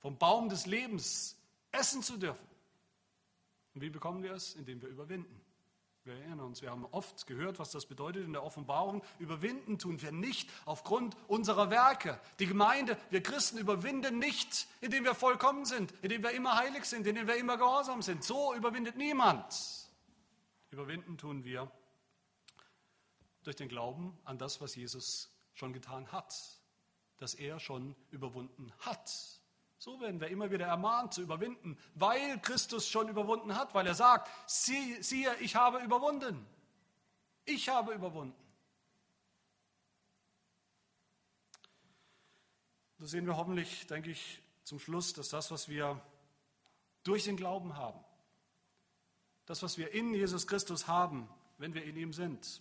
Vom 0.00 0.18
Baum 0.18 0.50
des 0.50 0.66
Lebens 0.66 1.34
essen 1.72 2.02
zu 2.02 2.18
dürfen. 2.18 2.46
Und 3.74 3.80
wie 3.80 3.90
bekommen 3.90 4.22
wir 4.22 4.32
es? 4.32 4.54
Indem 4.54 4.82
wir 4.82 4.88
überwinden. 4.90 5.40
Wir 6.08 6.14
erinnern 6.14 6.40
uns, 6.40 6.62
wir 6.62 6.70
haben 6.70 6.86
oft 6.86 7.26
gehört, 7.26 7.58
was 7.58 7.70
das 7.70 7.84
bedeutet 7.84 8.24
in 8.24 8.32
der 8.32 8.42
Offenbarung. 8.42 9.02
Überwinden 9.18 9.78
tun 9.78 10.00
wir 10.00 10.10
nicht 10.10 10.48
aufgrund 10.64 11.14
unserer 11.26 11.68
Werke. 11.68 12.18
Die 12.38 12.46
Gemeinde, 12.46 12.96
wir 13.10 13.22
Christen 13.22 13.58
überwinden 13.58 14.18
nicht, 14.18 14.68
indem 14.80 15.04
wir 15.04 15.14
vollkommen 15.14 15.66
sind, 15.66 15.92
indem 16.00 16.22
wir 16.22 16.30
immer 16.30 16.56
heilig 16.56 16.86
sind, 16.86 17.06
indem 17.06 17.26
wir 17.26 17.36
immer 17.36 17.58
gehorsam 17.58 18.00
sind. 18.00 18.24
So 18.24 18.54
überwindet 18.54 18.96
niemand. 18.96 19.54
Überwinden 20.70 21.18
tun 21.18 21.44
wir 21.44 21.70
durch 23.42 23.56
den 23.56 23.68
Glauben 23.68 24.18
an 24.24 24.38
das, 24.38 24.62
was 24.62 24.76
Jesus 24.76 25.30
schon 25.52 25.74
getan 25.74 26.10
hat, 26.10 26.34
dass 27.18 27.34
er 27.34 27.60
schon 27.60 27.94
überwunden 28.10 28.72
hat. 28.78 29.37
So 29.78 30.00
werden 30.00 30.20
wir 30.20 30.28
immer 30.28 30.50
wieder 30.50 30.66
ermahnt 30.66 31.14
zu 31.14 31.22
überwinden, 31.22 31.78
weil 31.94 32.40
Christus 32.40 32.88
schon 32.88 33.08
überwunden 33.08 33.54
hat, 33.54 33.74
weil 33.74 33.86
er 33.86 33.94
sagt, 33.94 34.28
Sie, 34.46 35.00
siehe, 35.02 35.34
ich 35.36 35.54
habe 35.54 35.78
überwunden. 35.78 36.46
Ich 37.44 37.68
habe 37.68 37.94
überwunden. 37.94 38.36
Da 42.98 43.06
sehen 43.06 43.26
wir 43.26 43.36
hoffentlich, 43.36 43.86
denke 43.86 44.10
ich, 44.10 44.42
zum 44.64 44.80
Schluss, 44.80 45.12
dass 45.12 45.28
das, 45.28 45.52
was 45.52 45.68
wir 45.68 46.00
durch 47.04 47.24
den 47.24 47.36
Glauben 47.36 47.76
haben, 47.76 48.00
das, 49.46 49.62
was 49.62 49.78
wir 49.78 49.94
in 49.94 50.12
Jesus 50.12 50.48
Christus 50.48 50.88
haben, 50.88 51.28
wenn 51.56 51.72
wir 51.72 51.84
in 51.84 51.96
ihm 51.96 52.12
sind, 52.12 52.60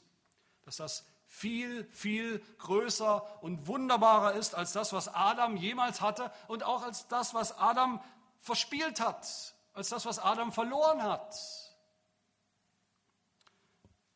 dass 0.63 0.77
das 0.77 1.05
viel, 1.27 1.85
viel 1.91 2.39
größer 2.57 3.43
und 3.43 3.67
wunderbarer 3.67 4.33
ist 4.33 4.55
als 4.55 4.71
das, 4.71 4.93
was 4.93 5.07
Adam 5.07 5.57
jemals 5.57 6.01
hatte 6.01 6.31
und 6.47 6.63
auch 6.63 6.83
als 6.83 7.07
das, 7.07 7.33
was 7.33 7.57
Adam 7.57 8.01
verspielt 8.39 8.99
hat, 8.99 9.55
als 9.73 9.89
das, 9.89 10.05
was 10.05 10.19
Adam 10.19 10.51
verloren 10.51 11.03
hat. 11.03 11.35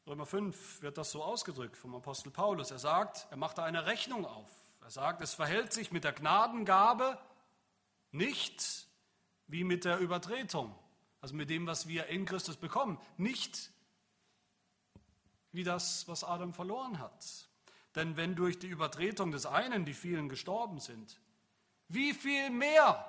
Römer 0.07 0.25
5 0.25 0.81
wird 0.81 0.97
das 0.97 1.11
so 1.11 1.23
ausgedrückt 1.23 1.77
vom 1.77 1.93
Apostel 1.95 2.31
Paulus. 2.31 2.71
Er 2.71 2.79
sagt, 2.79 3.27
er 3.29 3.37
macht 3.37 3.57
da 3.57 3.63
eine 3.63 3.85
Rechnung 3.85 4.25
auf. 4.25 4.49
Er 4.81 4.89
sagt, 4.89 5.21
es 5.21 5.33
verhält 5.33 5.73
sich 5.73 5.91
mit 5.91 6.03
der 6.03 6.13
Gnadengabe 6.13 7.17
nicht 8.11 8.87
wie 9.47 9.63
mit 9.63 9.85
der 9.85 9.99
Übertretung, 9.99 10.75
also 11.21 11.35
mit 11.35 11.49
dem, 11.49 11.67
was 11.67 11.87
wir 11.87 12.07
in 12.07 12.25
Christus 12.25 12.57
bekommen, 12.57 12.99
nicht 13.17 13.71
wie 15.51 15.63
das, 15.63 16.07
was 16.07 16.23
Adam 16.23 16.53
verloren 16.53 16.99
hat. 16.99 17.49
Denn 17.95 18.15
wenn 18.15 18.35
durch 18.35 18.59
die 18.59 18.67
Übertretung 18.67 19.31
des 19.31 19.45
einen 19.45 19.85
die 19.85 19.93
vielen 19.93 20.29
gestorben 20.29 20.79
sind, 20.79 21.19
wie 21.87 22.13
viel 22.13 22.49
mehr 22.49 23.07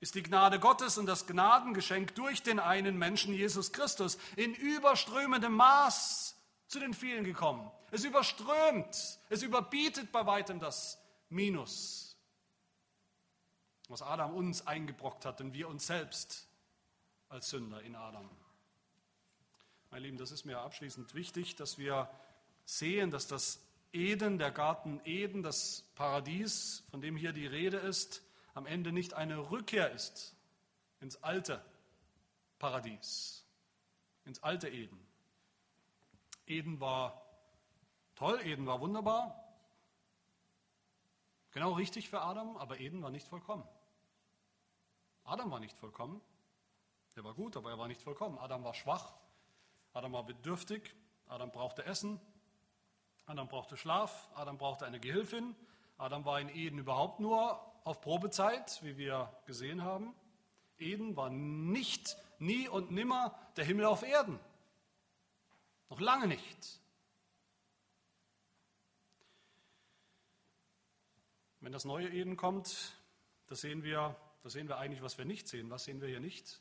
ist 0.00 0.14
die 0.14 0.22
Gnade 0.22 0.58
Gottes 0.58 0.98
und 0.98 1.06
das 1.06 1.26
Gnadengeschenk 1.26 2.14
durch 2.14 2.42
den 2.42 2.58
einen 2.58 2.98
Menschen, 2.98 3.34
Jesus 3.34 3.70
Christus, 3.70 4.18
in 4.34 4.54
überströmendem 4.54 5.52
Maß 5.52 6.36
zu 6.66 6.80
den 6.80 6.94
vielen 6.94 7.24
gekommen. 7.24 7.70
Es 7.90 8.02
überströmt, 8.02 9.20
es 9.28 9.42
überbietet 9.42 10.10
bei 10.10 10.26
weitem 10.26 10.58
das 10.58 10.98
Minus, 11.28 12.16
was 13.88 14.02
Adam 14.02 14.34
uns 14.34 14.66
eingebrockt 14.66 15.24
hat 15.24 15.40
und 15.40 15.52
wir 15.52 15.68
uns 15.68 15.86
selbst 15.86 16.48
als 17.28 17.50
Sünder 17.50 17.80
in 17.82 17.94
Adam. 17.94 18.28
Meine 19.92 20.06
Lieben, 20.06 20.16
das 20.16 20.30
ist 20.30 20.46
mir 20.46 20.58
abschließend 20.58 21.14
wichtig, 21.14 21.54
dass 21.54 21.76
wir 21.76 22.08
sehen, 22.64 23.10
dass 23.10 23.26
das 23.26 23.60
Eden, 23.92 24.38
der 24.38 24.50
Garten 24.50 25.02
Eden, 25.04 25.42
das 25.42 25.84
Paradies, 25.96 26.82
von 26.90 27.02
dem 27.02 27.14
hier 27.14 27.34
die 27.34 27.46
Rede 27.46 27.76
ist, 27.76 28.22
am 28.54 28.64
Ende 28.64 28.90
nicht 28.90 29.12
eine 29.12 29.50
Rückkehr 29.50 29.90
ist 29.92 30.34
ins 31.00 31.22
alte 31.22 31.62
Paradies, 32.58 33.44
ins 34.24 34.42
alte 34.42 34.70
Eden. 34.70 34.98
Eden 36.46 36.80
war 36.80 37.26
toll, 38.14 38.40
Eden 38.46 38.64
war 38.64 38.80
wunderbar, 38.80 39.44
genau 41.50 41.72
richtig 41.72 42.08
für 42.08 42.22
Adam, 42.22 42.56
aber 42.56 42.80
Eden 42.80 43.02
war 43.02 43.10
nicht 43.10 43.28
vollkommen. 43.28 43.68
Adam 45.24 45.50
war 45.50 45.60
nicht 45.60 45.76
vollkommen, 45.76 46.22
er 47.14 47.24
war 47.24 47.34
gut, 47.34 47.58
aber 47.58 47.72
er 47.72 47.78
war 47.78 47.88
nicht 47.88 48.00
vollkommen. 48.00 48.38
Adam 48.38 48.64
war 48.64 48.72
schwach, 48.72 49.12
Adam 49.92 50.12
war 50.12 50.24
bedürftig, 50.24 50.94
Adam 51.26 51.50
brauchte 51.50 51.84
Essen, 51.84 52.20
Adam 53.26 53.48
brauchte 53.48 53.76
Schlaf, 53.76 54.28
Adam 54.34 54.58
brauchte 54.58 54.86
eine 54.86 55.00
Gehilfin, 55.00 55.54
Adam 55.98 56.24
war 56.24 56.40
in 56.40 56.48
Eden 56.48 56.78
überhaupt 56.78 57.20
nur 57.20 57.60
auf 57.84 58.00
Probezeit, 58.00 58.82
wie 58.82 58.96
wir 58.96 59.34
gesehen 59.46 59.82
haben. 59.82 60.14
Eden 60.78 61.16
war 61.16 61.30
nicht, 61.30 62.16
nie 62.38 62.68
und 62.68 62.90
nimmer 62.90 63.38
der 63.56 63.64
Himmel 63.64 63.86
auf 63.86 64.02
Erden. 64.02 64.40
Noch 65.90 66.00
lange 66.00 66.26
nicht. 66.26 66.80
Wenn 71.60 71.72
das 71.72 71.84
neue 71.84 72.08
Eden 72.08 72.36
kommt, 72.36 72.92
da 73.46 73.54
sehen 73.54 73.84
wir, 73.84 74.16
da 74.42 74.50
sehen 74.50 74.66
wir 74.68 74.78
eigentlich, 74.78 75.02
was 75.02 75.18
wir 75.18 75.24
nicht 75.24 75.46
sehen. 75.46 75.70
Was 75.70 75.84
sehen 75.84 76.00
wir 76.00 76.08
hier 76.08 76.18
nicht? 76.18 76.60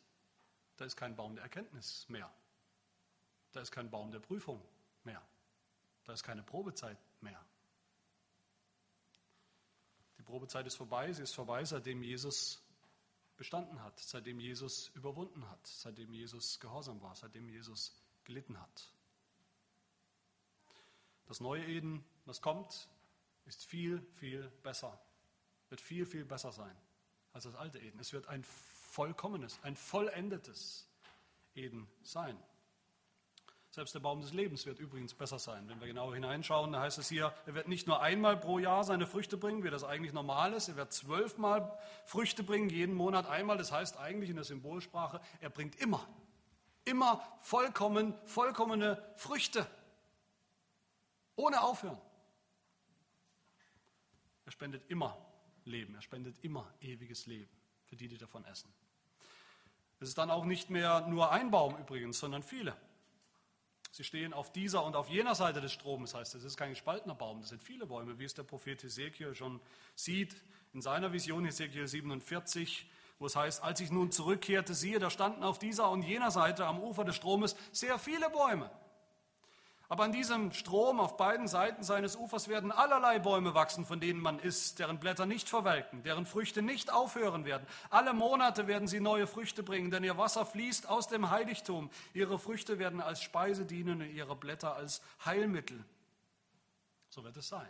Da 0.78 0.86
ist 0.86 0.96
kein 0.96 1.16
Baum 1.16 1.36
der 1.36 1.44
Erkenntnis 1.44 2.06
mehr. 2.08 2.32
Da 3.52 3.62
ist 3.62 3.72
kein 3.72 3.90
Baum 3.90 4.12
der 4.12 4.20
Prüfung 4.20 4.62
mehr. 5.04 5.22
Da 6.06 6.14
ist 6.14 6.24
keine 6.24 6.44
Probezeit 6.44 6.98
mehr. 7.22 7.44
Die 10.18 10.24
Probezeit 10.24 10.66
ist 10.68 10.76
vorbei, 10.76 11.12
sie 11.12 11.24
ist 11.24 11.34
vorbei, 11.34 11.66
seitdem 11.66 12.04
Jesus 12.04 12.64
bestanden 13.38 13.82
hat, 13.82 14.00
seitdem 14.00 14.40
Jesus 14.40 14.90
überwunden 14.90 15.50
hat, 15.50 15.66
seitdem 15.66 16.14
Jesus 16.14 16.60
gehorsam 16.60 17.02
war, 17.02 17.16
seitdem 17.16 17.50
Jesus 17.50 18.00
gelitten 18.24 18.60
hat. 18.60 18.94
Das 21.26 21.40
neue 21.40 21.66
Eden, 21.66 22.06
was 22.26 22.42
kommt, 22.42 22.88
ist 23.46 23.66
viel, 23.66 24.02
viel 24.16 24.50
besser, 24.64 25.02
wird 25.70 25.82
viel, 25.82 26.06
viel 26.06 26.26
besser 26.26 26.52
sein 26.52 26.76
als 27.34 27.46
das 27.46 27.56
alte 27.56 27.80
Eden. 27.80 28.00
Es 28.00 28.14
wird 28.14 28.28
ein 28.28 28.44
vollkommenes, 28.44 29.60
ein 29.64 29.76
vollendetes 29.76 30.88
Eden 31.56 31.90
sein. 32.04 32.38
Selbst 33.72 33.96
der 33.96 34.02
Baum 34.02 34.20
des 34.20 34.34
Lebens 34.34 34.66
wird 34.66 34.80
übrigens 34.80 35.14
besser 35.14 35.40
sein. 35.40 35.70
Wenn 35.70 35.80
wir 35.80 35.88
genau 35.88 36.14
hineinschauen, 36.14 36.74
da 36.74 36.82
heißt 36.82 36.98
es 36.98 37.08
hier, 37.08 37.34
er 37.46 37.56
wird 37.56 37.70
nicht 37.70 37.88
nur 37.88 38.02
einmal 38.02 38.36
pro 38.36 38.60
Jahr 38.60 38.84
seine 38.84 39.08
Früchte 39.08 39.38
bringen, 39.38 39.64
wie 39.64 39.70
das 39.70 39.86
eigentlich 39.86 40.12
normal 40.12 40.52
ist. 40.52 40.68
Er 40.68 40.76
wird 40.76 40.92
zwölfmal 40.92 41.80
Früchte 42.06 42.44
bringen, 42.44 42.70
jeden 42.70 42.94
Monat 42.94 43.28
einmal. 43.28 43.58
Das 43.58 43.72
heißt 43.72 43.98
eigentlich 43.98 44.30
in 44.30 44.36
der 44.36 44.44
Symbolsprache, 44.44 45.22
er 45.40 45.50
bringt 45.50 45.78
immer, 45.78 46.06
immer 46.84 47.26
vollkommen, 47.40 48.14
vollkommene 48.26 49.02
Früchte. 49.16 49.66
Ohne 51.38 51.62
Aufhören. 51.62 52.02
Er 54.44 54.52
spendet 54.52 54.84
immer 54.90 55.18
Leben. 55.64 55.96
Er 55.96 56.02
spendet 56.02 56.44
immer 56.44 56.70
ewiges 56.82 57.26
Leben 57.26 57.50
für 57.86 57.96
die, 57.96 58.10
die 58.10 58.18
davon 58.18 58.44
essen. 58.44 58.70
Es 60.02 60.10
ist 60.10 60.18
dann 60.18 60.30
auch 60.30 60.44
nicht 60.44 60.70
mehr 60.70 61.08
nur 61.08 61.32
ein 61.32 61.52
Baum 61.52 61.78
übrigens, 61.78 62.20
sondern 62.20 62.44
viele. 62.44 62.76
Sie 63.92 64.06
stehen 64.06 64.34
auf 64.34 64.54
dieser 64.54 64.86
und 64.86 64.96
auf 64.96 65.10
jener 65.10 65.36
Seite 65.36 65.60
des 65.60 65.74
Stromes, 65.74 66.14
heißt 66.14 66.36
es. 66.36 66.42
Es 66.42 66.54
ist 66.54 66.58
kein 66.58 66.70
gespaltener 66.70 67.14
Baum, 67.14 67.42
das 67.42 67.50
sind 67.50 67.62
viele 67.62 67.86
Bäume, 67.86 68.18
wie 68.20 68.24
es 68.24 68.34
der 68.34 68.44
Prophet 68.44 68.82
Hesekiel 68.82 69.36
schon 69.36 69.60
sieht 69.96 70.36
in 70.74 70.82
seiner 70.82 71.12
Vision, 71.12 71.44
Hesekiel 71.44 71.88
47, 71.88 72.90
wo 73.20 73.26
es 73.26 73.36
heißt, 73.36 73.62
als 73.62 73.82
ich 73.82 73.92
nun 73.92 74.12
zurückkehrte, 74.12 74.74
siehe, 74.74 75.00
da 75.00 75.10
standen 75.10 75.44
auf 75.44 75.60
dieser 75.60 75.92
und 75.92 76.04
jener 76.04 76.32
Seite 76.32 76.66
am 76.66 76.80
Ufer 76.80 77.04
des 77.04 77.18
Stromes 77.18 77.58
sehr 77.74 78.00
viele 78.00 78.30
Bäume. 78.30 78.72
Aber 79.92 80.06
an 80.06 80.14
diesem 80.14 80.54
Strom 80.54 81.02
auf 81.02 81.18
beiden 81.18 81.50
Seiten 81.50 81.84
seines 81.84 82.16
Ufers 82.16 82.48
werden 82.48 82.72
allerlei 82.72 83.20
Bäume 83.20 83.54
wachsen, 83.56 83.86
von 83.86 84.00
denen 84.00 84.22
man 84.22 84.40
isst, 84.40 84.80
deren 84.80 85.02
Blätter 85.02 85.26
nicht 85.26 85.50
verwelken, 85.50 86.02
deren 86.04 86.26
Früchte 86.26 86.62
nicht 86.62 86.94
aufhören 86.94 87.44
werden. 87.44 87.68
Alle 87.90 88.14
Monate 88.14 88.68
werden 88.68 88.88
sie 88.88 89.02
neue 89.02 89.28
Früchte 89.28 89.64
bringen, 89.64 89.92
denn 89.92 90.06
ihr 90.06 90.18
Wasser 90.18 90.46
fließt 90.46 90.88
aus 90.88 91.10
dem 91.10 91.30
Heiligtum. 91.30 91.90
Ihre 92.14 92.40
Früchte 92.40 92.80
werden 92.80 93.02
als 93.02 93.22
Speise 93.22 93.66
dienen 93.66 94.02
und 94.02 94.12
ihre 94.12 94.34
Blätter 94.34 94.78
als 94.78 95.02
Heilmittel. 95.26 95.84
So 97.10 97.26
wird 97.26 97.36
es 97.36 97.50
sein. 97.50 97.68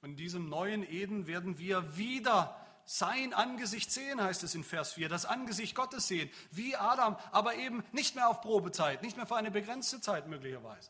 Und 0.00 0.12
in 0.12 0.16
diesem 0.16 0.48
neuen 0.48 0.82
Eden 0.82 1.26
werden 1.26 1.58
wir 1.58 1.94
wieder 1.94 2.56
sein 2.86 3.34
Angesicht 3.34 3.92
sehen, 3.92 4.18
heißt 4.18 4.44
es 4.44 4.54
in 4.54 4.64
Vers 4.64 4.94
4, 4.94 5.10
das 5.10 5.26
Angesicht 5.26 5.74
Gottes 5.74 6.08
sehen, 6.08 6.30
wie 6.52 6.74
Adam, 6.74 7.18
aber 7.32 7.56
eben 7.56 7.84
nicht 7.92 8.14
mehr 8.14 8.30
auf 8.30 8.40
Probezeit, 8.40 9.02
nicht 9.02 9.18
mehr 9.18 9.26
für 9.26 9.36
eine 9.36 9.50
begrenzte 9.50 10.00
Zeit 10.00 10.26
möglicherweise 10.26 10.88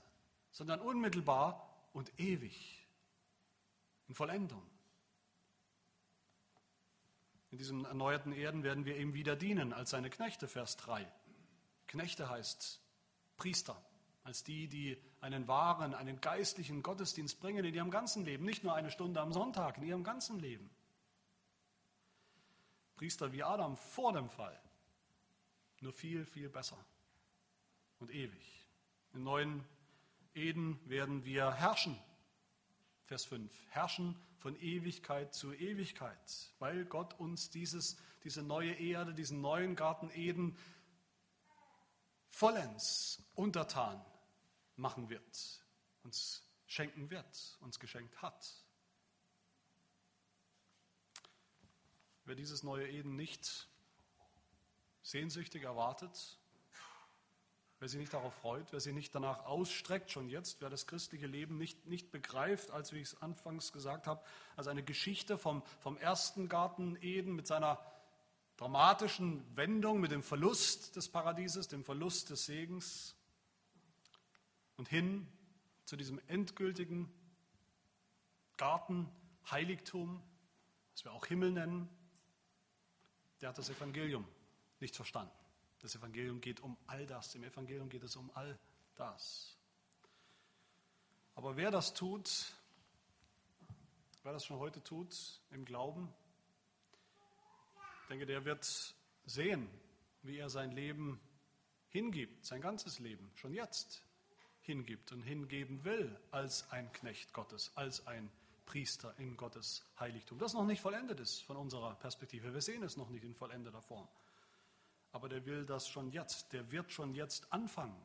sondern 0.53 0.81
unmittelbar 0.81 1.69
und 1.93 2.13
ewig 2.21 2.87
in 4.07 4.15
Vollendung. 4.15 4.63
In 7.51 7.59
diesem 7.59 7.85
erneuerten 7.85 8.33
Erden 8.33 8.63
werden 8.63 8.85
wir 8.85 8.97
ihm 8.97 9.13
wieder 9.13 9.37
dienen 9.37 9.73
als 9.73 9.91
seine 9.91 10.09
Knechte, 10.09 10.49
Vers 10.49 10.77
3. 10.79 11.11
Knechte 11.87 12.29
heißt 12.29 12.81
Priester, 13.37 13.83
als 14.25 14.45
die, 14.45 14.69
die 14.69 14.97
einen 15.21 15.49
wahren, 15.49 15.95
einen 15.95 16.21
geistlichen 16.21 16.83
Gottesdienst 16.83 17.41
bringen 17.41 17.65
in 17.65 17.75
ihrem 17.75 17.91
ganzen 17.91 18.25
Leben, 18.25 18.45
nicht 18.45 18.65
nur 18.65 18.75
eine 18.75 18.91
Stunde 18.91 19.21
am 19.21 19.33
Sonntag, 19.33 19.79
in 19.79 19.85
ihrem 19.85 20.05
ganzen 20.05 20.39
Leben. 20.39 20.71
Priester 22.97 23.33
wie 23.33 23.43
Adam 23.43 23.77
vor 23.77 24.13
dem 24.13 24.31
Fall, 24.31 24.59
nur 25.81 25.93
viel, 25.93 26.25
viel 26.25 26.49
besser 26.49 26.79
und 27.99 28.11
ewig. 28.11 28.69
Im 29.13 29.25
neuen 29.25 29.65
Eden 30.35 30.81
werden 30.89 31.25
wir 31.25 31.53
herrschen. 31.53 31.99
Vers 33.05 33.25
5. 33.27 33.53
Herrschen 33.69 34.21
von 34.39 34.57
Ewigkeit 34.57 35.35
zu 35.35 35.53
Ewigkeit, 35.53 36.53
weil 36.59 36.85
Gott 36.85 37.15
uns 37.21 37.51
dieses, 37.51 37.97
diese 38.25 38.43
neue 38.43 38.73
Erde, 38.73 39.15
diesen 39.15 39.41
neuen 39.41 39.77
Garten 39.77 40.11
Eden 40.11 40.57
vollends 42.29 43.23
untertan 43.35 44.05
machen 44.77 45.11
wird, 45.11 45.63
uns 46.03 46.43
schenken 46.67 47.11
wird, 47.11 47.59
uns 47.61 47.79
geschenkt 47.79 48.23
hat. 48.23 48.65
Wer 52.25 52.35
dieses 52.35 52.63
neue 52.63 52.89
Eden 52.89 53.17
nicht 53.17 53.69
sehnsüchtig 55.03 55.65
erwartet, 55.65 56.39
wer 57.83 57.89
sich 57.89 57.99
nicht 57.99 58.15
darauf 58.15 58.33
freut, 58.35 58.65
wer 58.71 58.79
sich 58.79 58.95
nicht 58.95 59.13
danach 59.13 59.45
ausstreckt, 59.45 60.13
schon 60.13 60.29
jetzt, 60.29 60.61
wer 60.61 60.71
das 60.71 60.87
christliche 60.87 61.27
Leben 61.27 61.59
nicht, 61.59 61.85
nicht 61.89 62.13
begreift, 62.13 62.71
als 62.71 62.93
wie 62.93 62.99
ich 62.99 63.09
es 63.09 63.23
anfangs 63.23 63.73
gesagt 63.73 64.07
habe, 64.07 64.23
als 64.55 64.69
eine 64.69 64.85
Geschichte 64.85 65.37
vom, 65.37 65.65
vom 65.81 65.97
ersten 65.97 66.49
Garten 66.49 66.97
Eden 67.01 67.35
mit 67.35 67.49
seiner 67.49 67.85
dramatischen 68.57 69.45
Wendung, 69.57 69.99
mit 70.01 70.13
dem 70.13 70.23
Verlust 70.23 70.95
des 70.95 71.09
Paradieses, 71.09 71.67
dem 71.67 71.83
Verlust 71.83 72.31
des 72.31 72.47
Segens 72.47 73.17
und 74.77 74.89
hin 74.89 75.27
zu 75.85 75.97
diesem 75.97 76.21
endgültigen 76.29 77.13
Garten, 78.59 79.11
Heiligtum, 79.51 80.23
das 80.93 81.05
wir 81.05 81.13
auch 81.13 81.27
Himmel 81.27 81.51
nennen, 81.51 81.89
der 83.41 83.49
hat 83.49 83.59
das 83.59 83.71
Evangelium 83.71 84.25
nicht 84.79 84.95
verstanden. 84.95 85.42
Das 85.83 85.97
Evangelium 85.97 86.41
geht 86.41 86.61
um 86.61 86.77
all 86.87 87.07
das. 87.07 87.35
Im 87.35 87.43
Evangelium 87.43 87.89
geht 87.89 88.05
es 88.05 88.17
um 88.17 88.31
all 88.35 88.59
das. 88.95 89.59
Aber 91.35 91.57
wer 91.57 91.71
das 91.71 91.93
tut, 91.93 92.55
wer 94.23 94.33
das 94.33 94.45
schon 94.45 94.59
heute 94.59 94.83
tut 94.83 95.41
im 95.51 95.65
Glauben, 95.65 96.13
denke, 98.09 98.27
der 98.27 98.45
wird 98.45 98.95
sehen, 99.25 99.69
wie 100.23 100.37
er 100.37 100.51
sein 100.51 100.71
Leben 100.71 101.21
hingibt, 101.89 102.45
sein 102.45 102.61
ganzes 102.61 102.99
Leben, 102.99 103.31
schon 103.35 103.53
jetzt 103.53 104.03
hingibt 104.61 105.11
und 105.13 105.23
hingeben 105.23 105.85
will 105.85 106.17
als 106.31 106.71
ein 106.71 106.93
Knecht 106.93 107.33
Gottes, 107.33 107.73
als 107.75 108.07
ein 108.07 108.31
Priester 108.67 109.15
in 109.19 109.37
Gottes 109.37 109.83
Heiligtum. 109.99 110.39
Das 110.39 110.55
noch 110.55 110.65
nicht 110.65 110.81
vollendet 110.81 111.19
ist 111.19 111.43
von 111.43 111.57
unserer 111.57 111.97
Perspektive. 111.97 112.55
Wir 112.55 112.61
sehen 112.61 112.83
es 112.83 112.97
noch 112.97 113.11
nicht 113.11 113.25
in 113.25 113.35
vollendeter 113.35 113.83
Form. 113.83 114.07
Aber 115.13 115.29
der 115.29 115.45
will 115.47 115.65
das 115.65 115.89
schon 115.89 116.11
jetzt. 116.11 116.53
Der 116.53 116.71
wird 116.73 116.91
schon 116.91 117.15
jetzt 117.15 117.53
anfangen. 117.53 118.01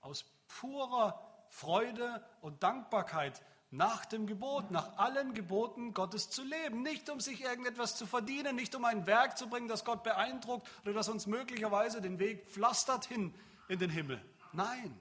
Aus 0.00 0.24
purer 0.46 1.20
Freude 1.50 2.24
und 2.40 2.62
Dankbarkeit 2.62 3.42
nach 3.70 4.06
dem 4.06 4.26
Gebot, 4.26 4.70
nach 4.70 4.96
allen 4.96 5.34
Geboten 5.34 5.92
Gottes 5.92 6.30
zu 6.30 6.42
leben. 6.42 6.82
Nicht 6.82 7.10
um 7.10 7.20
sich 7.20 7.42
irgendetwas 7.42 7.96
zu 7.96 8.06
verdienen, 8.06 8.56
nicht 8.56 8.74
um 8.74 8.84
ein 8.84 9.06
Werk 9.06 9.36
zu 9.36 9.48
bringen, 9.48 9.68
das 9.68 9.84
Gott 9.84 10.02
beeindruckt 10.02 10.68
oder 10.82 10.94
das 10.94 11.08
uns 11.08 11.26
möglicherweise 11.26 12.00
den 12.00 12.18
Weg 12.18 12.48
pflastert 12.48 13.04
hin 13.04 13.34
in 13.68 13.78
den 13.78 13.90
Himmel. 13.90 14.24
Nein, 14.52 14.98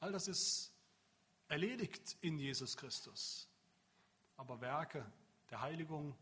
all 0.00 0.12
das 0.12 0.28
ist 0.28 0.72
erledigt 1.48 2.16
in 2.22 2.38
Jesus 2.38 2.76
Christus. 2.76 3.48
Aber 4.36 4.60
Werke 4.60 5.04
der 5.50 5.60
Heiligung 5.60 6.16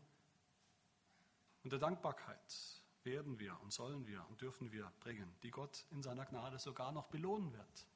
und 1.63 1.71
der 1.71 1.79
Dankbarkeit 1.79 2.80
werden 3.03 3.39
wir 3.39 3.59
und 3.61 3.73
sollen 3.73 4.05
wir 4.07 4.25
und 4.29 4.41
dürfen 4.41 4.71
wir 4.71 4.91
bringen, 4.99 5.33
die 5.43 5.51
Gott 5.51 5.85
in 5.91 6.01
seiner 6.01 6.25
Gnade 6.25 6.59
sogar 6.59 6.91
noch 6.91 7.07
belohnen 7.07 7.51
wird. 7.53 7.87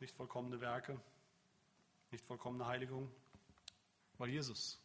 Nicht 0.00 0.14
vollkommene 0.14 0.60
Werke, 0.60 1.00
nicht 2.10 2.24
vollkommene 2.24 2.66
Heiligung, 2.66 3.10
weil 4.18 4.30
Jesus 4.30 4.80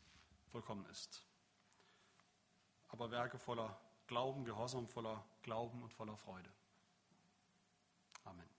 vollkommen 0.51 0.85
ist. 0.87 1.23
Aber 2.89 3.11
Werke 3.11 3.37
voller 3.37 3.79
Glauben, 4.07 4.45
Gehorsam 4.45 4.87
voller 4.87 5.23
Glauben 5.43 5.83
und 5.83 5.93
voller 5.93 6.17
Freude. 6.17 6.49
Amen. 8.23 8.49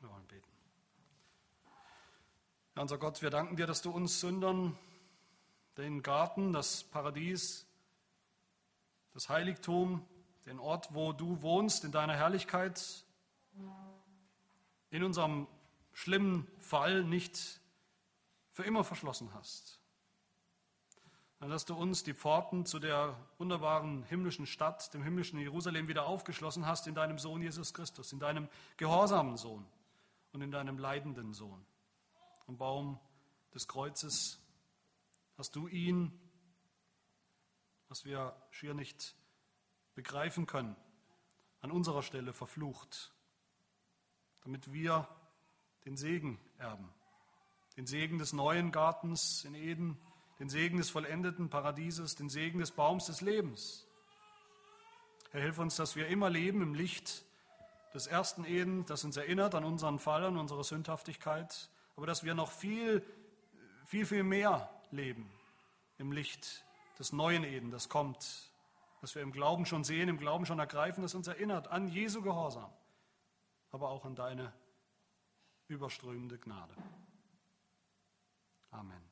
Wir 0.00 0.10
wollen 0.10 0.26
beten. 0.26 0.50
Herr 2.74 2.82
unser 2.82 2.98
Gott, 2.98 3.22
wir 3.22 3.30
danken 3.30 3.56
dir, 3.56 3.66
dass 3.66 3.82
du 3.82 3.90
uns 3.90 4.20
Sündern 4.20 4.78
den 5.76 6.02
Garten, 6.02 6.52
das 6.52 6.84
Paradies, 6.84 7.66
das 9.14 9.28
Heiligtum, 9.28 10.04
den 10.46 10.58
Ort, 10.58 10.94
wo 10.94 11.12
du 11.12 11.42
wohnst, 11.42 11.84
in 11.84 11.92
deiner 11.92 12.14
Herrlichkeit, 12.14 13.04
in 14.90 15.04
unserem 15.04 15.46
schlimmen 15.92 16.46
Fall 16.58 17.04
nicht 17.04 17.60
für 18.50 18.64
immer 18.64 18.84
verschlossen 18.84 19.32
hast. 19.34 19.78
Dass 21.40 21.64
du 21.64 21.74
uns 21.74 22.04
die 22.04 22.14
Pforten 22.14 22.66
zu 22.66 22.78
der 22.78 23.16
wunderbaren 23.38 24.04
himmlischen 24.04 24.46
Stadt, 24.46 24.94
dem 24.94 25.02
himmlischen 25.02 25.40
Jerusalem 25.40 25.88
wieder 25.88 26.06
aufgeschlossen 26.06 26.66
hast 26.66 26.86
in 26.86 26.94
deinem 26.94 27.18
Sohn 27.18 27.42
Jesus 27.42 27.74
Christus, 27.74 28.12
in 28.12 28.20
deinem 28.20 28.48
gehorsamen 28.76 29.36
Sohn 29.36 29.66
und 30.32 30.40
in 30.40 30.52
deinem 30.52 30.78
leidenden 30.78 31.32
Sohn. 31.32 31.64
Am 32.46 32.56
Baum 32.56 33.00
des 33.54 33.66
Kreuzes 33.66 34.38
hast 35.36 35.56
du 35.56 35.66
ihn, 35.66 36.16
was 37.92 38.06
wir 38.06 38.34
schier 38.48 38.72
nicht 38.72 39.14
begreifen 39.94 40.46
können, 40.46 40.74
an 41.60 41.70
unserer 41.70 42.02
Stelle 42.02 42.32
verflucht, 42.32 43.12
damit 44.44 44.72
wir 44.72 45.06
den 45.84 45.98
Segen 45.98 46.40
erben. 46.56 46.88
Den 47.76 47.86
Segen 47.86 48.16
des 48.16 48.32
neuen 48.32 48.72
Gartens 48.72 49.44
in 49.44 49.54
Eden, 49.54 49.98
den 50.38 50.48
Segen 50.48 50.78
des 50.78 50.88
vollendeten 50.88 51.50
Paradieses, 51.50 52.14
den 52.14 52.30
Segen 52.30 52.60
des 52.60 52.70
Baums 52.70 53.04
des 53.04 53.20
Lebens. 53.20 53.86
Herr, 55.30 55.42
hilf 55.42 55.58
uns, 55.58 55.76
dass 55.76 55.94
wir 55.94 56.06
immer 56.06 56.30
leben 56.30 56.62
im 56.62 56.74
Licht 56.74 57.26
des 57.92 58.06
ersten 58.06 58.46
Eden, 58.46 58.86
das 58.86 59.04
uns 59.04 59.18
erinnert 59.18 59.54
an 59.54 59.64
unseren 59.64 59.98
Fall, 59.98 60.24
an 60.24 60.38
unsere 60.38 60.64
Sündhaftigkeit, 60.64 61.68
aber 61.96 62.06
dass 62.06 62.24
wir 62.24 62.32
noch 62.32 62.52
viel, 62.52 63.04
viel, 63.84 64.06
viel 64.06 64.22
mehr 64.22 64.70
leben 64.90 65.30
im 65.98 66.10
Licht 66.10 66.64
des 66.98 67.12
neuen 67.12 67.44
Eden, 67.44 67.70
das 67.70 67.88
kommt, 67.88 68.52
das 69.00 69.14
wir 69.14 69.22
im 69.22 69.32
Glauben 69.32 69.66
schon 69.66 69.84
sehen, 69.84 70.08
im 70.08 70.18
Glauben 70.18 70.46
schon 70.46 70.58
ergreifen, 70.58 71.02
das 71.02 71.14
uns 71.14 71.26
erinnert 71.26 71.68
an 71.68 71.88
Jesu 71.88 72.22
Gehorsam, 72.22 72.72
aber 73.70 73.90
auch 73.90 74.04
an 74.04 74.14
deine 74.14 74.52
überströmende 75.68 76.38
Gnade. 76.38 76.74
Amen. 78.70 79.11